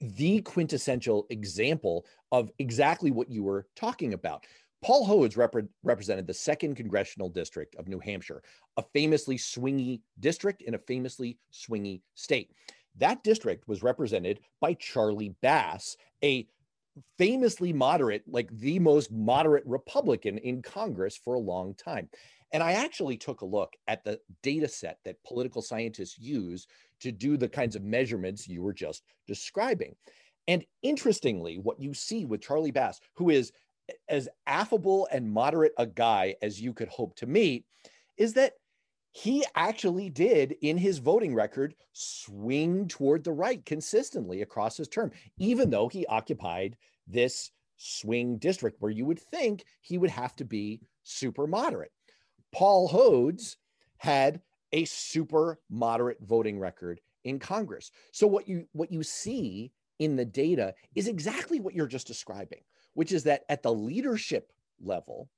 the 0.00 0.42
quintessential 0.42 1.26
example 1.30 2.04
of 2.32 2.50
exactly 2.58 3.10
what 3.10 3.30
you 3.30 3.42
were 3.42 3.66
talking 3.74 4.12
about. 4.12 4.44
Paul 4.82 5.06
Hodes 5.06 5.36
rep- 5.36 5.54
represented 5.82 6.26
the 6.26 6.34
second 6.34 6.76
congressional 6.76 7.28
district 7.28 7.74
of 7.76 7.88
New 7.88 7.98
Hampshire, 7.98 8.42
a 8.76 8.84
famously 8.92 9.36
swingy 9.36 10.00
district 10.20 10.62
in 10.62 10.74
a 10.74 10.78
famously 10.78 11.38
swingy 11.52 12.02
state. 12.14 12.52
That 12.96 13.22
district 13.24 13.68
was 13.68 13.82
represented 13.82 14.40
by 14.60 14.74
Charlie 14.74 15.34
Bass, 15.42 15.96
a 16.22 16.46
famously 17.18 17.72
moderate, 17.72 18.22
like 18.26 18.50
the 18.50 18.78
most 18.78 19.12
moderate 19.12 19.66
Republican 19.66 20.38
in 20.38 20.62
Congress 20.62 21.16
for 21.16 21.34
a 21.34 21.40
long 21.40 21.74
time. 21.74 22.08
And 22.52 22.62
I 22.62 22.72
actually 22.72 23.16
took 23.16 23.40
a 23.40 23.46
look 23.46 23.74
at 23.88 24.04
the 24.04 24.20
data 24.42 24.68
set 24.68 24.98
that 25.04 25.22
political 25.24 25.62
scientists 25.62 26.18
use 26.18 26.66
to 27.00 27.12
do 27.12 27.36
the 27.36 27.48
kinds 27.48 27.76
of 27.76 27.82
measurements 27.82 28.48
you 28.48 28.62
were 28.62 28.72
just 28.72 29.02
describing. 29.26 29.94
And 30.48 30.64
interestingly, 30.82 31.58
what 31.58 31.80
you 31.80 31.92
see 31.92 32.24
with 32.24 32.40
Charlie 32.40 32.70
Bass, 32.70 33.00
who 33.14 33.30
is 33.30 33.52
as 34.08 34.28
affable 34.46 35.08
and 35.10 35.30
moderate 35.30 35.72
a 35.78 35.86
guy 35.86 36.36
as 36.42 36.60
you 36.60 36.72
could 36.72 36.88
hope 36.88 37.14
to 37.16 37.26
meet, 37.26 37.64
is 38.16 38.32
that 38.34 38.54
he 39.12 39.44
actually 39.54 40.10
did 40.10 40.56
in 40.60 40.76
his 40.76 40.98
voting 40.98 41.34
record 41.34 41.74
swing 41.92 42.86
toward 42.86 43.24
the 43.24 43.32
right 43.32 43.64
consistently 43.64 44.42
across 44.42 44.76
his 44.76 44.88
term, 44.88 45.10
even 45.38 45.70
though 45.70 45.88
he 45.88 46.04
occupied 46.06 46.76
this 47.06 47.50
swing 47.78 48.36
district 48.38 48.76
where 48.80 48.90
you 48.90 49.06
would 49.06 49.20
think 49.20 49.64
he 49.80 49.98
would 49.98 50.10
have 50.10 50.36
to 50.36 50.44
be 50.44 50.80
super 51.02 51.46
moderate. 51.46 51.92
Paul 52.52 52.88
Hodes 52.88 53.56
had 53.98 54.40
a 54.72 54.84
super 54.84 55.60
moderate 55.70 56.18
voting 56.20 56.58
record 56.58 57.00
in 57.24 57.38
Congress. 57.38 57.90
So 58.12 58.26
what 58.26 58.48
you 58.48 58.66
what 58.72 58.92
you 58.92 59.02
see 59.02 59.72
in 59.98 60.16
the 60.16 60.24
data 60.24 60.74
is 60.94 61.08
exactly 61.08 61.60
what 61.60 61.74
you're 61.74 61.86
just 61.86 62.06
describing, 62.06 62.60
which 62.96 63.12
is 63.12 63.24
that 63.24 63.44
at 63.50 63.62
the 63.62 63.72
leadership 63.72 64.50
level, 64.82 65.28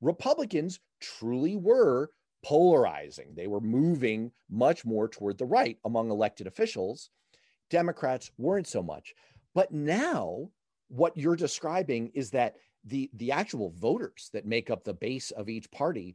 Republicans 0.00 0.78
truly 1.00 1.56
were 1.56 2.10
polarizing. 2.44 3.34
They 3.34 3.48
were 3.48 3.60
moving 3.60 4.30
much 4.48 4.84
more 4.84 5.08
toward 5.08 5.36
the 5.36 5.44
right 5.44 5.76
among 5.84 6.12
elected 6.12 6.46
officials. 6.46 7.10
Democrats 7.70 8.30
weren't 8.38 8.68
so 8.68 8.84
much. 8.84 9.14
But 9.52 9.72
now, 9.72 10.48
what 10.90 11.16
you're 11.16 11.34
describing 11.34 12.12
is 12.14 12.30
that 12.30 12.54
the, 12.84 13.10
the 13.14 13.32
actual 13.32 13.70
voters 13.70 14.30
that 14.32 14.46
make 14.46 14.70
up 14.70 14.84
the 14.84 14.94
base 14.94 15.32
of 15.32 15.48
each 15.48 15.68
party, 15.72 16.14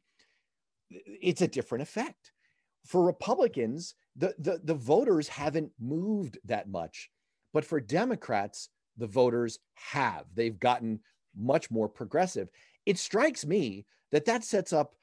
it's 0.89 1.41
a 1.41 1.49
different 1.49 1.81
effect. 1.81 2.31
For 2.85 3.03
Republicans, 3.03 3.93
the, 4.15 4.33
the, 4.39 4.61
the 4.63 4.73
voters 4.73 5.27
haven't 5.27 5.73
moved 5.81 6.37
that 6.45 6.69
much. 6.69 7.09
But 7.53 7.65
for 7.65 7.81
Democrats, 7.81 8.69
the 8.97 9.07
voters 9.07 9.59
have. 9.75 10.25
They've 10.33 10.59
gotten 10.59 10.99
much 11.35 11.69
more 11.69 11.87
progressive. 11.87 12.49
It 12.85 12.97
strikes 12.97 13.45
me 13.45 13.85
that 14.11 14.25
that 14.25 14.43
sets 14.43 14.73
up 14.73 14.95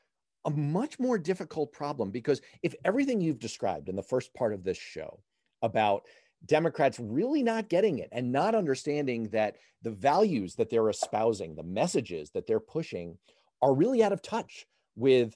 a 0.44 0.50
much 0.50 0.98
more 0.98 1.18
difficult 1.18 1.72
problem 1.72 2.10
because 2.10 2.40
if 2.62 2.74
everything 2.84 3.20
you've 3.20 3.38
described 3.38 3.88
in 3.88 3.96
the 3.96 4.02
first 4.02 4.34
part 4.34 4.52
of 4.52 4.62
this 4.62 4.76
show 4.76 5.20
about 5.62 6.02
Democrats 6.46 7.00
really 7.00 7.42
not 7.42 7.68
getting 7.70 7.98
it 7.98 8.08
and 8.12 8.30
not 8.30 8.54
understanding 8.54 9.28
that 9.30 9.56
the 9.82 9.90
values 9.90 10.54
that 10.56 10.68
they're 10.68 10.90
espousing, 10.90 11.54
the 11.54 11.62
messages 11.62 12.30
that 12.30 12.46
they're 12.46 12.60
pushing 12.60 13.16
are 13.62 13.74
really 13.74 14.02
out 14.02 14.12
of 14.12 14.20
touch 14.20 14.66
with 14.96 15.34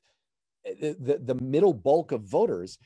eh, 0.67 0.95
the, 0.99 1.19
the 1.19 1.35
middle 1.37 1.73
bulk 1.73 2.13
of 2.13 2.23
voters, 2.23 2.79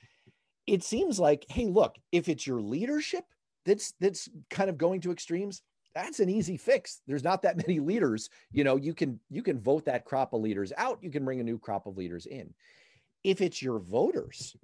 it 0.67 0.85
seems 0.85 1.19
like, 1.19 1.45
hey, 1.49 1.67
look, 1.67 1.97
if 2.13 2.29
it's 2.29 2.47
your 2.47 2.61
leadership 2.61 3.25
that's 3.65 3.95
that's 4.01 4.29
kind 4.51 4.71
of 4.71 4.79
going 4.79 5.01
to 5.01 5.13
extremes, 5.13 5.63
that's 5.95 6.21
an 6.21 6.29
easy 6.29 6.57
fix 6.57 7.01
there's 7.07 7.25
not 7.25 7.43
that 7.43 7.57
many 7.67 7.81
leaders 7.81 8.31
you 8.51 8.65
know 8.65 8.77
you 8.77 8.95
can 8.95 9.21
you 9.31 9.43
can 9.43 9.61
vote 9.61 9.85
that 9.85 10.05
crop 10.05 10.33
of 10.33 10.41
leaders 10.41 10.73
out 10.77 10.99
you 11.03 11.11
can 11.11 11.25
bring 11.25 11.41
a 11.41 11.45
new 11.45 11.59
crop 11.59 11.87
of 11.87 11.97
leaders 11.97 12.27
in 12.27 12.53
if 13.25 13.41
it's 13.41 13.63
your 13.63 13.79
voters 13.79 14.57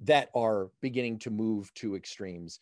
that 0.00 0.28
are 0.34 0.68
beginning 0.80 1.18
to 1.18 1.30
move 1.30 1.72
to 1.74 1.96
extremes 1.96 2.60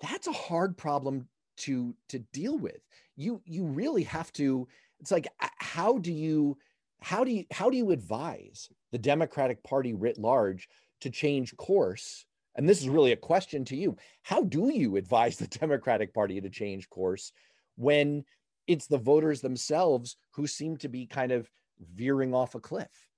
that's 0.00 0.26
a 0.26 0.32
hard 0.32 0.76
problem 0.76 1.28
to 1.56 1.94
to 2.08 2.18
deal 2.32 2.58
with 2.58 2.80
you 3.16 3.40
you 3.44 3.64
really 3.64 4.02
have 4.02 4.32
to 4.32 4.66
it's 5.00 5.10
like 5.10 5.28
uh, 5.40 5.48
how 5.58 5.98
do 5.98 6.12
you 6.12 6.56
how 7.02 7.24
do 7.24 7.32
you 7.32 7.44
how 7.50 7.68
do 7.68 7.76
you 7.76 7.90
advise 7.90 8.70
the 8.92 8.98
Democratic 8.98 9.62
Party 9.64 9.92
writ 9.92 10.18
large 10.18 10.68
to 11.00 11.10
change 11.10 11.56
course? 11.56 12.24
And 12.54 12.68
this 12.68 12.80
is 12.80 12.88
really 12.88 13.12
a 13.12 13.16
question 13.16 13.64
to 13.66 13.76
you. 13.76 13.96
How 14.22 14.42
do 14.42 14.70
you 14.70 14.96
advise 14.96 15.36
the 15.36 15.46
Democratic 15.58 16.12
Party 16.12 16.40
to 16.40 16.50
change 16.50 16.88
course 16.88 17.32
when 17.76 18.24
it's 18.66 18.86
the 18.86 18.98
voters 18.98 19.40
themselves 19.40 20.16
who 20.32 20.46
seem 20.46 20.76
to 20.78 20.88
be 20.88 21.06
kind 21.06 21.32
of 21.32 21.48
veering 21.94 22.34
off 22.34 22.54
a 22.54 22.60
cliff? 22.60 23.08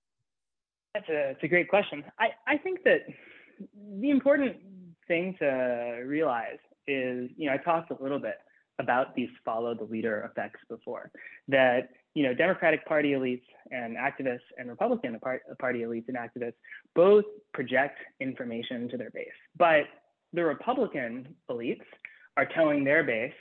That's 0.95 1.09
a, 1.09 1.37
a 1.43 1.49
great 1.49 1.69
question. 1.69 2.05
I, 2.19 2.29
I 2.47 2.57
think 2.59 2.85
that 2.85 3.01
the 4.01 4.11
important 4.11 4.57
thing 5.09 5.35
to 5.41 6.03
realize 6.07 6.59
is, 6.87 7.31
you 7.37 7.47
know, 7.47 7.55
I 7.55 7.57
talked 7.59 7.91
a 7.91 8.03
little 8.03 8.19
bit 8.19 8.37
about 8.79 9.15
these 9.15 9.29
follow 9.45 9.75
the 9.75 9.85
leader 9.85 10.29
effects 10.31 10.61
before, 10.69 11.11
that, 11.49 11.91
you 12.15 12.23
know, 12.23 12.33
Democratic 12.33 12.87
Party 12.87 13.11
elites 13.11 13.43
and 13.71 13.97
activists 13.97 14.47
and 14.57 14.69
Republican 14.69 15.19
Party 15.59 15.81
elites 15.81 16.09
and 16.09 16.17
activists 16.17 16.55
both 16.95 17.25
project 17.53 17.99
information 18.21 18.89
to 18.89 18.97
their 18.97 19.11
base. 19.11 19.27
But 19.57 19.85
the 20.33 20.45
Republican 20.45 21.35
elites 21.51 21.83
are 22.37 22.47
telling 22.47 22.85
their 22.85 23.03
base, 23.03 23.33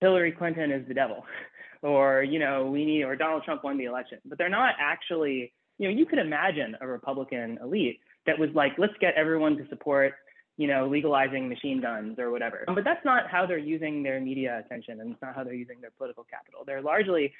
Hillary 0.00 0.32
Clinton 0.32 0.70
is 0.70 0.86
the 0.86 0.94
devil, 0.94 1.24
or, 1.82 2.22
you 2.22 2.38
know, 2.38 2.66
we 2.66 2.84
need, 2.84 3.02
or 3.02 3.16
Donald 3.16 3.42
Trump 3.44 3.64
won 3.64 3.78
the 3.78 3.84
election. 3.84 4.18
But 4.24 4.38
they're 4.38 4.48
not 4.48 4.74
actually, 4.80 5.52
you 5.78 5.88
know, 5.88 5.96
you 5.96 6.06
could 6.06 6.18
imagine 6.18 6.76
a 6.80 6.86
Republican 6.86 7.58
elite 7.62 7.98
that 8.26 8.38
was 8.38 8.50
like, 8.54 8.72
let's 8.78 8.94
get 9.00 9.14
everyone 9.14 9.56
to 9.56 9.68
support 9.68 10.14
you 10.58 10.66
know, 10.66 10.86
legalizing 10.86 11.48
machine 11.48 11.80
guns 11.80 12.18
or 12.18 12.30
whatever. 12.30 12.64
But 12.66 12.84
that's 12.84 13.04
not 13.04 13.28
how 13.30 13.46
they're 13.46 13.56
using 13.56 14.02
their 14.02 14.20
media 14.20 14.62
attention 14.64 15.00
and 15.00 15.12
it's 15.12 15.22
not 15.22 15.34
how 15.34 15.44
they're 15.44 15.54
using 15.54 15.80
their 15.80 15.90
political 15.96 16.24
capital. 16.24 16.62
They're 16.66 16.82
largely 16.82 17.32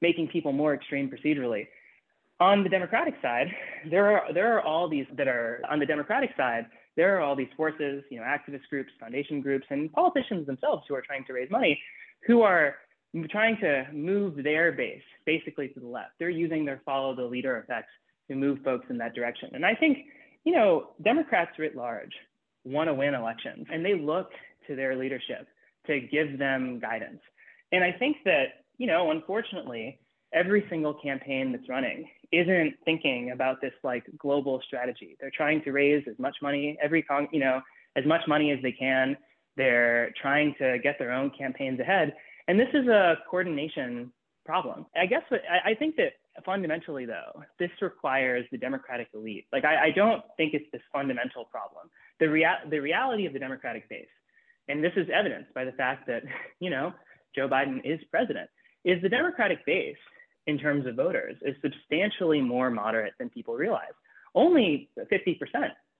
making 0.00 0.28
people 0.28 0.52
more 0.52 0.74
extreme 0.74 1.10
procedurally. 1.10 1.66
On 2.40 2.62
the 2.62 2.68
Democratic 2.68 3.14
side, 3.20 3.48
there 3.90 4.10
are 4.10 4.32
there 4.32 4.56
are 4.56 4.62
all 4.62 4.88
these 4.88 5.06
that 5.16 5.28
are 5.28 5.62
on 5.70 5.78
the 5.78 5.86
Democratic 5.86 6.30
side, 6.36 6.66
there 6.96 7.16
are 7.16 7.20
all 7.20 7.36
these 7.36 7.48
forces, 7.56 8.02
you 8.10 8.18
know, 8.18 8.24
activist 8.24 8.68
groups, 8.68 8.90
foundation 8.98 9.40
groups, 9.40 9.64
and 9.70 9.92
politicians 9.92 10.46
themselves 10.46 10.82
who 10.88 10.94
are 10.96 11.02
trying 11.02 11.24
to 11.26 11.32
raise 11.32 11.50
money, 11.50 11.80
who 12.26 12.42
are 12.42 12.74
trying 13.30 13.56
to 13.60 13.86
move 13.92 14.42
their 14.42 14.72
base 14.72 15.02
basically 15.24 15.68
to 15.68 15.80
the 15.80 15.86
left. 15.86 16.10
They're 16.18 16.28
using 16.28 16.64
their 16.64 16.82
follow 16.84 17.14
the 17.14 17.22
leader 17.22 17.56
effects 17.58 17.92
to 18.28 18.34
move 18.34 18.58
folks 18.64 18.86
in 18.90 18.98
that 18.98 19.14
direction. 19.14 19.50
And 19.54 19.64
I 19.64 19.74
think, 19.74 19.98
you 20.44 20.52
know, 20.52 20.88
Democrats 21.02 21.52
writ 21.58 21.76
large 21.76 22.12
want 22.64 22.88
to 22.88 22.94
win 22.94 23.14
elections 23.14 23.66
and 23.72 23.84
they 23.84 23.94
look 23.94 24.30
to 24.66 24.76
their 24.76 24.96
leadership 24.96 25.46
to 25.86 26.00
give 26.00 26.38
them 26.38 26.80
guidance. 26.80 27.20
And 27.72 27.84
I 27.84 27.92
think 27.92 28.18
that, 28.24 28.64
you 28.78 28.86
know, 28.86 29.10
unfortunately, 29.10 29.98
every 30.32 30.64
single 30.68 30.94
campaign 30.94 31.52
that's 31.52 31.68
running 31.68 32.08
isn't 32.32 32.74
thinking 32.84 33.30
about 33.32 33.60
this 33.60 33.72
like 33.82 34.04
global 34.18 34.60
strategy. 34.66 35.16
They're 35.20 35.32
trying 35.34 35.62
to 35.64 35.72
raise 35.72 36.04
as 36.08 36.18
much 36.18 36.36
money, 36.42 36.78
every, 36.82 37.02
con- 37.02 37.28
you 37.32 37.40
know, 37.40 37.60
as 37.96 38.04
much 38.06 38.22
money 38.26 38.50
as 38.52 38.58
they 38.62 38.72
can. 38.72 39.16
They're 39.56 40.12
trying 40.20 40.54
to 40.58 40.78
get 40.82 40.98
their 40.98 41.12
own 41.12 41.30
campaigns 41.36 41.80
ahead. 41.80 42.14
And 42.46 42.58
this 42.58 42.68
is 42.72 42.86
a 42.86 43.18
coordination 43.28 44.12
problem. 44.46 44.86
I 44.96 45.06
guess 45.06 45.22
what 45.28 45.42
I, 45.50 45.70
I 45.70 45.74
think 45.74 45.96
that 45.96 46.12
fundamentally 46.44 47.04
though, 47.04 47.42
this 47.58 47.70
requires 47.82 48.46
the 48.50 48.58
Democratic 48.58 49.08
elite. 49.14 49.46
Like 49.52 49.64
I, 49.64 49.86
I 49.86 49.90
don't 49.90 50.22
think 50.36 50.54
it's 50.54 50.64
this 50.72 50.82
fundamental 50.92 51.44
problem 51.44 51.90
the, 52.20 52.28
rea- 52.28 52.64
the 52.70 52.80
reality 52.80 53.26
of 53.26 53.32
the 53.32 53.38
Democratic 53.38 53.88
base, 53.88 54.06
and 54.68 54.82
this 54.82 54.92
is 54.96 55.06
evidenced 55.12 55.52
by 55.54 55.64
the 55.64 55.72
fact 55.72 56.06
that, 56.06 56.22
you 56.60 56.70
know, 56.70 56.92
Joe 57.34 57.48
Biden 57.48 57.80
is 57.84 58.00
president, 58.10 58.48
is 58.88 59.02
the 59.02 59.08
Democratic 59.08 59.64
base 59.66 59.96
in 60.46 60.58
terms 60.58 60.86
of 60.86 60.94
voters 60.94 61.36
is 61.42 61.54
substantially 61.62 62.40
more 62.40 62.70
moderate 62.70 63.12
than 63.18 63.28
people 63.28 63.54
realize. 63.54 63.92
Only 64.34 64.88
50% 64.98 65.38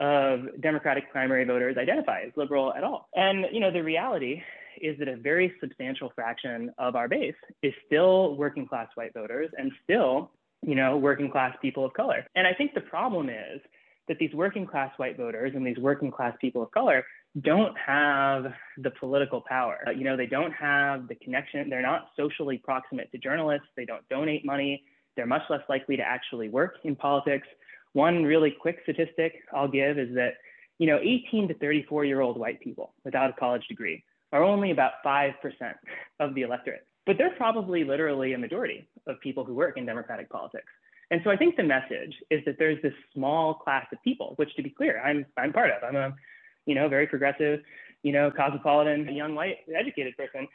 of 0.01 0.61
Democratic 0.61 1.13
primary 1.13 1.45
voters 1.45 1.77
identify 1.77 2.23
as 2.23 2.33
liberal 2.35 2.73
at 2.73 2.83
all. 2.83 3.09
And, 3.15 3.47
you 3.53 3.61
know, 3.61 3.71
the 3.71 3.83
reality 3.83 4.43
is 4.81 4.99
that 5.01 5.09
a 5.09 5.17
very 5.17 5.53
substantial 5.61 6.11
fraction 6.15 6.73
of 6.79 6.97
our 6.97 7.09
base 7.09 7.35
is 7.63 7.75
still 7.87 8.37
working 8.37 8.67
class 8.67 8.89
white 8.95 9.13
voters 9.13 9.51
and 9.59 9.71
still, 9.85 10.31
you 10.63 10.75
know, 10.75 10.97
working 10.97 11.31
class 11.31 11.55
people 11.61 11.85
of 11.85 11.93
color. 11.93 12.27
And 12.37 12.47
I 12.47 12.55
think 12.55 12.73
the 12.73 12.81
problem 12.81 13.29
is 13.29 13.61
that 14.09 14.19
these 14.19 14.33
working 14.35 14.67
class 14.67 14.91
white 14.97 15.17
voters 15.17 15.53
and 15.55 15.67
these 15.67 15.79
working 15.79 16.11
class 16.11 16.35
people 16.41 16.63
of 16.63 16.71
color 16.71 17.05
don't 17.43 17.77
have 17.79 18.47
the 18.79 18.91
political 18.99 19.41
power. 19.41 19.79
Uh, 19.87 19.91
you 19.91 20.05
know, 20.05 20.17
they 20.17 20.27
don't 20.27 20.53
have 20.53 21.09
the 21.09 21.15
connection. 21.17 21.69
They're 21.69 21.83
not 21.83 22.09
socially 22.17 22.59
proximate 22.59 23.13
to 23.13 23.19
journalists. 23.19 23.69
They 23.77 23.85
don't 23.85 24.07
donate 24.09 24.45
money. 24.45 24.83
They're 25.17 25.27
much 25.27 25.43
less 25.51 25.63
likely 25.69 25.97
to 25.97 26.03
actually 26.03 26.49
work 26.49 26.77
in 26.85 26.97
politics. 26.97 27.47
One 27.93 28.25
really 28.25 28.51
quick 28.51 28.79
statistic 28.83 29.35
I'll 29.55 29.69
give 29.69 29.99
is 29.99 30.15
that, 30.15 30.35
you 30.79 30.87
know, 30.87 30.99
18 31.01 31.49
to 31.49 31.55
34 31.55 32.05
year 32.05 32.21
old 32.21 32.39
white 32.39 32.61
people 32.61 32.95
without 33.05 33.31
a 33.31 33.33
college 33.35 33.67
degree 33.69 34.03
are 34.33 34.43
only 34.43 34.71
about 34.71 34.93
5% 35.05 35.35
of 36.21 36.35
the 36.35 36.43
electorate. 36.43 36.87
But 37.07 37.17
they're 37.17 37.35
probably 37.37 37.85
literally 37.85 38.35
a 38.35 38.39
majority 38.39 38.87
of 39.07 39.19
people 39.21 39.45
who 39.45 39.55
work 39.55 39.79
in 39.79 39.87
democratic 39.87 40.29
politics. 40.29 40.67
And 41.11 41.21
so 41.25 41.31
I 41.31 41.37
think 41.37 41.57
the 41.57 41.63
message 41.63 42.15
is 42.31 42.45
that 42.45 42.57
there's 42.59 42.81
this 42.83 42.93
small 43.15 43.55
class 43.55 43.87
of 43.93 44.03
people, 44.03 44.35
which 44.37 44.55
to 44.57 44.63
be 44.63 44.71
clear, 44.71 45.01
I'm, 45.01 45.25
I'm 45.37 45.53
part 45.53 45.71
of. 45.71 45.83
I'm 45.83 45.97
a, 45.97 46.15
you 46.67 46.75
know, 46.75 46.89
very 46.89 47.07
progressive, 47.07 47.61
you 48.03 48.13
know, 48.13 48.31
cosmopolitan, 48.31 49.09
young, 49.15 49.35
white, 49.35 49.59
educated 49.75 50.17
person. 50.17 50.47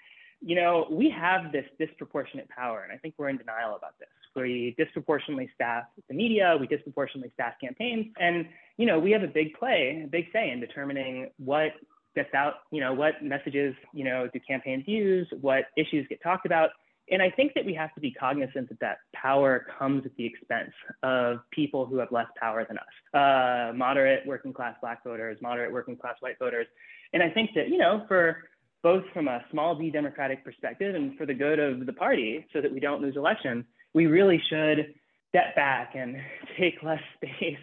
You 0.41 0.55
know, 0.55 0.87
we 0.91 1.09
have 1.09 1.51
this 1.51 1.65
disproportionate 1.79 2.49
power, 2.49 2.83
and 2.83 2.91
I 2.91 2.97
think 2.97 3.15
we're 3.17 3.29
in 3.29 3.37
denial 3.37 3.75
about 3.75 3.97
this. 3.99 4.09
We 4.35 4.75
disproportionately 4.77 5.49
staff 5.55 5.83
the 6.07 6.15
media, 6.15 6.57
we 6.59 6.67
disproportionately 6.67 7.31
staff 7.33 7.53
campaigns, 7.61 8.07
and 8.19 8.47
you 8.77 8.85
know, 8.85 8.99
we 8.99 9.11
have 9.11 9.21
a 9.23 9.27
big 9.27 9.53
play, 9.53 10.01
a 10.03 10.07
big 10.07 10.25
say 10.33 10.49
in 10.49 10.59
determining 10.59 11.29
what 11.37 11.71
gets 12.15 12.33
out, 12.33 12.55
you 12.71 12.81
know, 12.81 12.93
what 12.93 13.23
messages, 13.23 13.75
you 13.93 14.03
know, 14.03 14.27
do 14.33 14.39
campaigns 14.47 14.87
use, 14.87 15.27
what 15.41 15.65
issues 15.77 16.07
get 16.09 16.21
talked 16.21 16.45
about, 16.45 16.71
and 17.09 17.21
I 17.21 17.29
think 17.29 17.53
that 17.55 17.65
we 17.65 17.73
have 17.73 17.93
to 17.95 18.01
be 18.01 18.11
cognizant 18.11 18.69
that 18.69 18.79
that 18.79 18.97
power 19.13 19.65
comes 19.77 20.05
at 20.05 20.15
the 20.15 20.25
expense 20.25 20.71
of 21.01 21.39
people 21.51 21.85
who 21.85 21.97
have 21.97 22.11
less 22.11 22.27
power 22.39 22.65
than 22.65 22.77
us, 22.77 22.83
uh, 23.13 23.75
moderate 23.75 24.25
working 24.25 24.53
class 24.53 24.75
black 24.81 25.03
voters, 25.03 25.37
moderate 25.41 25.71
working 25.71 25.97
class 25.97 26.15
white 26.21 26.39
voters. 26.39 26.67
And 27.11 27.21
I 27.21 27.29
think 27.29 27.51
that, 27.55 27.67
you 27.67 27.77
know, 27.77 28.05
for 28.07 28.43
both 28.83 29.03
from 29.13 29.27
a 29.27 29.43
small 29.51 29.75
d 29.75 29.89
democratic 29.89 30.43
perspective 30.45 30.95
and 30.95 31.17
for 31.17 31.25
the 31.25 31.33
good 31.33 31.59
of 31.59 31.85
the 31.85 31.93
party 31.93 32.45
so 32.53 32.61
that 32.61 32.71
we 32.71 32.79
don't 32.79 33.01
lose 33.01 33.17
elections, 33.17 33.65
we 33.93 34.07
really 34.07 34.41
should 34.49 34.93
step 35.29 35.55
back 35.55 35.95
and 35.95 36.15
take 36.57 36.81
less 36.83 37.01
space 37.15 37.57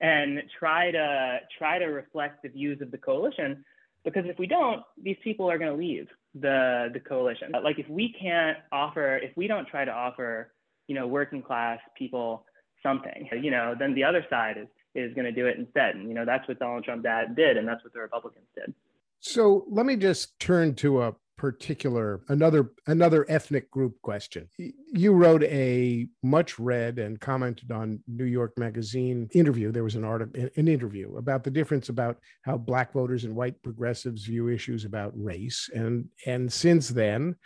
and 0.00 0.42
try 0.58 0.90
to 0.90 1.38
try 1.58 1.78
to 1.78 1.86
reflect 1.86 2.42
the 2.42 2.48
views 2.48 2.80
of 2.80 2.90
the 2.90 2.98
coalition. 2.98 3.64
Because 4.04 4.24
if 4.26 4.38
we 4.38 4.46
don't, 4.46 4.82
these 5.00 5.18
people 5.22 5.50
are 5.50 5.58
going 5.58 5.70
to 5.70 5.76
leave 5.76 6.08
the 6.34 6.88
the 6.92 7.00
coalition. 7.00 7.52
Like 7.62 7.78
if 7.78 7.88
we 7.88 8.14
can't 8.20 8.58
offer, 8.72 9.16
if 9.16 9.36
we 9.36 9.46
don't 9.46 9.66
try 9.66 9.84
to 9.84 9.90
offer, 9.90 10.52
you 10.86 10.94
know, 10.94 11.06
working 11.06 11.42
class 11.42 11.78
people 11.96 12.44
something, 12.82 13.28
you 13.42 13.50
know, 13.50 13.74
then 13.78 13.94
the 13.94 14.04
other 14.04 14.24
side 14.30 14.56
is 14.58 14.68
is 14.94 15.14
going 15.14 15.24
to 15.24 15.32
do 15.32 15.46
it 15.46 15.58
instead. 15.58 15.94
And 15.96 16.08
you 16.08 16.14
know, 16.14 16.24
that's 16.24 16.46
what 16.48 16.58
Donald 16.58 16.84
Trump 16.84 17.04
did, 17.36 17.56
and 17.56 17.66
that's 17.66 17.82
what 17.84 17.92
the 17.92 18.00
Republicans 18.00 18.46
did. 18.54 18.74
So 19.20 19.64
let 19.68 19.86
me 19.86 19.96
just 19.96 20.38
turn 20.40 20.74
to 20.76 21.02
a 21.02 21.14
particular 21.40 22.20
another 22.28 22.70
another 22.86 23.24
ethnic 23.30 23.70
group 23.70 23.94
question. 24.02 24.46
You 24.58 25.14
wrote 25.14 25.42
a 25.44 26.06
much 26.22 26.58
read 26.58 26.98
and 26.98 27.18
commented 27.18 27.72
on 27.72 28.00
new 28.06 28.26
york 28.26 28.52
magazine 28.58 29.26
interview. 29.32 29.72
There 29.72 29.82
was 29.82 29.94
an 29.94 30.04
article 30.04 30.50
an 30.54 30.68
interview 30.68 31.16
about 31.16 31.42
the 31.42 31.50
difference 31.50 31.88
about 31.88 32.18
how 32.42 32.58
black 32.58 32.92
voters 32.92 33.24
and 33.24 33.34
white 33.34 33.62
progressives 33.62 34.26
view 34.26 34.48
issues 34.48 34.84
about 34.84 35.14
race. 35.16 35.70
And 35.72 36.10
and 36.26 36.52
since 36.52 36.90
then 36.90 37.36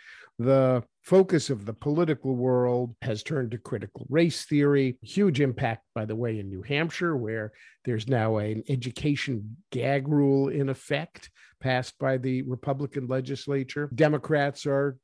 the 0.40 0.82
focus 1.05 1.49
of 1.49 1.64
the 1.64 1.72
political 1.72 2.34
world 2.34 2.97
has 3.03 3.22
turned 3.22 3.53
to 3.53 3.59
critical 3.59 4.07
race 4.11 4.45
theory. 4.45 4.99
Huge 5.03 5.40
impact, 5.40 5.84
by 5.95 6.05
the 6.05 6.16
way, 6.16 6.40
in 6.40 6.49
New 6.49 6.62
Hampshire, 6.62 7.16
where 7.16 7.53
there's 7.84 8.09
now 8.09 8.38
an 8.38 8.64
education 8.68 9.57
gag 9.70 10.09
rule 10.09 10.49
in 10.49 10.68
effect 10.68 11.30
passed 11.61 11.99
by 11.99 12.17
the 12.17 12.43
Republican 12.43 13.07
legislature. 13.07 13.91
Democrats 13.95 14.67
are 14.67 14.97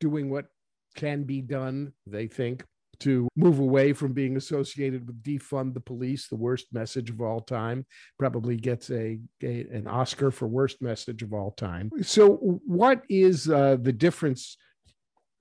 doing 0.00 0.30
what 0.30 0.46
can 0.94 1.24
be 1.24 1.40
done, 1.40 1.92
they 2.06 2.26
think, 2.26 2.64
to 3.00 3.28
move 3.36 3.60
away 3.60 3.92
from 3.92 4.12
being 4.12 4.36
associated 4.36 5.06
with 5.06 5.22
defund 5.22 5.72
the 5.74 5.80
police, 5.80 6.28
the 6.28 6.36
worst 6.36 6.66
message 6.72 7.10
of 7.10 7.20
all 7.20 7.40
time. 7.40 7.86
Probably 8.18 8.56
gets 8.56 8.90
a, 8.90 9.18
a 9.42 9.66
an 9.72 9.86
Oscar 9.86 10.30
for 10.30 10.48
worst 10.48 10.82
message 10.82 11.22
of 11.22 11.32
all 11.32 11.52
time. 11.52 11.90
So, 12.02 12.60
what 12.66 13.02
is 13.08 13.48
uh, 13.48 13.76
the 13.80 13.92
difference 13.92 14.56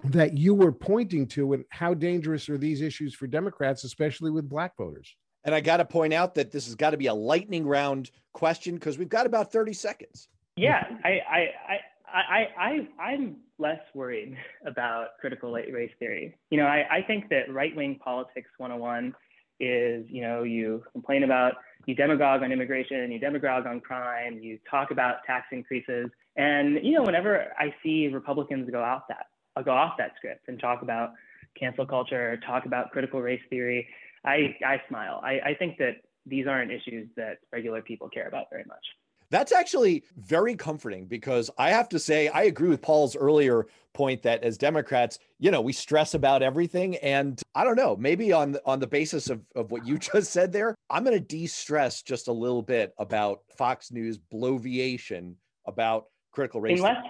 that 0.03 0.38
you 0.38 0.53
were 0.53 0.72
pointing 0.72 1.26
to 1.28 1.53
and 1.53 1.63
how 1.72 1.93
dangerous 1.95 2.49
are 2.49 2.57
these 2.57 2.82
issues 2.82 3.15
for 3.15 3.26
Democrats, 3.26 3.84
especially 3.84 4.30
with 4.30 4.47
black 4.47 4.78
voters? 4.78 5.15
And 5.43 5.55
I 5.55 5.61
got 5.61 5.78
to 5.78 5.86
point 5.86 6.13
out 6.13 6.36
that 6.36 6.51
this 6.51 6.65
has 6.65 6.76
got 6.76 6.91
to 6.91 6.97
be 6.97 7.07
a 7.07 7.13
lightning 7.13 7.65
round 7.65 8.11
question 8.34 8.76
because 8.76 8.97
we've 8.97 9.09
got 9.09 9.26
about 9.26 9.51
30 9.51 9.74
seconds. 9.74 10.28
Yeah, 10.57 10.83
I, 11.03 11.09
I, 11.09 11.39
I, 11.69 11.77
I, 12.11 12.47
I, 12.57 13.03
I'm 13.11 13.37
less 13.59 13.79
worried 13.93 14.35
about 14.65 15.17
critical 15.21 15.51
race 15.53 15.91
theory. 15.99 16.35
You 16.49 16.57
know, 16.57 16.65
I, 16.65 16.85
I 16.89 17.01
think 17.03 17.29
that 17.29 17.53
right 17.53 17.75
wing 17.75 17.99
politics 18.03 18.49
101 18.57 19.13
is, 19.59 20.05
you 20.09 20.21
know, 20.21 20.43
you 20.43 20.83
complain 20.91 21.23
about, 21.23 21.53
you 21.85 21.95
demagogue 21.95 22.43
on 22.43 22.51
immigration, 22.51 23.11
you 23.11 23.19
demagogue 23.19 23.65
on 23.65 23.79
crime, 23.79 24.39
you 24.41 24.59
talk 24.69 24.91
about 24.91 25.17
tax 25.25 25.45
increases. 25.51 26.09
And, 26.35 26.79
you 26.83 26.93
know, 26.93 27.03
whenever 27.03 27.53
I 27.57 27.73
see 27.83 28.07
Republicans 28.07 28.69
go 28.71 28.83
off 28.83 29.03
that, 29.09 29.27
I'll 29.55 29.63
go 29.63 29.71
off 29.71 29.93
that 29.97 30.13
script 30.17 30.47
and 30.47 30.59
talk 30.59 30.81
about 30.81 31.11
cancel 31.59 31.85
culture, 31.85 32.39
talk 32.45 32.65
about 32.65 32.91
critical 32.91 33.21
race 33.21 33.41
theory, 33.49 33.87
I, 34.25 34.55
I 34.65 34.81
smile. 34.89 35.21
I, 35.23 35.39
I 35.45 35.55
think 35.57 35.77
that 35.77 35.97
these 36.25 36.45
aren't 36.47 36.71
issues 36.71 37.07
that 37.15 37.37
regular 37.51 37.81
people 37.81 38.09
care 38.09 38.27
about 38.27 38.45
very 38.51 38.65
much. 38.67 38.85
That's 39.30 39.51
actually 39.51 40.03
very 40.17 40.55
comforting 40.55 41.05
because 41.05 41.49
I 41.57 41.69
have 41.69 41.89
to 41.89 41.99
say, 41.99 42.30
I 42.30 42.43
agree 42.43 42.69
with 42.69 42.82
Paul's 42.82 43.15
earlier 43.15 43.67
point 43.93 44.21
that 44.23 44.43
as 44.43 44.57
Democrats, 44.57 45.19
you 45.39 45.51
know, 45.51 45.59
we 45.59 45.73
stress 45.73 46.13
about 46.13 46.41
everything. 46.41 46.95
And 46.97 47.41
I 47.55 47.63
don't 47.63 47.75
know, 47.75 47.97
maybe 47.97 48.32
on 48.32 48.53
the, 48.53 48.61
on 48.65 48.80
the 48.80 48.88
basis 48.88 49.30
of, 49.30 49.41
of 49.55 49.71
what 49.71 49.86
you 49.86 49.97
just 50.13 50.32
said 50.32 50.51
there, 50.53 50.75
I'm 50.89 51.03
going 51.03 51.17
to 51.17 51.23
de-stress 51.23 52.01
just 52.01 52.28
a 52.28 52.34
little 52.34 52.61
bit 52.61 52.93
about 52.97 53.41
Fox 53.57 53.91
News 53.91 54.17
bloviation 54.17 55.34
about 55.65 56.05
critical 56.32 56.61
race. 56.61 56.80
Unless, 56.80 57.03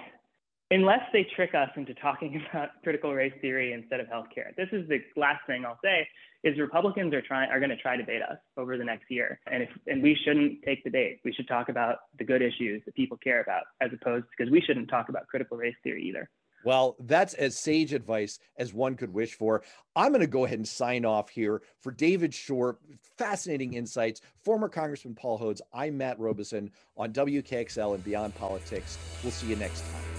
unless 0.72 1.01
they 1.13 1.26
trick 1.36 1.55
us 1.55 1.70
into 1.76 1.93
talking 1.95 2.41
about 2.49 2.70
critical 2.84 3.13
race 3.13 3.34
theory 3.41 3.74
instead 3.74 3.99
of 3.99 4.07
healthcare. 4.07 4.55
This 4.55 4.70
is 4.72 4.88
the 4.88 4.99
last 5.15 5.45
thing 5.47 5.65
I'll 5.65 5.80
say 5.84 6.07
is 6.43 6.57
Republicans 6.59 7.13
are 7.13 7.22
trying 7.22 7.49
are 7.49 7.59
going 7.59 7.72
to 7.72 7.78
try 7.78 7.97
to 7.97 8.03
bait 8.03 8.22
us 8.22 8.38
over 8.57 8.78
the 8.78 8.84
next 8.84 9.09
year, 9.09 9.39
and 9.51 9.63
if 9.63 9.70
and 9.88 10.03
we 10.03 10.15
shouldn't 10.24 10.61
take 10.63 10.84
the 10.84 10.89
bait. 10.89 11.20
We 11.26 11.34
should 11.34 11.47
talk 11.47 11.70
about 11.70 11.97
the 12.20 12.26
good 12.26 12.41
issues 12.41 12.84
that 12.86 12.95
people 12.95 13.18
care 13.18 13.41
about, 13.41 13.63
as 13.82 13.89
opposed 13.93 14.26
to 14.26 14.30
because 14.38 14.51
we 14.51 14.61
shouldn't 14.61 14.89
talk 14.89 15.09
about 15.09 15.28
critical 15.28 15.57
race 15.57 15.76
theory 15.84 16.03
either. 16.07 16.30
Well, 16.63 16.95
that's 16.99 17.34
as 17.36 17.57
sage 17.57 17.93
advice 17.93 18.39
as 18.57 18.74
one 18.74 18.95
could 18.95 19.13
wish 19.13 19.36
for. 19.36 19.63
I'm 19.95 20.09
going 20.09 20.22
to 20.22 20.28
go 20.28 20.45
ahead 20.45 20.57
and 20.57 20.68
sign 20.68 21.05
off 21.05 21.30
here 21.30 21.61
for 21.82 21.91
David 21.91 22.34
Shor. 22.34 22.78
Fascinating 23.18 23.74
insights. 23.74 24.22
Former 24.43 24.68
Congressman 24.68 25.15
Paul 25.15 25.39
Hodes. 25.39 25.61
I'm 25.72 25.97
Matt 25.97 26.20
Robison 26.20 26.72
on 26.97 27.13
WKXL 27.13 27.95
and 27.95 28.03
Beyond 28.03 28.36
Politics. 28.36 28.97
We'll 29.24 29.32
see 29.32 29.47
you 29.47 29.55
next 29.55 29.82
time. 29.82 30.16